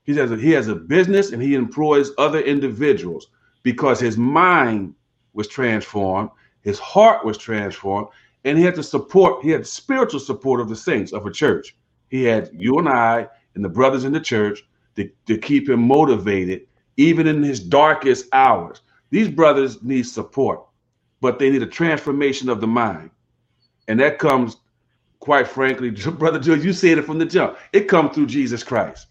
He 0.03 0.15
has 0.15 0.31
a, 0.31 0.37
he 0.37 0.51
has 0.51 0.67
a 0.67 0.75
business 0.75 1.31
and 1.31 1.41
he 1.41 1.55
employs 1.55 2.11
other 2.17 2.41
individuals 2.41 3.27
because 3.63 3.99
his 3.99 4.17
mind 4.17 4.93
was 5.35 5.47
transformed, 5.47 6.29
his 6.61 6.79
heart 6.79 7.25
was 7.25 7.37
transformed, 7.37 8.07
and 8.43 8.57
he 8.57 8.63
had 8.63 8.75
the 8.75 8.83
support, 8.83 9.43
he 9.43 9.49
had 9.49 9.65
spiritual 9.67 10.19
support 10.19 10.61
of 10.61 10.69
the 10.69 10.75
saints 10.75 11.13
of 11.13 11.25
a 11.25 11.31
church. 11.31 11.75
He 12.09 12.23
had 12.23 12.49
you 12.53 12.77
and 12.77 12.87
I 12.87 13.27
and 13.55 13.63
the 13.63 13.69
brothers 13.69 14.03
in 14.03 14.13
the 14.13 14.19
church 14.19 14.63
to, 14.95 15.09
to 15.27 15.37
keep 15.37 15.69
him 15.69 15.87
motivated, 15.87 16.67
even 16.97 17.27
in 17.27 17.43
his 17.43 17.59
darkest 17.59 18.27
hours. 18.33 18.81
These 19.09 19.29
brothers 19.29 19.81
need 19.83 20.03
support, 20.03 20.63
but 21.21 21.39
they 21.39 21.49
need 21.49 21.63
a 21.63 21.67
transformation 21.67 22.49
of 22.49 22.61
the 22.61 22.67
mind. 22.67 23.09
And 23.87 23.99
that 23.99 24.19
comes 24.19 24.57
quite 25.19 25.47
frankly, 25.47 25.89
brother 26.11 26.39
George, 26.39 26.63
you 26.63 26.71
said 26.71 26.97
it 26.99 27.05
from 27.05 27.17
the 27.17 27.25
jump. 27.25 27.57
It 27.73 27.87
comes 27.87 28.13
through 28.13 28.27
Jesus 28.27 28.63
Christ. 28.63 29.07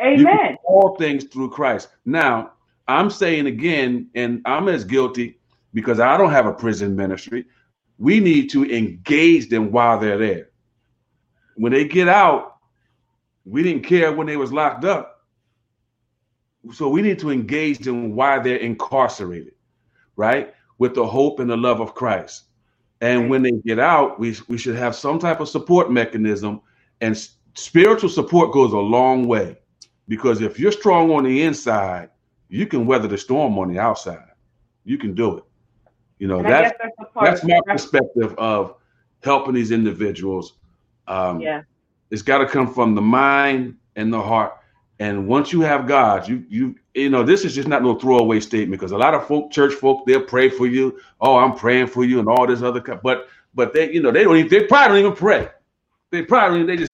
Amen. 0.00 0.56
All 0.64 0.96
things 0.96 1.24
through 1.24 1.50
Christ. 1.50 1.88
Now, 2.04 2.52
I'm 2.86 3.08
saying 3.08 3.46
again, 3.46 4.08
and 4.14 4.42
I'm 4.44 4.68
as 4.68 4.84
guilty 4.84 5.38
because 5.74 6.00
I 6.00 6.16
don't 6.16 6.30
have 6.30 6.46
a 6.46 6.52
prison 6.52 6.96
ministry. 6.96 7.44
We 7.98 8.20
need 8.20 8.48
to 8.50 8.64
engage 8.64 9.48
them 9.50 9.70
while 9.70 9.98
they're 9.98 10.18
there. 10.18 10.50
When 11.56 11.72
they 11.72 11.86
get 11.86 12.08
out, 12.08 12.56
we 13.44 13.62
didn't 13.62 13.84
care 13.84 14.12
when 14.12 14.26
they 14.26 14.36
was 14.36 14.52
locked 14.52 14.84
up. 14.84 15.24
So 16.72 16.88
we 16.88 17.02
need 17.02 17.18
to 17.18 17.30
engage 17.30 17.80
them 17.80 18.14
while 18.16 18.42
they're 18.42 18.56
incarcerated, 18.56 19.54
right? 20.16 20.54
With 20.78 20.94
the 20.94 21.06
hope 21.06 21.40
and 21.40 21.50
the 21.50 21.56
love 21.56 21.80
of 21.80 21.94
Christ. 21.94 22.44
And 23.00 23.28
when 23.28 23.42
they 23.42 23.50
get 23.50 23.78
out, 23.78 24.18
we, 24.18 24.34
we 24.48 24.56
should 24.56 24.76
have 24.76 24.96
some 24.96 25.18
type 25.18 25.40
of 25.40 25.48
support 25.48 25.90
mechanism. 25.90 26.62
And 27.00 27.18
spiritual 27.54 28.08
support 28.08 28.52
goes 28.52 28.72
a 28.72 28.78
long 28.78 29.26
way 29.26 29.58
because 30.08 30.40
if 30.40 30.58
you're 30.58 30.72
strong 30.72 31.10
on 31.10 31.24
the 31.24 31.42
inside, 31.42 32.08
you 32.48 32.66
can 32.66 32.86
weather 32.86 33.08
the 33.08 33.18
storm 33.18 33.58
on 33.58 33.72
the 33.72 33.78
outside. 33.78 34.30
You 34.84 34.96
can 34.96 35.14
do 35.14 35.38
it. 35.38 35.44
You 36.18 36.28
know, 36.28 36.42
that's 36.42 36.76
that's, 36.78 37.10
that's 37.20 37.44
my 37.44 37.60
perspective 37.66 38.34
of 38.38 38.76
helping 39.22 39.54
these 39.54 39.70
individuals. 39.70 40.54
Um, 41.08 41.40
yeah. 41.40 41.62
It's 42.10 42.22
got 42.22 42.38
to 42.38 42.46
come 42.46 42.72
from 42.72 42.94
the 42.94 43.02
mind 43.02 43.76
and 43.96 44.12
the 44.12 44.20
heart. 44.20 44.58
And 45.00 45.26
once 45.26 45.52
you 45.52 45.60
have 45.62 45.88
God, 45.88 46.28
you 46.28 46.44
you 46.48 46.76
you 46.94 47.10
know 47.10 47.24
this 47.24 47.44
is 47.44 47.54
just 47.54 47.66
not 47.66 47.82
no 47.82 47.98
throwaway 47.98 48.38
statement 48.38 48.80
because 48.80 48.92
a 48.92 48.98
lot 48.98 49.12
of 49.12 49.26
folk, 49.26 49.50
church 49.50 49.74
folk, 49.74 50.06
they'll 50.06 50.22
pray 50.22 50.48
for 50.48 50.66
you. 50.66 51.00
Oh, 51.20 51.36
I'm 51.36 51.56
praying 51.56 51.88
for 51.88 52.04
you, 52.04 52.20
and 52.20 52.28
all 52.28 52.46
this 52.46 52.62
other. 52.62 52.80
But 52.80 53.28
but 53.54 53.72
they 53.72 53.92
you 53.92 54.00
know 54.00 54.12
they 54.12 54.22
don't 54.22 54.36
even 54.36 54.48
they 54.48 54.66
probably 54.66 55.02
don't 55.02 55.06
even 55.06 55.16
pray. 55.16 55.48
They 56.12 56.22
probably 56.22 56.62
they 56.62 56.76
just 56.76 56.93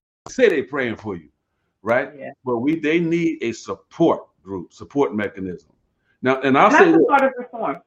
say 0.29 0.49
they 0.49 0.61
praying 0.63 0.95
for 0.95 1.15
you. 1.15 1.29
right? 1.81 2.11
Yeah. 2.17 2.31
But 2.45 2.59
we 2.59 2.79
they 2.79 2.99
need 2.99 3.39
a 3.41 3.51
support 3.51 4.27
group, 4.43 4.73
support 4.73 5.15
mechanism. 5.15 5.71
Now, 6.21 6.39
and 6.41 6.57
I'll 6.57 6.71
say 6.71 6.95
part 7.07 7.23
of 7.23 7.31
reform. 7.37 7.77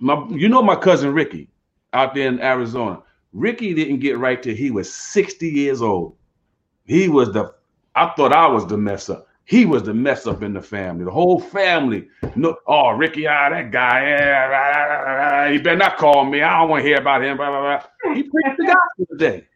my 0.00 0.26
you 0.30 0.48
know 0.48 0.62
my 0.62 0.76
cousin 0.76 1.12
Ricky 1.12 1.50
out 1.92 2.14
there 2.14 2.28
in 2.28 2.40
Arizona. 2.40 3.02
Ricky 3.32 3.74
didn't 3.74 4.00
get 4.00 4.18
right 4.18 4.42
till 4.42 4.54
he 4.54 4.70
was 4.70 4.92
60 4.92 5.48
years 5.48 5.82
old. 5.82 6.16
He 6.86 7.08
was 7.08 7.32
the 7.32 7.54
I 7.94 8.12
thought 8.16 8.32
I 8.32 8.46
was 8.46 8.66
the 8.66 8.76
mess 8.76 9.08
up. 9.08 9.26
He 9.44 9.64
was 9.64 9.82
the 9.82 9.94
mess 9.94 10.26
up 10.26 10.42
in 10.42 10.52
the 10.52 10.60
family. 10.60 11.06
The 11.06 11.10
whole 11.10 11.40
family. 11.40 12.08
No, 12.36 12.56
oh 12.66 12.90
Ricky, 12.90 13.26
ah, 13.26 13.48
that 13.48 13.70
guy. 13.70 14.12
Rah, 14.50 15.50
he 15.50 15.58
better 15.58 15.76
not 15.76 15.96
call 15.96 16.26
me. 16.26 16.42
I 16.42 16.60
don't 16.60 16.68
want 16.68 16.82
to 16.82 16.88
hear 16.88 16.98
about 16.98 17.24
him. 17.24 17.38
Blah, 17.38 17.48
blah, 17.48 17.80
blah. 18.02 18.14
He 18.14 18.24
preached 18.24 18.58
the 18.58 18.66
gospel 18.66 19.06
today. 19.10 19.46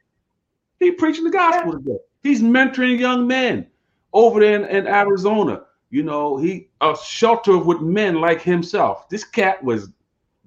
He 0.80 0.92
preaching 0.92 1.24
the 1.24 1.30
gospel 1.30 1.72
today. 1.72 1.98
He's 2.22 2.42
mentoring 2.42 2.98
young 2.98 3.26
men 3.26 3.66
over 4.12 4.40
there 4.40 4.62
in, 4.62 4.64
in 4.64 4.86
Arizona. 4.86 5.62
You 5.90 6.02
know, 6.02 6.36
he 6.38 6.68
a 6.80 6.96
shelter 7.04 7.58
with 7.58 7.80
men 7.80 8.20
like 8.20 8.40
himself. 8.40 9.08
This 9.08 9.24
cat 9.24 9.62
was 9.62 9.90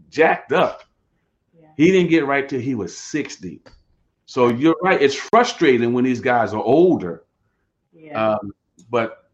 jacked 0.10 0.52
up. 0.52 0.84
Yeah. 1.60 1.68
He 1.78 1.92
didn't 1.92 2.10
get 2.10 2.26
right 2.26 2.48
till 2.48 2.60
he 2.60 2.74
was 2.74 2.98
60. 2.98 3.62
So 4.26 4.50
you're 4.50 4.78
right. 4.82 5.02
It's 5.02 5.16
frustrating 5.16 5.94
when 5.94 6.04
these 6.04 6.20
guys 6.22 6.54
are 6.54 6.64
older. 6.64 7.26
Yeah. 7.94 8.32
Um, 8.34 8.54
but 8.90 9.30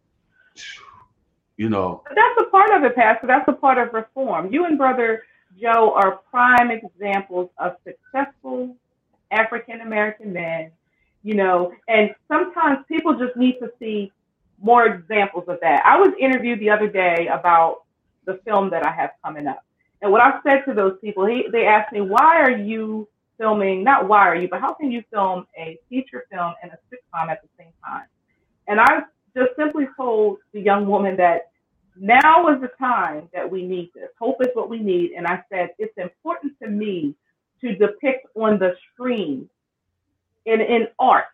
you 1.58 1.70
know, 1.70 2.02
But 2.08 2.16
that's 2.16 2.48
a 2.48 2.50
part 2.50 2.72
of 2.72 2.84
it, 2.84 2.96
Pastor. 2.96 3.28
That's 3.28 3.48
a 3.48 3.54
part 3.54 3.78
of 3.78 3.94
reform. 3.94 4.52
You 4.52 4.66
and 4.66 4.78
Brother 4.78 5.24
Joe 5.60 5.94
are 5.96 6.22
prime 6.32 6.72
examples 6.72 7.50
of 7.58 7.76
successful 7.86 8.76
African 9.32 9.82
American 9.82 10.34
men, 10.34 10.72
you 11.24 11.36
know, 11.36 11.72
and 11.88 12.12
sometimes 12.28 12.80
people 12.88 13.18
just 13.18 13.36
need 13.36 13.60
to 13.60 13.70
see 13.80 14.12
more 14.62 14.86
examples 14.86 15.46
of 15.48 15.60
that. 15.62 15.84
I 15.86 15.98
was 15.98 16.14
interviewed 16.20 16.60
the 16.60 16.70
other 16.70 16.88
day 16.88 17.28
about 17.32 17.84
the 18.26 18.40
film 18.46 18.70
that 18.72 18.86
I 18.86 18.92
have 18.92 19.12
coming 19.24 19.48
up. 19.48 19.64
And 20.02 20.12
what 20.12 20.22
I 20.22 20.40
said 20.44 20.64
to 20.68 20.74
those 20.74 20.98
people, 21.02 21.26
he, 21.26 21.46
they 21.52 21.66
asked 21.66 21.94
me, 21.94 22.02
why 22.02 22.42
are 22.42 22.52
you 22.52 23.08
filming, 23.38 23.84
not 23.84 24.08
why 24.08 24.28
are 24.28 24.36
you, 24.36 24.48
but 24.48 24.62
how 24.62 24.74
can 24.74 24.92
you 24.92 25.04
film 25.12 25.46
a 25.58 25.80
feature 25.90 26.26
film 26.32 26.54
and 26.62 26.72
a 26.72 26.78
sitcom 26.90 27.30
at 27.30 27.42
the 27.42 27.50
same 27.58 27.74
time? 27.84 28.06
And 28.68 28.80
I 28.80 29.02
just 29.36 29.56
simply 29.58 29.88
told 29.98 30.38
the 30.54 30.62
young 30.62 30.88
woman 30.88 31.18
that 31.18 31.52
now 31.96 32.48
is 32.48 32.62
the 32.62 32.70
time 32.80 33.30
that 33.34 33.50
we 33.50 33.66
need 33.66 33.92
this. 33.94 34.10
Hope 34.20 34.38
is 34.42 34.50
what 34.54 34.70
we 34.70 34.80
need. 34.80 35.12
And 35.18 35.28
I 35.28 35.44
said, 35.52 35.70
it's 35.78 35.98
important 35.98 36.54
to 36.62 36.70
me 36.70 37.16
to 37.62 37.76
depict 37.76 38.28
on 38.36 38.58
the 38.60 38.76
screen 38.94 39.50
in, 40.46 40.62
in 40.62 40.88
art 41.00 41.26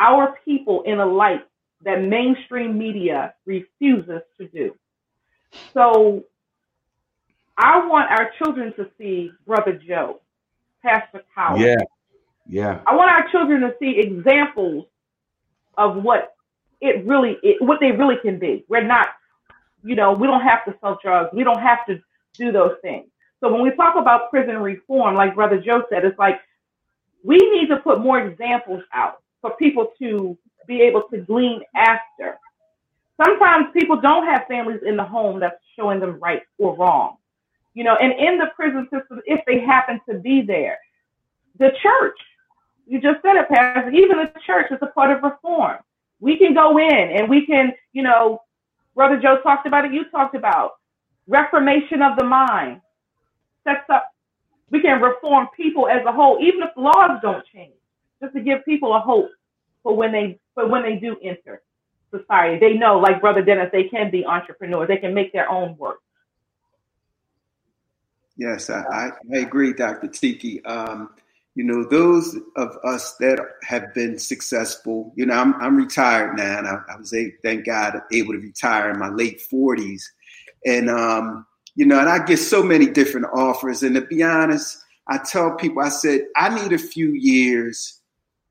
our 0.00 0.34
people 0.44 0.82
in 0.82 0.98
a 0.98 1.06
light 1.06 1.46
that 1.84 2.02
mainstream 2.02 2.76
media 2.76 3.34
refuses 3.44 4.22
to 4.38 4.48
do. 4.48 4.74
So 5.74 6.24
I 7.56 7.86
want 7.86 8.10
our 8.10 8.30
children 8.42 8.72
to 8.76 8.88
see 8.98 9.30
Brother 9.46 9.78
Joe, 9.86 10.20
Pastor 10.82 11.22
Collins. 11.34 11.64
yeah, 11.64 11.76
yeah, 12.48 12.80
I 12.86 12.96
want 12.96 13.10
our 13.10 13.30
children 13.30 13.60
to 13.60 13.74
see 13.78 13.98
examples 13.98 14.86
of 15.76 16.02
what 16.02 16.34
it 16.80 17.06
really, 17.06 17.36
it, 17.42 17.60
what 17.60 17.78
they 17.80 17.92
really 17.92 18.16
can 18.22 18.38
be. 18.38 18.64
We're 18.68 18.86
not, 18.86 19.08
you 19.84 19.94
know, 19.94 20.12
we 20.12 20.26
don't 20.26 20.42
have 20.42 20.64
to 20.64 20.74
sell 20.80 20.98
drugs. 21.02 21.30
We 21.34 21.44
don't 21.44 21.60
have 21.60 21.84
to 21.86 22.00
do 22.34 22.52
those 22.52 22.76
things. 22.80 23.06
So 23.40 23.52
when 23.52 23.62
we 23.62 23.70
talk 23.74 23.96
about 23.96 24.30
prison 24.30 24.56
reform, 24.58 25.14
like 25.14 25.34
Brother 25.34 25.60
Joe 25.60 25.84
said, 25.90 26.04
it's 26.04 26.18
like 26.18 26.40
we 27.24 27.36
need 27.36 27.68
to 27.68 27.78
put 27.78 28.00
more 28.00 28.20
examples 28.20 28.82
out 28.92 29.22
for 29.40 29.56
people 29.56 29.92
to 29.98 30.36
be 30.66 30.82
able 30.82 31.02
to 31.12 31.18
glean 31.18 31.62
after. 31.74 32.38
Sometimes 33.22 33.66
people 33.72 34.00
don't 34.00 34.26
have 34.26 34.46
families 34.48 34.80
in 34.86 34.96
the 34.96 35.04
home 35.04 35.40
that's 35.40 35.56
showing 35.76 36.00
them 36.00 36.18
right 36.20 36.42
or 36.58 36.76
wrong. 36.76 37.16
You 37.74 37.84
know, 37.84 37.96
and 38.00 38.12
in 38.12 38.38
the 38.38 38.46
prison 38.56 38.88
system, 38.92 39.20
if 39.26 39.40
they 39.46 39.60
happen 39.60 40.00
to 40.08 40.18
be 40.18 40.42
there, 40.42 40.78
the 41.58 41.70
church, 41.82 42.18
you 42.86 43.00
just 43.00 43.22
said 43.22 43.36
it, 43.36 43.48
Pastor, 43.48 43.90
even 43.90 44.18
the 44.18 44.32
church 44.46 44.66
is 44.70 44.78
a 44.82 44.86
part 44.86 45.10
of 45.16 45.22
reform. 45.22 45.78
We 46.20 46.36
can 46.36 46.54
go 46.54 46.78
in 46.78 47.10
and 47.16 47.28
we 47.28 47.46
can, 47.46 47.72
you 47.92 48.02
know, 48.02 48.42
Brother 48.94 49.20
Joe 49.20 49.40
talked 49.42 49.66
about 49.66 49.84
it, 49.84 49.92
you 49.92 50.04
talked 50.10 50.34
about 50.34 50.72
reformation 51.28 52.02
of 52.02 52.18
the 52.18 52.24
mind. 52.24 52.80
Sets 53.64 53.88
up, 53.92 54.09
we 54.70 54.80
can 54.80 55.00
reform 55.00 55.48
people 55.56 55.88
as 55.88 56.04
a 56.06 56.12
whole, 56.12 56.38
even 56.40 56.62
if 56.62 56.70
laws 56.76 57.18
don't 57.22 57.44
change, 57.52 57.74
just 58.22 58.34
to 58.34 58.40
give 58.40 58.64
people 58.64 58.94
a 58.94 59.00
hope 59.00 59.30
for 59.82 59.96
when 59.96 60.12
they 60.12 60.38
for 60.54 60.68
when 60.68 60.82
they 60.82 60.96
do 60.96 61.16
enter 61.22 61.62
society. 62.10 62.58
They 62.58 62.74
know, 62.74 62.98
like 62.98 63.20
Brother 63.20 63.42
Dennis, 63.42 63.70
they 63.72 63.84
can 63.84 64.10
be 64.10 64.24
entrepreneurs. 64.24 64.88
They 64.88 64.96
can 64.96 65.14
make 65.14 65.32
their 65.32 65.50
own 65.50 65.76
work. 65.76 66.00
Yes, 68.36 68.70
I, 68.70 69.10
I, 69.32 69.36
agree, 69.36 69.74
Dr. 69.74 70.08
Tiki. 70.08 70.64
Um, 70.64 71.10
you 71.54 71.64
know, 71.64 71.84
those 71.84 72.38
of 72.56 72.78
us 72.84 73.16
that 73.16 73.38
have 73.64 73.92
been 73.92 74.18
successful, 74.18 75.12
you 75.14 75.26
know, 75.26 75.34
I'm, 75.34 75.54
I'm 75.60 75.76
retired 75.76 76.36
now, 76.36 76.58
and 76.58 76.66
I, 76.66 76.80
I 76.88 76.96
was, 76.96 77.14
thank 77.42 77.66
God, 77.66 78.00
able 78.12 78.32
to 78.32 78.38
retire 78.38 78.90
in 78.90 78.98
my 78.98 79.10
late 79.10 79.42
40s. 79.52 80.02
And, 80.64 80.88
um, 80.88 81.46
you 81.80 81.86
know, 81.86 81.98
and 81.98 82.10
I 82.10 82.22
get 82.22 82.36
so 82.36 82.62
many 82.62 82.84
different 82.84 83.28
offers. 83.32 83.82
And 83.82 83.94
to 83.94 84.02
be 84.02 84.22
honest, 84.22 84.84
I 85.08 85.16
tell 85.16 85.54
people, 85.56 85.80
I 85.82 85.88
said, 85.88 86.26
I 86.36 86.54
need 86.62 86.74
a 86.74 86.78
few 86.78 87.12
years, 87.12 87.98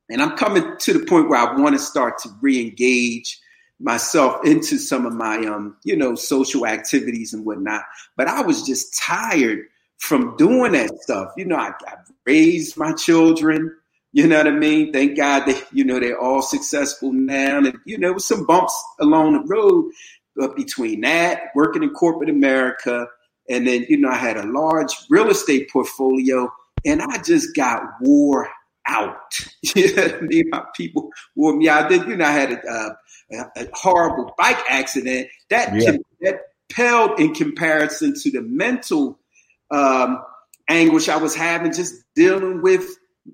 and 0.09 0.19
I'm 0.19 0.35
coming 0.35 0.63
to 0.79 0.93
the 0.93 1.05
point 1.05 1.29
where 1.29 1.37
I 1.37 1.55
want 1.55 1.75
to 1.75 1.79
start 1.79 2.17
to 2.23 2.29
re 2.41 2.59
engage 2.59 3.39
myself 3.79 4.43
into 4.43 4.79
some 4.79 5.05
of 5.05 5.13
my, 5.13 5.45
um, 5.45 5.77
you 5.83 5.95
know, 5.95 6.15
social 6.15 6.65
activities 6.65 7.31
and 7.31 7.45
whatnot. 7.45 7.83
But 8.17 8.29
I 8.29 8.41
was 8.41 8.63
just 8.63 8.97
tired 8.97 9.59
from 9.99 10.35
doing 10.37 10.71
that 10.71 10.89
stuff. 11.03 11.31
You 11.37 11.45
know, 11.45 11.57
I, 11.57 11.73
I 11.85 11.97
raised 12.25 12.77
my 12.77 12.93
children. 12.93 13.75
You 14.11 14.25
know 14.25 14.39
what 14.39 14.47
I 14.47 14.57
mean? 14.57 14.91
Thank 14.91 15.17
God 15.17 15.45
that 15.45 15.67
you 15.71 15.83
know 15.83 15.99
they're 15.99 16.19
all 16.19 16.41
successful 16.41 17.13
now, 17.13 17.59
and 17.59 17.77
you 17.85 17.99
know, 17.99 18.17
some 18.17 18.47
bumps 18.47 18.73
along 18.99 19.33
the 19.33 19.41
road. 19.41 19.91
But 20.35 20.55
between 20.55 21.01
that, 21.01 21.51
working 21.53 21.83
in 21.83 21.91
corporate 21.91 22.31
America, 22.31 23.07
and 23.49 23.67
then 23.67 23.85
you 23.89 23.97
know, 23.97 24.09
I 24.09 24.15
had 24.17 24.37
a 24.37 24.45
large 24.45 24.93
real 25.09 25.29
estate 25.29 25.69
portfolio, 25.71 26.51
and 26.85 27.01
I 27.01 27.21
just 27.21 27.55
got 27.55 27.83
wore 28.01 28.49
out. 28.87 29.15
you 29.75 29.95
know 29.95 30.03
what 30.03 30.15
I 30.15 30.21
mean? 30.21 30.49
My 30.49 30.63
people 30.75 31.09
wore 31.35 31.55
me 31.55 31.69
out. 31.69 31.89
Then 31.89 32.09
you 32.09 32.17
know, 32.17 32.25
I 32.25 32.31
had 32.31 32.51
a, 32.51 32.59
uh, 32.67 32.89
a, 33.31 33.61
a 33.63 33.67
horrible 33.73 34.33
bike 34.37 34.59
accident 34.69 35.27
that 35.49 35.73
Yeah. 35.75 35.97
that 36.21 36.41
paled 36.69 37.19
in 37.19 37.33
comparison 37.33 38.13
to 38.13 38.31
the 38.31 38.41
mental 38.41 39.19
um, 39.71 40.23
anguish 40.67 41.09
I 41.09 41.17
was 41.17 41.35
having 41.35 41.73
just 41.73 41.95
dealing 42.15 42.61
with, 42.61 42.85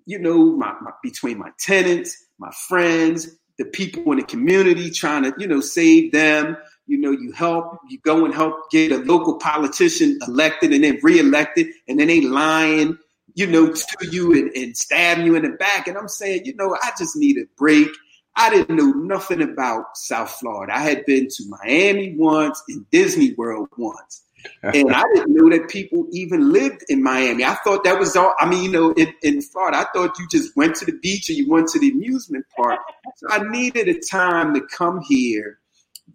you 0.05 0.19
know, 0.19 0.55
my, 0.55 0.73
my 0.81 0.91
between 1.03 1.37
my 1.37 1.49
tenants, 1.59 2.25
my 2.39 2.51
friends, 2.67 3.29
the 3.57 3.65
people 3.65 4.11
in 4.11 4.19
the 4.19 4.25
community, 4.25 4.89
trying 4.89 5.23
to, 5.23 5.33
you 5.37 5.47
know, 5.47 5.61
save 5.61 6.11
them. 6.11 6.57
You 6.87 6.99
know, 6.99 7.11
you 7.11 7.31
help, 7.31 7.79
you 7.89 7.99
go 7.99 8.25
and 8.25 8.33
help 8.33 8.69
get 8.71 8.91
a 8.91 8.97
local 8.97 9.37
politician 9.37 10.19
elected 10.27 10.71
and 10.71 10.83
then 10.83 10.99
reelected, 11.01 11.67
and 11.87 11.99
then 11.99 12.07
they 12.07 12.21
lying, 12.21 12.97
you 13.33 13.47
know, 13.47 13.71
to 13.71 14.07
you 14.09 14.33
and, 14.33 14.51
and 14.55 14.77
stab 14.77 15.19
you 15.19 15.35
in 15.35 15.43
the 15.43 15.49
back. 15.57 15.87
And 15.87 15.97
I'm 15.97 16.07
saying, 16.07 16.45
you 16.45 16.55
know, 16.55 16.75
I 16.81 16.91
just 16.97 17.15
need 17.15 17.37
a 17.37 17.45
break. 17.57 17.89
I 18.35 18.49
didn't 18.49 18.75
know 18.75 18.91
nothing 18.91 19.41
about 19.41 19.97
South 19.97 20.29
Florida. 20.31 20.75
I 20.75 20.81
had 20.81 21.05
been 21.05 21.27
to 21.27 21.43
Miami 21.47 22.15
once 22.17 22.61
and 22.67 22.89
Disney 22.91 23.33
World 23.33 23.69
once 23.77 24.25
and 24.63 24.91
I 24.91 25.03
didn't 25.13 25.33
know 25.33 25.49
that 25.49 25.69
people 25.69 26.07
even 26.11 26.51
lived 26.51 26.83
in 26.89 27.03
Miami. 27.03 27.43
I 27.43 27.55
thought 27.55 27.83
that 27.83 27.99
was 27.99 28.15
all. 28.15 28.33
I 28.39 28.47
mean, 28.47 28.63
you 28.63 28.71
know, 28.71 28.91
in, 28.93 29.13
in 29.21 29.41
Florida, 29.41 29.77
I 29.77 29.85
thought 29.93 30.17
you 30.19 30.27
just 30.29 30.55
went 30.55 30.75
to 30.77 30.85
the 30.85 30.97
beach 31.01 31.29
or 31.29 31.33
you 31.33 31.49
went 31.49 31.67
to 31.69 31.79
the 31.79 31.89
amusement 31.89 32.45
park. 32.55 32.79
So 33.17 33.27
I 33.29 33.49
needed 33.49 33.87
a 33.87 33.99
time 33.99 34.53
to 34.53 34.61
come 34.61 35.01
here, 35.01 35.59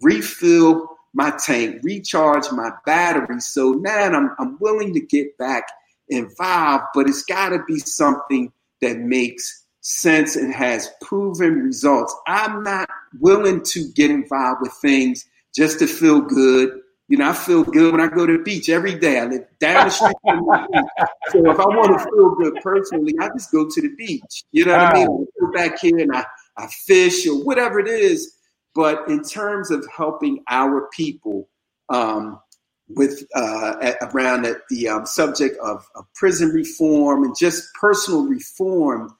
refill 0.00 0.88
my 1.12 1.32
tank, 1.44 1.80
recharge 1.82 2.50
my 2.52 2.70
battery. 2.86 3.40
So 3.40 3.72
now 3.72 4.06
I'm, 4.06 4.34
I'm 4.38 4.58
willing 4.60 4.94
to 4.94 5.00
get 5.00 5.36
back 5.38 5.64
involved, 6.08 6.84
but 6.94 7.08
it's 7.08 7.24
got 7.24 7.50
to 7.50 7.62
be 7.66 7.78
something 7.78 8.52
that 8.80 8.98
makes 8.98 9.64
sense 9.80 10.36
and 10.36 10.52
has 10.52 10.90
proven 11.02 11.54
results. 11.54 12.14
I'm 12.26 12.62
not 12.62 12.88
willing 13.18 13.62
to 13.62 13.90
get 13.92 14.10
involved 14.10 14.62
with 14.62 14.72
things 14.74 15.26
just 15.54 15.78
to 15.80 15.86
feel 15.86 16.20
good. 16.20 16.80
You 17.08 17.16
know, 17.16 17.30
I 17.30 17.32
feel 17.32 17.64
good 17.64 17.90
when 17.90 18.00
I 18.00 18.06
go 18.06 18.24
to 18.24 18.38
the 18.38 18.42
beach 18.44 18.68
every 18.68 18.96
day. 18.96 19.18
I 19.18 19.24
live 19.24 19.44
down 19.58 19.86
the 19.86 19.90
street 19.90 20.16
from 20.22 20.46
the 20.46 20.68
beach. 20.72 21.08
So 21.30 21.50
if 21.50 21.58
I 21.58 21.64
want 21.64 21.98
to 21.98 22.04
feel 22.04 22.30
good 22.36 22.54
personally, 22.62 23.14
I 23.20 23.28
just 23.30 23.50
go 23.50 23.68
to 23.68 23.82
the 23.82 23.92
beach. 23.96 24.44
You 24.52 24.66
know 24.66 24.72
what 24.72 24.80
I 24.80 24.94
mean? 24.94 25.08
Ah. 25.08 25.44
I 25.44 25.46
go 25.46 25.52
back 25.52 25.80
here 25.80 25.98
and 25.98 26.14
I, 26.14 26.24
I 26.56 26.68
fish 26.68 27.26
or 27.26 27.42
whatever 27.42 27.80
it 27.80 27.88
is. 27.88 28.36
But 28.74 29.08
in 29.08 29.22
terms 29.22 29.70
of 29.70 29.86
helping 29.94 30.44
our 30.48 30.88
people 30.92 31.48
um, 31.88 32.40
with 32.88 33.24
uh, 33.34 33.74
at, 33.82 33.96
around 34.02 34.42
the, 34.42 34.60
the 34.70 34.88
um, 34.88 35.06
subject 35.06 35.56
of, 35.62 35.84
of 35.94 36.04
prison 36.14 36.50
reform 36.50 37.24
and 37.24 37.36
just 37.36 37.68
personal 37.74 38.26
reform, 38.26 39.14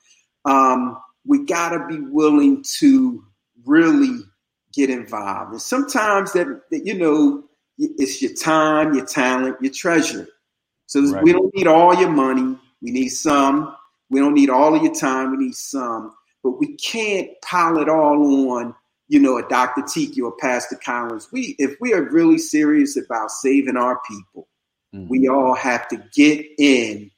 um, 0.44 0.98
we 1.26 1.44
got 1.44 1.70
to 1.70 1.86
be 1.86 2.00
willing 2.00 2.64
to 2.78 3.24
really 3.64 4.18
get 4.72 4.90
involved. 4.90 5.52
And 5.52 5.62
sometimes 5.62 6.32
that, 6.32 6.46
that 6.70 6.86
you 6.86 6.94
know, 6.96 7.44
it's 7.78 8.20
your 8.22 8.34
time, 8.34 8.94
your 8.94 9.06
talent, 9.06 9.56
your 9.60 9.72
treasure. 9.72 10.28
So 10.86 11.02
right. 11.02 11.22
we 11.22 11.32
don't 11.32 11.54
need 11.54 11.66
all 11.66 11.94
your 11.94 12.10
money. 12.10 12.58
We 12.82 12.90
need 12.90 13.08
some. 13.08 13.74
We 14.10 14.20
don't 14.20 14.34
need 14.34 14.50
all 14.50 14.74
of 14.74 14.82
your 14.82 14.94
time. 14.94 15.30
We 15.32 15.46
need 15.46 15.54
some. 15.54 16.14
But 16.42 16.58
we 16.58 16.76
can't 16.76 17.30
pile 17.42 17.78
it 17.78 17.88
all 17.88 18.52
on, 18.52 18.74
you 19.10 19.18
know, 19.18 19.38
a 19.38 19.42
Dr. 19.48 19.82
Tiki 19.82 20.20
or 20.20 20.32
Pastor 20.38 20.78
Collins. 20.84 21.28
We, 21.32 21.56
if 21.58 21.76
we 21.80 21.92
are 21.94 22.02
really 22.10 22.38
serious 22.38 22.96
about 22.96 23.32
saving 23.32 23.76
our 23.76 24.00
people, 24.08 24.46
mm-hmm. 24.94 25.08
we 25.08 25.28
all 25.28 25.56
have 25.56 25.88
to 25.88 25.96
get 26.14 26.46
in 26.58 27.10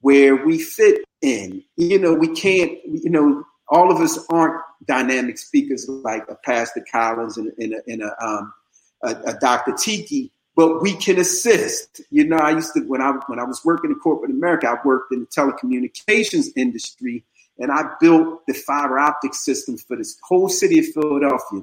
where 0.00 0.36
we 0.36 0.58
fit 0.58 1.04
in. 1.20 1.62
You 1.76 1.98
know, 1.98 2.14
we 2.14 2.28
can't, 2.28 2.72
you 2.86 3.10
know, 3.10 3.44
all 3.68 3.92
of 3.92 4.00
us 4.00 4.18
aren't 4.30 4.58
dynamic 4.86 5.36
speakers 5.36 5.86
like 5.86 6.24
a 6.30 6.34
Pastor 6.34 6.82
Collins 6.90 7.36
and, 7.36 7.52
and, 7.58 7.74
a, 7.74 7.82
and 7.88 8.02
a, 8.02 8.24
um, 8.24 8.54
a, 9.02 9.08
a 9.26 9.38
Dr. 9.38 9.72
Tiki, 9.72 10.32
but 10.56 10.80
we 10.80 10.94
can 10.94 11.18
assist. 11.18 12.00
You 12.10 12.24
know, 12.24 12.38
I 12.38 12.52
used 12.52 12.72
to 12.72 12.80
when 12.88 13.02
I 13.02 13.10
when 13.26 13.38
I 13.38 13.44
was 13.44 13.62
working 13.66 13.90
in 13.90 13.98
corporate 13.98 14.30
America, 14.30 14.68
I 14.68 14.76
worked 14.82 15.12
in 15.12 15.20
the 15.20 15.26
telecommunications 15.26 16.46
industry, 16.56 17.26
and 17.58 17.70
I 17.70 17.90
built 18.00 18.46
the 18.46 18.54
fiber 18.54 18.98
optic 18.98 19.34
systems 19.34 19.82
for 19.82 19.96
this 19.96 20.18
whole 20.22 20.48
city 20.48 20.78
of 20.80 20.86
Philadelphia. 20.86 21.62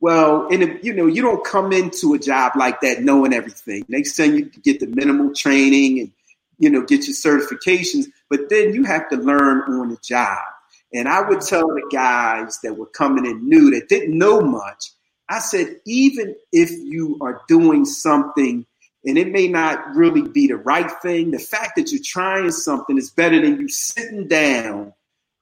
Well, 0.00 0.48
and 0.50 0.80
you 0.82 0.92
know, 0.92 1.06
you 1.06 1.22
don't 1.22 1.44
come 1.44 1.72
into 1.72 2.14
a 2.14 2.18
job 2.18 2.52
like 2.56 2.80
that 2.80 3.02
knowing 3.02 3.32
everything. 3.32 3.86
They 3.88 4.02
send 4.02 4.36
you 4.36 4.46
to 4.46 4.60
get 4.60 4.80
the 4.80 4.88
minimal 4.88 5.32
training 5.34 6.00
and 6.00 6.12
you 6.58 6.70
know 6.70 6.82
get 6.82 7.06
your 7.06 7.14
certifications, 7.14 8.06
but 8.28 8.48
then 8.50 8.74
you 8.74 8.84
have 8.84 9.08
to 9.10 9.16
learn 9.16 9.62
on 9.62 9.90
the 9.90 9.98
job. 10.02 10.38
And 10.92 11.08
I 11.08 11.26
would 11.26 11.40
tell 11.40 11.66
the 11.68 11.88
guys 11.90 12.58
that 12.62 12.76
were 12.76 12.86
coming 12.86 13.26
in 13.26 13.48
new 13.48 13.70
that 13.70 13.88
didn't 13.88 14.16
know 14.16 14.40
much, 14.40 14.90
I 15.28 15.38
said, 15.38 15.80
even 15.86 16.36
if 16.52 16.70
you 16.70 17.16
are 17.22 17.40
doing 17.48 17.84
something 17.86 18.66
and 19.04 19.18
it 19.18 19.28
may 19.28 19.48
not 19.48 19.94
really 19.94 20.28
be 20.28 20.48
the 20.48 20.56
right 20.56 20.90
thing, 21.00 21.30
the 21.30 21.38
fact 21.38 21.76
that 21.76 21.90
you're 21.90 22.02
trying 22.04 22.50
something 22.50 22.98
is 22.98 23.10
better 23.10 23.40
than 23.40 23.58
you 23.58 23.68
sitting 23.68 24.28
down 24.28 24.92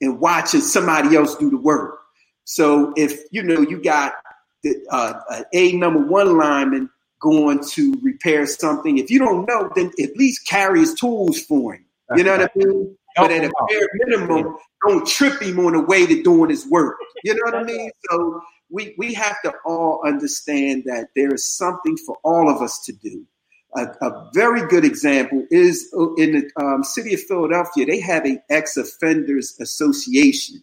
and 0.00 0.20
watching 0.20 0.60
somebody 0.60 1.16
else 1.16 1.34
do 1.36 1.50
the 1.50 1.56
work. 1.56 1.98
So 2.44 2.92
if 2.96 3.20
you 3.30 3.42
know 3.42 3.60
you 3.60 3.82
got 3.82 4.14
the, 4.62 4.76
uh, 4.90 5.42
a 5.52 5.72
number 5.72 6.00
one 6.00 6.36
lineman 6.36 6.90
going 7.20 7.62
to 7.72 7.94
repair 8.02 8.46
something, 8.46 8.98
if 8.98 9.10
you 9.10 9.18
don't 9.18 9.46
know, 9.46 9.70
then 9.74 9.92
at 10.02 10.16
least 10.16 10.46
carry 10.46 10.80
his 10.80 10.94
tools 10.94 11.40
for 11.40 11.74
him. 11.74 11.84
You 12.16 12.24
know 12.24 12.36
what 12.38 12.42
I 12.42 12.48
mean? 12.56 12.96
But 13.16 13.30
at 13.30 13.44
a 13.44 13.52
bare 13.68 13.88
minimum, 13.94 14.56
don't 14.86 15.06
trip 15.06 15.40
him 15.40 15.58
on 15.60 15.74
the 15.74 15.80
way 15.80 16.06
to 16.06 16.22
doing 16.22 16.50
his 16.50 16.66
work. 16.66 16.96
You 17.22 17.34
know 17.34 17.42
what 17.44 17.54
I 17.54 17.62
mean? 17.62 17.90
So 18.10 18.40
we, 18.70 18.94
we 18.98 19.14
have 19.14 19.40
to 19.42 19.52
all 19.64 20.00
understand 20.04 20.84
that 20.86 21.08
there 21.14 21.32
is 21.34 21.46
something 21.46 21.96
for 21.98 22.16
all 22.24 22.48
of 22.48 22.62
us 22.62 22.80
to 22.86 22.92
do. 22.92 23.24
A, 23.76 23.82
a 23.82 24.30
very 24.34 24.66
good 24.66 24.84
example 24.84 25.46
is 25.50 25.92
uh, 25.96 26.14
in 26.14 26.32
the 26.32 26.50
um, 26.60 26.82
city 26.82 27.14
of 27.14 27.22
Philadelphia, 27.22 27.86
they 27.86 28.00
have 28.00 28.24
an 28.24 28.42
ex 28.48 28.76
offenders 28.76 29.56
association. 29.60 30.62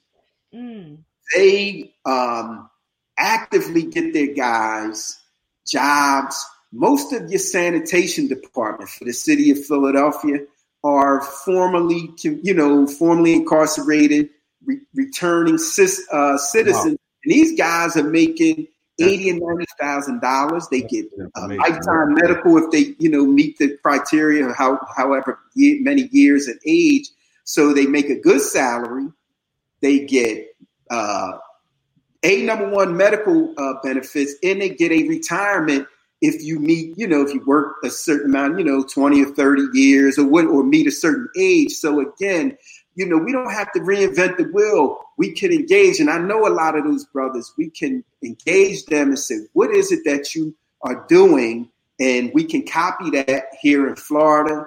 Mm. 0.53 0.99
They 1.35 1.93
um, 2.05 2.69
actively 3.17 3.83
get 3.83 4.13
their 4.13 4.33
guys 4.33 5.19
jobs. 5.65 6.43
Most 6.71 7.13
of 7.13 7.29
your 7.29 7.39
sanitation 7.39 8.27
department 8.27 8.89
for 8.89 9.05
the 9.05 9.13
city 9.13 9.51
of 9.51 9.65
Philadelphia 9.65 10.39
are 10.83 11.21
formerly, 11.21 12.11
you 12.23 12.53
know, 12.53 12.87
formerly 12.87 13.33
incarcerated, 13.33 14.29
re- 14.65 14.81
returning 14.93 15.55
uh, 15.55 16.37
citizens 16.37 16.85
wow. 16.85 16.97
And 17.23 17.33
these 17.33 17.57
guys 17.57 17.97
are 17.97 18.03
making 18.03 18.67
eighty 18.99 19.29
and 19.29 19.39
ninety 19.39 19.65
thousand 19.79 20.21
dollars. 20.21 20.67
They 20.69 20.81
get 20.81 21.05
uh, 21.35 21.47
lifetime 21.55 22.13
medical 22.13 22.57
if 22.57 22.71
they, 22.71 22.95
you 22.99 23.09
know, 23.09 23.25
meet 23.25 23.57
the 23.57 23.77
criteria. 23.83 24.53
How, 24.53 24.79
however 24.95 25.39
many 25.55 26.09
years 26.11 26.47
and 26.47 26.59
age, 26.65 27.09
so 27.43 27.73
they 27.73 27.85
make 27.85 28.09
a 28.09 28.19
good 28.19 28.41
salary. 28.41 29.07
They 29.81 30.05
get 30.05 30.55
uh, 30.89 31.37
a 32.23 32.41
number 32.43 32.69
one 32.69 32.97
medical 32.97 33.53
uh, 33.57 33.75
benefits, 33.83 34.33
and 34.43 34.61
they 34.61 34.69
get 34.69 34.91
a 34.91 35.07
retirement 35.07 35.87
if 36.19 36.41
you 36.41 36.59
meet, 36.59 36.97
you 36.97 37.07
know, 37.07 37.21
if 37.21 37.31
you 37.31 37.43
work 37.45 37.75
a 37.83 37.91
certain 37.91 38.31
amount, 38.31 38.57
you 38.57 38.65
know, 38.65 38.83
twenty 38.83 39.23
or 39.23 39.27
thirty 39.27 39.67
years, 39.73 40.17
or 40.17 40.27
what, 40.27 40.45
or 40.45 40.63
meet 40.63 40.87
a 40.87 40.91
certain 40.91 41.29
age. 41.37 41.73
So 41.73 41.99
again, 41.99 42.57
you 42.97 43.05
know, 43.05 43.17
we 43.19 43.31
don't 43.31 43.53
have 43.53 43.71
to 43.73 43.79
reinvent 43.79 44.37
the 44.37 44.45
wheel. 44.45 44.99
We 45.17 45.31
can 45.31 45.51
engage. 45.51 45.99
And 45.99 46.09
I 46.09 46.17
know 46.17 46.47
a 46.47 46.49
lot 46.49 46.75
of 46.75 46.83
those 46.83 47.05
brothers, 47.05 47.53
we 47.55 47.69
can 47.69 48.03
engage 48.23 48.85
them 48.85 49.09
and 49.09 49.19
say, 49.19 49.35
what 49.53 49.69
is 49.69 49.91
it 49.91 49.99
that 50.05 50.33
you 50.33 50.55
are 50.81 51.05
doing? 51.07 51.69
And 51.99 52.31
we 52.33 52.43
can 52.43 52.65
copy 52.65 53.11
that 53.11 53.49
here 53.61 53.87
in 53.87 53.95
Florida, 53.97 54.65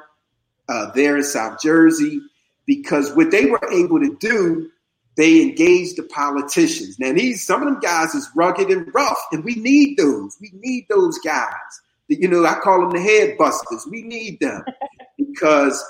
uh, 0.69 0.93
there 0.93 1.17
in 1.17 1.25
South 1.25 1.61
Jersey, 1.61 2.21
because 2.67 3.13
what 3.17 3.33
they 3.33 3.47
were 3.47 3.69
able 3.73 3.99
to 3.99 4.17
do, 4.21 4.71
they 5.17 5.43
engaged 5.43 5.97
the 5.97 6.05
politicians. 6.05 7.01
Now, 7.01 7.13
these 7.13 7.45
some 7.45 7.63
of 7.63 7.69
them 7.69 7.81
guys 7.81 8.15
is 8.15 8.31
rugged 8.37 8.69
and 8.69 8.95
rough, 8.95 9.19
and 9.33 9.43
we 9.43 9.57
need 9.57 9.99
those. 9.99 10.39
We 10.41 10.53
need 10.55 10.87
those 10.89 11.19
guys. 11.19 11.51
You 12.07 12.29
know, 12.29 12.47
I 12.47 12.61
call 12.61 12.81
them 12.81 12.91
the 12.91 13.03
head 13.03 13.37
busters. 13.37 13.89
We 13.91 14.03
need 14.03 14.39
them 14.39 14.65
because 15.19 15.85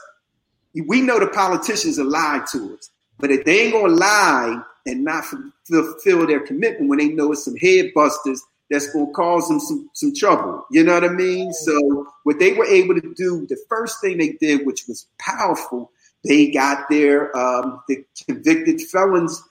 we 0.86 1.00
know 1.00 1.18
the 1.18 1.28
politicians 1.28 1.98
are 1.98 2.04
lying 2.04 2.42
to 2.52 2.76
us, 2.76 2.90
but 3.18 3.30
if 3.30 3.44
they 3.44 3.62
ain't 3.62 3.72
gonna 3.72 3.94
lie 3.94 4.62
and 4.86 5.04
not 5.04 5.24
fulfill 5.64 6.26
their 6.26 6.40
commitment 6.40 6.88
when 6.88 6.98
they 6.98 7.08
know 7.08 7.32
it's 7.32 7.44
some 7.44 7.56
head 7.56 7.90
busters 7.94 8.42
that's 8.70 8.92
gonna 8.92 9.10
cause 9.12 9.48
them 9.48 9.60
some, 9.60 9.90
some 9.94 10.14
trouble. 10.14 10.64
You 10.70 10.84
know 10.84 10.94
what 10.94 11.04
I 11.04 11.08
mean? 11.08 11.52
So 11.52 12.06
what 12.22 12.38
they 12.38 12.52
were 12.52 12.66
able 12.66 12.94
to 12.94 13.14
do, 13.14 13.46
the 13.46 13.58
first 13.68 14.00
thing 14.00 14.18
they 14.18 14.32
did, 14.40 14.64
which 14.64 14.84
was 14.86 15.06
powerful, 15.18 15.90
they 16.24 16.50
got 16.50 16.88
their 16.88 17.36
um, 17.36 17.82
the 17.88 18.04
convicted 18.26 18.80
felons 18.80 19.42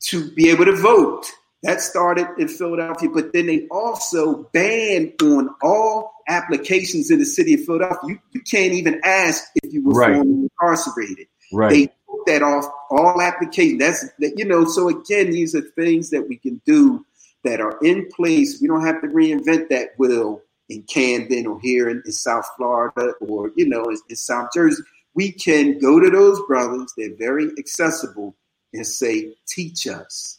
to 0.00 0.30
be 0.32 0.48
able 0.50 0.64
to 0.64 0.76
vote. 0.76 1.26
That 1.62 1.80
started 1.80 2.26
in 2.38 2.48
Philadelphia, 2.48 3.08
but 3.08 3.32
then 3.32 3.46
they 3.46 3.68
also 3.70 4.48
banned 4.52 5.12
on 5.22 5.54
all 5.62 6.12
applications 6.28 7.10
in 7.10 7.18
the 7.18 7.24
city 7.24 7.54
of 7.54 7.64
Philadelphia. 7.64 8.10
You, 8.10 8.18
you 8.32 8.40
can't 8.40 8.72
even 8.72 9.00
ask 9.04 9.44
if 9.62 9.72
you 9.72 9.84
were 9.84 9.92
right. 9.92 10.14
formerly 10.14 10.48
incarcerated. 10.60 11.26
Right. 11.52 11.70
They 11.70 11.86
took 11.86 12.26
that 12.26 12.42
off 12.42 12.66
all 12.90 13.20
applications. 13.20 13.78
That's 13.78 14.08
that, 14.18 14.38
you 14.38 14.44
know. 14.44 14.64
So 14.64 14.88
again, 14.88 15.30
these 15.30 15.54
are 15.54 15.60
things 15.60 16.10
that 16.10 16.28
we 16.28 16.36
can 16.36 16.60
do 16.64 17.04
that 17.44 17.60
are 17.60 17.78
in 17.82 18.08
place. 18.14 18.60
We 18.60 18.68
don't 18.68 18.86
have 18.86 19.00
to 19.02 19.08
reinvent 19.08 19.68
that 19.68 19.90
wheel 19.98 20.42
in 20.68 20.82
Camden 20.84 21.46
or 21.46 21.60
here 21.60 21.88
in, 21.88 22.02
in 22.06 22.12
South 22.12 22.48
Florida 22.56 23.12
or 23.20 23.50
you 23.56 23.68
know 23.68 23.84
in, 23.84 23.98
in 24.08 24.16
South 24.16 24.50
Jersey. 24.54 24.82
We 25.14 25.32
can 25.32 25.78
go 25.78 26.00
to 26.00 26.08
those 26.08 26.40
brothers. 26.46 26.94
They're 26.96 27.14
very 27.16 27.50
accessible 27.58 28.34
and 28.72 28.86
say, 28.86 29.34
"Teach 29.46 29.86
us." 29.86 30.38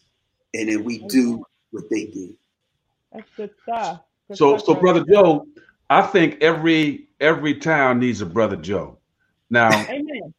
and 0.53 0.69
then 0.69 0.83
we 0.83 0.99
do 0.99 1.43
what 1.71 1.89
they 1.89 2.05
did. 2.05 2.35
That's 3.11 3.29
good 3.35 3.51
stuff. 3.63 4.01
Good 4.27 4.37
so, 4.37 4.57
stuff, 4.57 4.65
so 4.65 4.81
brother 4.81 5.03
Joe, 5.09 5.45
I 5.93 6.01
think 6.01 6.41
every 6.41 7.07
every 7.19 7.53
town 7.55 7.99
needs 7.99 8.21
a 8.21 8.25
brother 8.25 8.55
Joe. 8.55 8.97
Now, 9.51 9.69
Amen. 9.89 10.33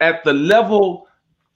at 0.00 0.24
the 0.24 0.32
level 0.32 1.06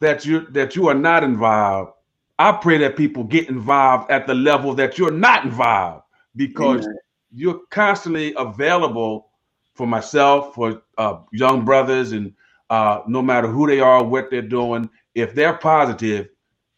that 0.00 0.26
you 0.26 0.46
that 0.50 0.76
you 0.76 0.88
are 0.88 0.94
not 0.94 1.24
involved, 1.24 1.92
I 2.38 2.52
pray 2.52 2.76
that 2.78 2.96
people 2.96 3.24
get 3.24 3.48
involved 3.48 4.10
at 4.10 4.26
the 4.26 4.34
level 4.34 4.74
that 4.74 4.98
you're 4.98 5.10
not 5.10 5.44
involved 5.44 6.04
because 6.36 6.84
Amen. 6.84 6.98
you're 7.32 7.60
constantly 7.70 8.34
available 8.36 9.30
for 9.74 9.86
myself, 9.86 10.54
for 10.54 10.82
uh, 10.98 11.20
young 11.32 11.64
brothers, 11.64 12.12
and 12.12 12.34
uh, 12.68 13.00
no 13.06 13.22
matter 13.22 13.48
who 13.48 13.66
they 13.66 13.80
are, 13.80 14.04
what 14.04 14.30
they're 14.30 14.42
doing. 14.42 14.90
If 15.14 15.34
they're 15.34 15.56
positive, 15.56 16.28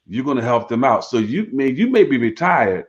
you're 0.06 0.24
going 0.24 0.36
to 0.36 0.44
help 0.44 0.68
them 0.68 0.84
out. 0.84 1.04
So 1.04 1.18
you 1.18 1.48
may 1.52 1.70
you 1.70 1.88
may 1.88 2.04
be 2.04 2.18
retired, 2.18 2.86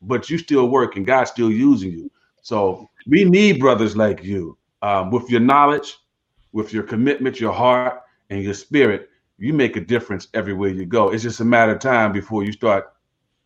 but 0.00 0.30
you 0.30 0.38
still 0.38 0.70
work 0.70 0.96
and 0.96 1.04
God's 1.04 1.30
still 1.30 1.52
using 1.52 1.92
you. 1.92 2.10
So 2.46 2.88
we 3.08 3.24
need 3.24 3.58
brothers 3.58 3.96
like 3.96 4.22
you 4.22 4.56
um, 4.80 5.10
with 5.10 5.28
your 5.28 5.40
knowledge, 5.40 5.96
with 6.52 6.72
your 6.72 6.84
commitment, 6.84 7.40
your 7.40 7.52
heart, 7.52 8.02
and 8.30 8.40
your 8.40 8.54
spirit. 8.54 9.08
You 9.36 9.52
make 9.52 9.74
a 9.74 9.80
difference 9.80 10.28
everywhere 10.32 10.70
you 10.70 10.86
go. 10.86 11.10
It's 11.10 11.24
just 11.24 11.40
a 11.40 11.44
matter 11.44 11.72
of 11.72 11.80
time 11.80 12.12
before 12.12 12.44
you 12.44 12.52
start 12.52 12.92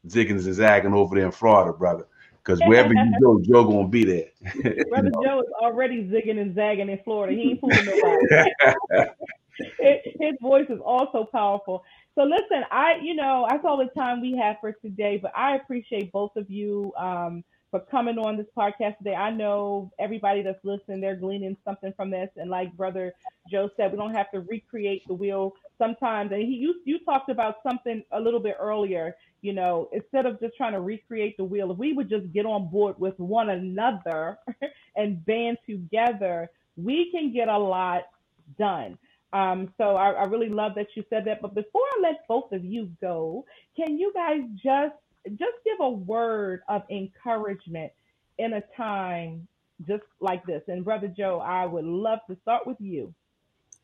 zigging 0.06 0.32
and 0.32 0.54
zagging 0.54 0.92
over 0.92 1.16
there 1.16 1.24
in 1.24 1.30
Florida, 1.32 1.72
brother. 1.72 2.06
Because 2.44 2.60
wherever 2.66 2.92
you 2.92 3.14
go, 3.22 3.40
Joe 3.40 3.64
gonna 3.64 3.88
be 3.88 4.04
there. 4.04 4.28
Brother 4.90 5.08
know? 5.08 5.22
Joe 5.24 5.40
is 5.40 5.52
already 5.62 6.04
zigging 6.04 6.38
and 6.38 6.54
zagging 6.54 6.90
in 6.90 6.98
Florida. 7.02 7.32
He 7.34 7.52
ain't 7.52 7.60
fooling 7.60 7.86
nobody. 7.86 8.52
his 10.20 10.34
voice 10.42 10.66
is 10.68 10.80
also 10.84 11.24
powerful. 11.24 11.84
So 12.14 12.24
listen, 12.24 12.64
I 12.70 12.96
you 13.02 13.14
know 13.14 13.46
that's 13.48 13.64
all 13.64 13.78
the 13.78 13.88
time 13.98 14.20
we 14.20 14.36
have 14.36 14.56
for 14.60 14.72
today, 14.72 15.18
but 15.22 15.32
I 15.34 15.56
appreciate 15.56 16.12
both 16.12 16.36
of 16.36 16.50
you 16.50 16.92
um, 16.98 17.44
for 17.70 17.80
coming 17.80 18.18
on 18.18 18.36
this 18.36 18.46
podcast 18.56 18.98
today. 18.98 19.14
I 19.14 19.30
know 19.30 19.92
everybody 19.98 20.42
that's 20.42 20.62
listening, 20.64 21.00
they're 21.00 21.16
gleaning 21.16 21.56
something 21.64 21.92
from 21.96 22.10
this. 22.10 22.28
And 22.36 22.50
like 22.50 22.76
Brother 22.76 23.12
Joe 23.50 23.70
said, 23.76 23.92
we 23.92 23.98
don't 23.98 24.14
have 24.14 24.30
to 24.32 24.40
recreate 24.40 25.06
the 25.06 25.14
wheel 25.14 25.54
sometimes. 25.78 26.32
And 26.32 26.42
he 26.42 26.54
you 26.56 26.74
you 26.84 26.98
talked 27.04 27.30
about 27.30 27.56
something 27.62 28.02
a 28.12 28.20
little 28.20 28.40
bit 28.40 28.56
earlier. 28.58 29.14
You 29.42 29.54
know, 29.54 29.88
instead 29.92 30.26
of 30.26 30.38
just 30.40 30.56
trying 30.56 30.72
to 30.72 30.80
recreate 30.80 31.36
the 31.36 31.44
wheel, 31.44 31.70
if 31.72 31.78
we 31.78 31.92
would 31.92 32.10
just 32.10 32.30
get 32.32 32.44
on 32.44 32.68
board 32.70 32.96
with 32.98 33.18
one 33.18 33.50
another 33.50 34.38
and 34.96 35.24
band 35.24 35.58
together, 35.66 36.50
we 36.76 37.10
can 37.10 37.32
get 37.32 37.48
a 37.48 37.58
lot 37.58 38.02
done. 38.58 38.98
Um, 39.32 39.72
so 39.78 39.96
I, 39.96 40.10
I 40.10 40.24
really 40.24 40.48
love 40.48 40.72
that 40.74 40.88
you 40.94 41.04
said 41.08 41.24
that. 41.26 41.40
But 41.40 41.54
before 41.54 41.82
I 41.82 42.00
let 42.02 42.26
both 42.26 42.52
of 42.52 42.64
you 42.64 42.90
go, 43.00 43.44
can 43.76 43.96
you 43.96 44.12
guys 44.12 44.40
just 44.62 44.96
just 45.28 45.56
give 45.64 45.78
a 45.80 45.90
word 45.90 46.62
of 46.68 46.82
encouragement 46.90 47.92
in 48.38 48.54
a 48.54 48.62
time 48.76 49.46
just 49.86 50.04
like 50.20 50.44
this? 50.46 50.62
And 50.68 50.84
Brother 50.84 51.08
Joe, 51.08 51.40
I 51.40 51.66
would 51.66 51.84
love 51.84 52.20
to 52.28 52.36
start 52.42 52.66
with 52.66 52.80
you. 52.80 53.14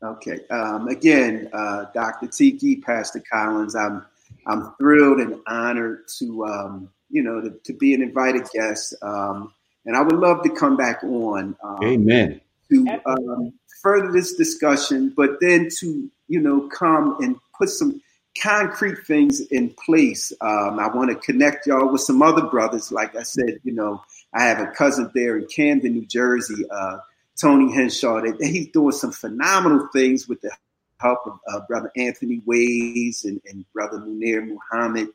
Okay. 0.03 0.39
Um, 0.49 0.87
again, 0.87 1.49
uh, 1.53 1.85
Dr. 1.93 2.27
Tiki, 2.27 2.77
Pastor 2.77 3.23
Collins, 3.31 3.75
I'm 3.75 4.05
I'm 4.45 4.73
thrilled 4.77 5.19
and 5.19 5.39
honored 5.47 6.07
to 6.19 6.45
um, 6.45 6.89
you 7.09 7.23
know 7.23 7.41
to, 7.41 7.49
to, 7.63 7.73
be 7.73 7.93
an 7.93 8.01
invited 8.01 8.43
guest, 8.53 8.93
um, 9.01 9.53
and 9.85 9.95
I 9.95 10.01
would 10.01 10.17
love 10.17 10.43
to 10.43 10.49
come 10.49 10.77
back 10.77 11.03
on. 11.03 11.55
Um, 11.63 11.83
Amen. 11.83 12.41
To 12.69 13.01
um, 13.05 13.53
further 13.81 14.11
this 14.11 14.35
discussion, 14.35 15.13
but 15.15 15.37
then 15.41 15.69
to 15.79 16.09
you 16.27 16.39
know 16.39 16.67
come 16.69 17.17
and 17.21 17.37
put 17.57 17.69
some 17.69 18.01
concrete 18.41 19.05
things 19.05 19.41
in 19.41 19.69
place. 19.85 20.31
Um, 20.41 20.79
I 20.79 20.87
want 20.87 21.09
to 21.09 21.15
connect 21.15 21.67
y'all 21.67 21.91
with 21.91 22.01
some 22.01 22.21
other 22.21 22.43
brothers. 22.43 22.91
Like 22.91 23.15
I 23.15 23.23
said, 23.23 23.59
you 23.63 23.73
know, 23.73 24.03
I 24.33 24.45
have 24.45 24.59
a 24.59 24.67
cousin 24.67 25.11
there 25.13 25.37
in 25.37 25.47
Camden, 25.47 25.93
New 25.93 26.05
Jersey, 26.05 26.65
uh, 26.69 26.97
Tony 27.39 27.73
Henshaw. 27.73 28.21
That 28.21 28.37
he's 28.41 28.69
doing 28.69 28.91
some 28.91 29.11
phenomenal 29.11 29.89
things 29.93 30.27
with 30.27 30.41
the 30.41 30.51
help 30.99 31.19
of 31.25 31.39
uh, 31.51 31.59
brother 31.67 31.91
Anthony 31.95 32.41
Ways 32.45 33.25
and, 33.25 33.41
and 33.45 33.65
brother 33.73 33.99
Munir 33.99 34.47
Muhammad. 34.47 35.09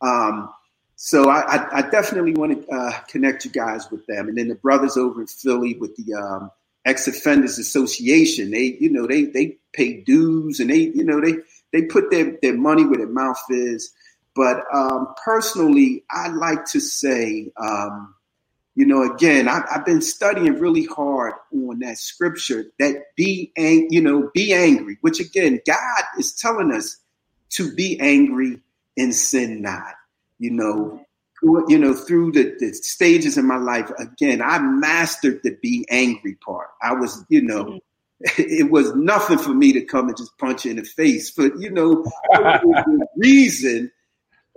Um, 0.00 0.52
so 0.96 1.28
I, 1.28 1.78
I, 1.78 1.82
definitely 1.90 2.32
want 2.32 2.66
to 2.66 2.74
uh, 2.74 2.92
connect 3.08 3.44
you 3.44 3.50
guys 3.50 3.90
with 3.90 4.06
them, 4.06 4.28
and 4.28 4.38
then 4.38 4.48
the 4.48 4.54
brothers 4.54 4.96
over 4.96 5.20
in 5.20 5.26
Philly 5.26 5.76
with 5.78 5.94
the 5.96 6.14
um, 6.14 6.50
Ex 6.86 7.06
Offenders 7.06 7.58
Association. 7.58 8.50
They, 8.50 8.76
you 8.80 8.88
know, 8.88 9.06
they 9.06 9.24
they 9.24 9.58
pay 9.74 10.00
dues 10.00 10.58
and 10.58 10.70
they, 10.70 10.78
you 10.78 11.04
know, 11.04 11.20
they 11.20 11.34
they 11.72 11.82
put 11.82 12.10
their, 12.10 12.36
their 12.42 12.56
money 12.56 12.84
where 12.84 12.98
their 12.98 13.08
mouth 13.08 13.40
is. 13.50 13.92
But 14.34 14.64
um, 14.72 15.14
personally, 15.24 16.04
I 16.10 16.28
like 16.28 16.66
to 16.66 16.80
say, 16.80 17.52
um, 17.56 18.14
you 18.74 18.84
know, 18.84 19.02
again, 19.10 19.48
I, 19.48 19.64
have 19.70 19.86
been 19.86 20.02
studying 20.02 20.58
really 20.60 20.84
hard 20.84 21.32
on 21.52 21.78
that 21.78 21.96
scripture 21.96 22.66
that 22.78 22.96
be, 23.16 23.52
ang- 23.56 23.88
you 23.90 24.02
know, 24.02 24.30
be 24.34 24.52
angry, 24.52 24.98
which 25.00 25.20
again, 25.20 25.60
God 25.66 26.02
is 26.18 26.34
telling 26.34 26.72
us 26.72 26.98
to 27.50 27.74
be 27.74 27.98
angry 28.00 28.60
and 28.98 29.14
sin 29.14 29.62
not. 29.62 29.94
You 30.38 30.50
know, 30.50 31.00
you 31.42 31.78
know, 31.78 31.94
through 31.94 32.32
the, 32.32 32.54
the 32.58 32.74
stages 32.74 33.38
in 33.38 33.46
my 33.46 33.56
life, 33.56 33.90
again, 33.98 34.42
I 34.42 34.58
mastered 34.58 35.40
the 35.42 35.56
be 35.62 35.86
angry 35.88 36.36
part. 36.44 36.68
I 36.82 36.92
was, 36.92 37.24
you 37.30 37.40
know, 37.40 37.64
mm-hmm 37.64 37.76
it 38.38 38.70
was 38.70 38.94
nothing 38.94 39.38
for 39.38 39.54
me 39.54 39.72
to 39.72 39.82
come 39.82 40.08
and 40.08 40.16
just 40.16 40.36
punch 40.38 40.64
you 40.64 40.70
in 40.72 40.78
the 40.78 40.84
face. 40.84 41.30
But 41.30 41.58
you 41.58 41.70
know, 41.70 42.04
reason 43.16 43.90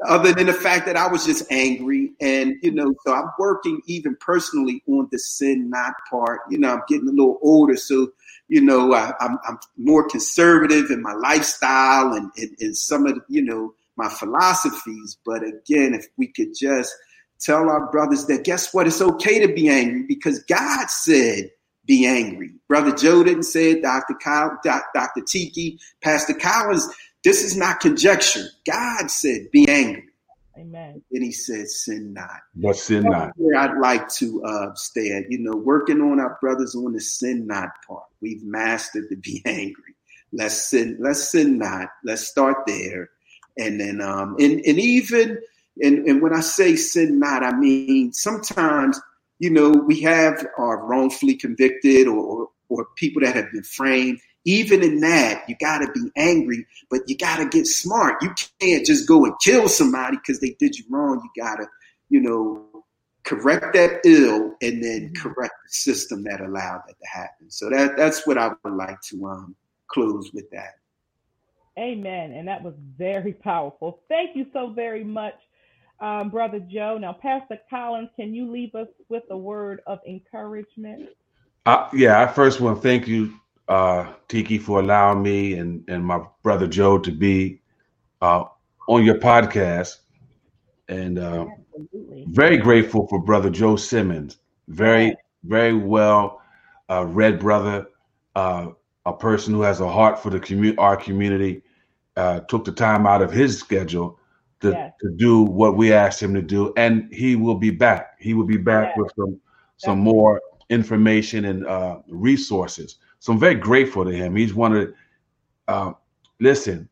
other 0.08 0.32
than 0.32 0.46
the 0.46 0.54
fact 0.54 0.86
that 0.86 0.96
I 0.96 1.08
was 1.08 1.26
just 1.26 1.52
angry, 1.52 2.14
and 2.22 2.56
you 2.62 2.72
know, 2.72 2.94
so 3.06 3.14
I'm 3.14 3.30
working 3.38 3.82
even 3.86 4.16
personally 4.22 4.82
on 4.88 5.10
the 5.12 5.20
sin 5.20 5.70
not 5.70 5.94
part. 6.10 6.42
You 6.50 6.58
know, 6.58 6.74
I'm 6.74 6.84
getting 6.88 7.10
a 7.10 7.12
little 7.12 7.40
older, 7.42 7.76
so 7.76 8.12
you 8.48 8.62
know, 8.62 8.94
I, 8.94 9.10
am 9.10 9.14
I'm, 9.20 9.40
I'm 9.48 9.60
more 9.78 10.08
conservative 10.08 10.90
in 10.90 11.02
my 11.02 11.14
lifestyle 11.14 12.14
and, 12.14 12.32
and, 12.38 12.56
and 12.60 12.78
some 12.78 13.06
of 13.06 13.16
the, 13.16 13.22
you 13.28 13.44
know 13.44 13.74
my 13.98 14.10
philosophies. 14.10 15.18
But 15.26 15.44
again, 15.44 15.94
if 15.94 16.08
we 16.18 16.28
could 16.28 16.54
just 16.58 16.96
tell 17.40 17.70
our 17.70 17.92
brothers 17.92 18.26
that 18.28 18.46
guess 18.46 18.74
what, 18.74 18.88
it's 18.88 19.02
okay 19.02 19.46
to 19.46 19.54
be 19.54 19.68
angry 19.68 20.04
because 20.08 20.44
God 20.44 20.90
said 20.90 21.52
be 21.90 22.06
angry. 22.06 22.52
Brother 22.68 22.96
Joe 22.96 23.24
didn't 23.24 23.44
say 23.44 23.72
it, 23.72 23.82
Dr. 23.82 24.14
Kyle, 24.24 24.60
Dr. 24.64 25.22
Tiki, 25.28 25.80
Pastor 26.02 26.36
Collins. 26.36 26.88
This 27.24 27.44
is 27.44 27.58
not 27.58 27.80
conjecture. 27.80 28.46
God 28.70 29.10
said, 29.10 29.50
be 29.52 29.68
angry. 29.68 30.04
Amen. 30.56 31.02
And 31.12 31.24
he 31.24 31.32
said, 31.32 31.68
sin 31.68 32.14
not. 32.14 32.42
But 32.54 32.76
sin 32.76 33.06
not. 33.06 33.32
I'd 33.58 33.80
like 33.80 34.08
to 34.18 34.44
uh, 34.44 34.76
stay 34.76 35.14
at, 35.14 35.32
you 35.32 35.40
know, 35.40 35.56
working 35.56 36.00
on 36.00 36.20
our 36.20 36.38
brothers 36.40 36.76
on 36.76 36.94
the 36.94 37.02
sin 37.02 37.48
not 37.48 37.70
part. 37.88 38.04
We've 38.22 38.44
mastered 38.44 39.10
to 39.10 39.16
be 39.16 39.42
angry. 39.46 39.96
Let's 40.32 40.70
sin, 40.70 40.98
let's 41.00 41.32
sin 41.32 41.58
not. 41.58 41.88
Let's 42.04 42.28
start 42.28 42.68
there. 42.68 43.10
And 43.58 43.80
then, 43.80 44.00
um, 44.00 44.36
and, 44.40 44.62
and 44.64 44.80
even, 44.80 45.40
and, 45.82 46.06
and 46.08 46.22
when 46.22 46.36
I 46.36 46.42
say 46.42 46.76
sin 46.76 47.18
not, 47.18 47.44
I 47.44 47.52
mean, 47.58 48.14
sometimes 48.14 49.02
you 49.40 49.50
know, 49.50 49.70
we 49.70 50.02
have 50.02 50.46
are 50.58 50.86
wrongfully 50.86 51.36
convicted 51.36 52.08
or, 52.08 52.18
or, 52.18 52.50
or 52.70 52.88
people 52.96 53.22
that 53.22 53.36
have 53.36 53.52
been 53.52 53.64
framed. 53.64 54.20
Even 54.46 54.84
in 54.84 55.00
that, 55.02 55.44
you 55.50 55.56
got 55.60 55.80
to 55.80 55.92
be 55.92 56.10
angry, 56.16 56.66
but 56.90 57.02
you 57.08 57.18
got 57.18 57.38
to 57.38 57.50
get 57.50 57.66
smart. 57.66 58.22
You 58.22 58.34
can't 58.60 58.86
just 58.86 59.08
go 59.08 59.26
and 59.26 59.34
kill 59.42 59.68
somebody 59.68 60.18
because 60.18 60.40
they 60.40 60.56
did 60.60 60.78
you 60.78 60.86
wrong. 60.90 61.22
You 61.36 61.44
got 61.44 61.58
to, 61.58 61.68
you 62.10 62.22
know, 62.22 62.66
correct 63.24 63.74
that 63.74 64.00
ill 64.06 64.56
and 64.62 64.84
then 64.84 65.12
mm-hmm. 65.14 65.22
correct 65.22 65.54
the 65.66 65.72
system 65.72 66.24
that 66.24 66.42
allowed 66.42 66.82
that 66.88 66.96
to 67.00 67.08
happen. 67.12 67.50
So 67.50 67.70
that 67.70 67.98
that's 67.98 68.26
what 68.26 68.38
I 68.38 68.52
would 68.64 68.74
like 68.74 69.00
to 69.10 69.26
um, 69.28 69.56
close 69.88 70.32
with 70.34 70.50
that. 70.52 70.76
Amen. 71.78 72.34
And 72.34 72.48
that 72.48 72.64
was 72.64 72.74
very 72.98 73.34
powerful. 73.34 74.02
Thank 74.10 74.36
you 74.36 74.48
so 74.52 74.70
very 74.70 75.04
much 75.04 75.36
um, 76.02 76.30
Brother 76.30 76.60
Joe. 76.60 76.98
Now, 76.98 77.14
Pastor 77.14 77.60
Collins, 77.70 78.10
can 78.16 78.34
you 78.34 78.50
leave 78.50 78.76
us 78.76 78.88
with 79.10 79.24
a 79.30 79.38
word 79.38 79.82
of 79.88 80.00
encouragement? 80.08 81.10
Uh, 81.66 81.88
yeah, 81.94 82.22
I 82.22 82.28
first 82.28 82.62
want 82.62 82.78
to 82.78 82.82
thank 82.82 83.08
you, 83.08 83.34
uh, 83.68 84.14
Tiki, 84.28 84.58
for 84.58 84.80
allowing 84.80 85.22
me 85.22 85.54
and, 85.56 85.84
and 85.88 86.04
my 86.06 86.22
brother 86.42 86.68
Joe 86.68 86.98
to 87.00 87.12
be 87.12 87.62
uh, 88.22 88.46
on 88.88 89.04
your 89.04 89.16
podcast. 89.16 89.98
And 90.88 91.20
uh, 91.20 91.46
very 92.28 92.58
grateful 92.58 93.08
for 93.08 93.22
Brother 93.22 93.50
Joe 93.50 93.76
Simmons. 93.76 94.38
Very, 94.68 95.16
very 95.44 95.74
well 95.74 96.42
uh, 96.90 97.06
read 97.06 97.40
brother, 97.40 97.88
uh, 98.36 98.70
a 99.06 99.14
person 99.14 99.54
who 99.54 99.62
has 99.62 99.80
a 99.80 99.90
heart 99.90 100.22
for 100.22 100.30
the 100.30 100.40
commu- 100.40 100.76
our 100.78 100.98
community. 100.98 101.62
Uh, 102.18 102.42
took 102.42 102.66
the 102.66 102.72
time 102.72 103.08
out 103.08 103.22
of 103.22 103.32
his 103.32 103.58
schedule 103.58 104.19
to, 104.62 104.72
yes. 104.72 104.94
to 105.02 105.10
do 105.18 105.42
what 105.42 105.78
we 105.78 105.94
asked 105.94 106.22
him 106.22 106.34
to 106.34 106.42
do, 106.42 106.74
and 106.76 107.12
he 107.14 107.36
will 107.36 107.56
be 107.56 107.70
back. 107.70 108.16
He 108.20 108.34
will 108.34 108.46
be 108.46 108.58
back 108.58 108.90
yes. 108.90 108.98
with 108.98 109.12
some 109.16 109.40
some 109.78 110.00
more 110.00 110.42
information 110.70 111.46
and 111.46 111.66
uh, 111.66 112.00
resources. 112.10 112.98
So 113.20 113.34
I'm 113.34 113.40
very 113.40 113.56
grateful 113.56 114.04
to 114.06 114.12
him. 114.12 114.36
He's 114.36 114.54
one 114.54 114.76
of 114.76 114.94
uh, 115.68 115.94
listen. 116.40 116.90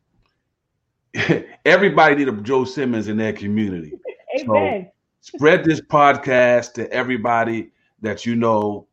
everybody 1.64 2.16
need 2.16 2.28
a 2.28 2.32
Joe 2.32 2.64
Simmons 2.64 3.08
in 3.08 3.16
their 3.16 3.32
community. 3.32 3.92
Amen. 4.40 4.90
So 5.20 5.36
spread 5.36 5.64
this 5.64 5.80
podcast 5.80 6.74
to 6.74 6.90
everybody 6.92 7.70
that 8.00 8.24
you 8.24 8.36
know 8.36 8.86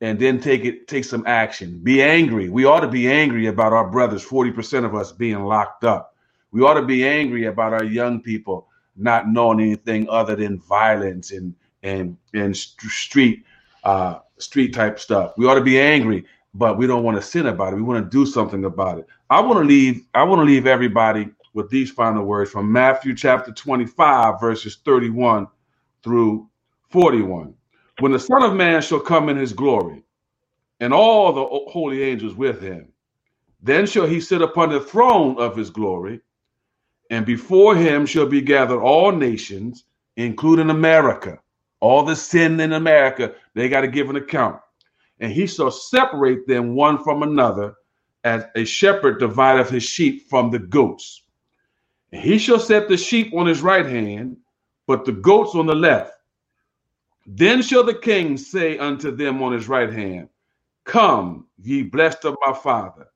and 0.00 0.18
then 0.18 0.40
take 0.40 0.64
it 0.64 0.88
take 0.88 1.04
some 1.04 1.24
action 1.26 1.78
be 1.82 2.02
angry 2.02 2.48
we 2.48 2.64
ought 2.64 2.80
to 2.80 2.88
be 2.88 3.10
angry 3.10 3.46
about 3.46 3.72
our 3.72 3.88
brothers 3.88 4.24
40% 4.24 4.84
of 4.84 4.94
us 4.94 5.12
being 5.12 5.44
locked 5.44 5.84
up 5.84 6.13
we 6.54 6.62
ought 6.62 6.74
to 6.74 6.82
be 6.82 7.06
angry 7.06 7.46
about 7.46 7.72
our 7.72 7.82
young 7.82 8.20
people 8.20 8.68
not 8.96 9.28
knowing 9.28 9.60
anything 9.60 10.08
other 10.08 10.36
than 10.36 10.60
violence 10.60 11.32
and 11.32 11.52
and 11.82 12.16
and 12.32 12.56
street 12.56 13.44
uh, 13.82 14.20
street 14.38 14.72
type 14.72 15.00
stuff. 15.00 15.32
We 15.36 15.46
ought 15.46 15.56
to 15.56 15.60
be 15.62 15.80
angry, 15.80 16.24
but 16.54 16.78
we 16.78 16.86
don't 16.86 17.02
want 17.02 17.16
to 17.16 17.22
sin 17.22 17.46
about 17.46 17.72
it. 17.72 17.76
We 17.76 17.82
want 17.82 18.04
to 18.04 18.16
do 18.16 18.24
something 18.24 18.66
about 18.66 18.98
it. 18.98 19.06
I 19.30 19.40
want 19.40 19.58
to 19.58 19.64
leave. 19.64 20.06
I 20.14 20.22
want 20.22 20.38
to 20.42 20.44
leave 20.44 20.68
everybody 20.68 21.28
with 21.54 21.68
these 21.70 21.90
final 21.90 22.24
words 22.24 22.52
from 22.52 22.70
Matthew 22.70 23.16
chapter 23.16 23.50
25, 23.50 24.40
verses 24.40 24.78
31 24.84 25.48
through 26.04 26.48
41. 26.90 27.52
When 27.98 28.12
the 28.12 28.18
Son 28.18 28.44
of 28.44 28.54
Man 28.54 28.80
shall 28.80 29.00
come 29.00 29.28
in 29.28 29.36
his 29.36 29.52
glory, 29.52 30.04
and 30.78 30.94
all 30.94 31.32
the 31.32 31.44
holy 31.72 32.04
angels 32.04 32.36
with 32.36 32.60
him, 32.60 32.92
then 33.60 33.86
shall 33.86 34.06
he 34.06 34.20
sit 34.20 34.40
upon 34.40 34.70
the 34.70 34.80
throne 34.80 35.36
of 35.38 35.56
his 35.56 35.70
glory 35.70 36.20
and 37.14 37.24
before 37.24 37.76
him 37.76 38.06
shall 38.06 38.26
be 38.26 38.40
gathered 38.40 38.80
all 38.80 39.12
nations, 39.12 39.84
including 40.16 40.68
America. 40.68 41.38
All 41.78 42.02
the 42.02 42.16
sin 42.16 42.58
in 42.58 42.72
America, 42.72 43.36
they 43.54 43.68
got 43.68 43.82
to 43.82 43.86
give 43.86 44.10
an 44.10 44.16
account. 44.16 44.60
And 45.20 45.30
he 45.30 45.46
shall 45.46 45.70
separate 45.70 46.44
them 46.48 46.74
one 46.74 47.04
from 47.04 47.22
another, 47.22 47.76
as 48.24 48.46
a 48.56 48.64
shepherd 48.64 49.20
divideth 49.20 49.70
his 49.70 49.84
sheep 49.84 50.28
from 50.28 50.50
the 50.50 50.58
goats. 50.58 51.22
And 52.10 52.20
he 52.20 52.36
shall 52.36 52.58
set 52.58 52.88
the 52.88 52.96
sheep 52.96 53.32
on 53.32 53.46
his 53.46 53.62
right 53.62 53.86
hand, 53.86 54.36
but 54.88 55.04
the 55.04 55.12
goats 55.12 55.54
on 55.54 55.66
the 55.66 55.74
left. 55.76 56.14
Then 57.26 57.62
shall 57.62 57.84
the 57.84 57.94
king 57.94 58.36
say 58.36 58.76
unto 58.76 59.14
them 59.14 59.40
on 59.40 59.52
his 59.52 59.68
right 59.68 59.92
hand, 59.92 60.30
Come, 60.82 61.46
ye 61.62 61.84
blessed 61.84 62.24
of 62.24 62.36
my 62.44 62.52
father, 62.52 63.06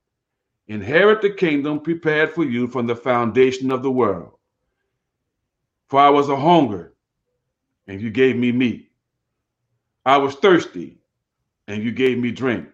inherit 0.69 1.23
the 1.23 1.31
kingdom 1.31 1.81
prepared 1.81 2.33
for 2.33 2.45
you 2.45 2.69
from 2.69 2.87
the 2.87 2.97
foundation 2.97 3.73
of 3.73 3.83
the 3.83 3.91
world. 3.91 4.33
For 5.89 6.01
I 6.01 6.11
was 6.11 6.29
a 6.29 6.37
hunger, 6.37 6.95
and 7.87 8.01
you 8.01 8.11
gave 8.11 8.37
me 8.37 8.53
meat. 8.53 8.91
I 10.07 10.19
was 10.19 10.35
thirsty, 10.37 10.99
and 11.67 11.83
you 11.83 11.93
gave 11.93 12.19
me 12.19 12.31
drink. 12.31 12.69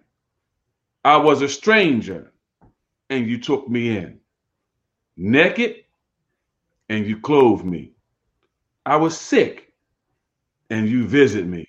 I 1.05 1.17
was 1.17 1.43
a 1.43 1.49
stranger, 1.49 2.33
and 3.11 3.27
you 3.29 3.39
took 3.39 3.69
me 3.69 3.97
in. 3.97 4.21
Naked, 5.17 5.85
and 6.89 7.07
you 7.07 7.21
clothed 7.21 7.65
me. 7.65 7.93
I 8.87 8.97
was 8.97 9.19
sick, 9.19 9.73
and 10.71 10.89
you 10.89 11.07
visit 11.07 11.47
me. 11.47 11.69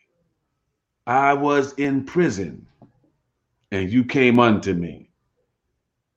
I 1.08 1.34
was 1.34 1.74
in 1.74 2.06
prison, 2.06 2.66
and 3.72 3.92
you 3.92 4.04
came 4.04 4.40
unto 4.40 4.74
me. 4.74 5.05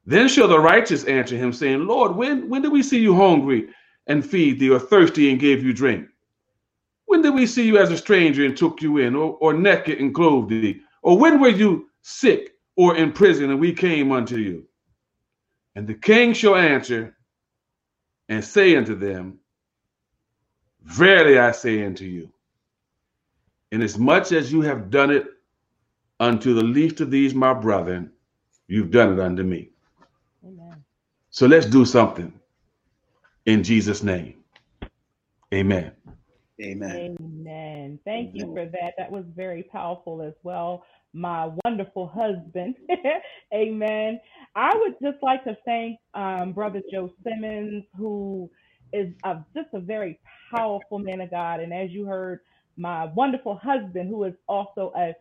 Then 0.09 0.26
shall 0.26 0.48
the 0.48 0.59
righteous 0.59 1.05
answer 1.05 1.36
him, 1.36 1.52
saying, 1.52 1.86
Lord, 1.86 2.16
when, 2.16 2.48
when 2.48 2.62
did 2.62 2.72
we 2.72 2.82
see 2.82 2.98
you 2.98 3.14
hungry 3.14 3.68
and 4.06 4.24
feed 4.24 4.59
thee, 4.59 4.70
or 4.70 4.80
thirsty 4.80 5.30
and 5.30 5.39
gave 5.39 5.62
you 5.62 5.74
drink? 5.74 6.09
When 7.05 7.20
did 7.20 7.35
we 7.35 7.47
see 7.47 7.66
you 7.66 7.76
as 7.76 7.90
a 7.90 7.97
stranger 7.98 8.43
and 8.47 8.56
took 8.56 8.80
you 8.80 8.97
in, 8.97 9.14
or, 9.14 9.36
or 9.39 9.52
naked 9.52 9.98
and 9.98 10.14
clothed 10.14 10.48
thee? 10.48 10.80
Or 11.02 11.18
when 11.18 11.39
were 11.39 11.51
you 11.51 11.90
sick 12.01 12.55
or 12.74 12.97
in 12.97 13.12
prison 13.12 13.51
and 13.51 13.60
we 13.60 13.74
came 13.74 14.10
unto 14.10 14.39
you? 14.39 14.66
And 15.74 15.86
the 15.86 15.93
king 15.93 16.32
shall 16.32 16.56
answer 16.56 17.14
and 18.30 18.43
say 18.43 18.76
unto 18.76 18.94
them, 18.94 19.39
Verily 20.85 21.39
I 21.39 21.51
say 21.51 21.85
unto 21.85 22.06
you, 22.06 22.32
inasmuch 23.72 24.32
as 24.32 24.51
you 24.51 24.62
have 24.62 24.89
done 24.89 25.10
it 25.10 25.26
unto 26.18 26.55
the 26.55 26.64
least 26.64 27.02
of 27.02 27.10
these, 27.10 27.35
my 27.35 27.52
brethren, 27.52 28.10
you've 28.68 28.90
done 28.90 29.12
it 29.12 29.20
unto 29.20 29.43
me. 29.43 29.68
Amen. 31.40 31.40
So 31.40 31.47
let's 31.47 31.66
do 31.66 31.85
something 31.85 32.32
in 33.47 33.62
Jesus' 33.62 34.02
name. 34.02 34.35
Amen. 35.55 35.93
Amen. 36.60 37.16
Amen. 37.20 38.01
Thank 38.05 38.31
Amen. 38.31 38.48
you 38.48 38.55
for 38.55 38.66
that. 38.66 38.94
That 38.98 39.10
was 39.10 39.24
very 39.36 39.62
powerful 39.65 40.23
as 40.23 40.35
well. 40.43 40.85
My 41.15 41.51
wonderful 41.65 42.09
husband. 42.09 42.77
Amen. 43.55 44.20
I 44.56 44.70
would 44.77 44.94
just 45.02 45.23
like 45.23 45.44
to 45.44 45.56
thank 45.65 45.98
um, 46.15 46.52
Brother 46.52 46.82
Joe 46.93 47.10
Simmons, 47.24 47.85
who 47.97 48.51
is 48.93 49.09
a, 49.24 49.36
just 49.56 49.69
a 49.74 49.81
very 49.81 50.19
powerful 50.55 50.98
man 50.98 51.20
of 51.20 51.31
God. 51.31 51.60
And 51.60 51.73
as 51.73 51.90
you 51.90 52.06
heard, 52.06 52.40
my 52.77 53.06
wonderful 53.06 53.60
husband, 53.62 54.09
who 54.09 54.24
is 54.24 54.35
also 54.48 54.93
a 54.97 55.15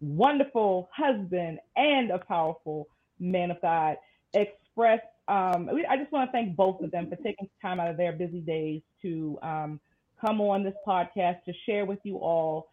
wonderful 0.00 0.90
husband 0.94 1.60
and 1.76 2.10
a 2.10 2.18
powerful 2.18 2.88
man 3.20 3.50
of 3.50 3.60
God, 3.62 3.96
express. 4.34 5.00
Um, 5.28 5.68
I 5.88 5.96
just 5.98 6.10
want 6.10 6.28
to 6.28 6.32
thank 6.32 6.56
both 6.56 6.80
of 6.80 6.90
them 6.90 7.08
for 7.08 7.16
taking 7.16 7.48
time 7.60 7.80
out 7.80 7.90
of 7.90 7.96
their 7.96 8.12
busy 8.12 8.40
days 8.40 8.80
to 9.02 9.38
um, 9.42 9.80
come 10.20 10.40
on 10.40 10.64
this 10.64 10.74
podcast 10.86 11.44
to 11.44 11.52
share 11.66 11.84
with 11.84 11.98
you 12.02 12.16
all 12.16 12.70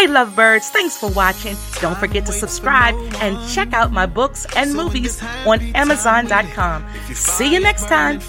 Hey, 0.00 0.06
lovebirds, 0.06 0.70
thanks 0.70 0.96
for 0.96 1.10
watching. 1.10 1.58
Don't 1.82 1.98
forget 1.98 2.24
to 2.24 2.32
subscribe 2.32 2.94
and 3.20 3.36
check 3.50 3.74
out 3.74 3.92
my 3.92 4.06
books 4.06 4.46
and 4.56 4.72
movies 4.72 5.22
on 5.44 5.60
Amazon.com. 5.74 6.86
See 7.12 7.52
you 7.52 7.60
next 7.60 7.86
time. 7.86 8.20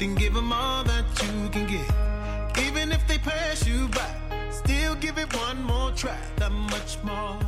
Then 0.00 0.16
give 0.16 0.34
them 0.34 0.52
all 0.52 0.82
that 0.82 1.04
you 1.22 1.48
can 1.50 1.68
get. 1.68 2.66
Even 2.66 2.90
if 2.90 3.06
they 3.06 3.18
pass 3.18 3.68
you 3.68 3.86
by, 3.90 4.50
still 4.50 4.96
give 4.96 5.16
it 5.16 5.32
one 5.36 5.62
more 5.62 5.92
try. 5.92 6.18
That 6.38 6.50
much 6.50 6.98
more. 7.04 7.47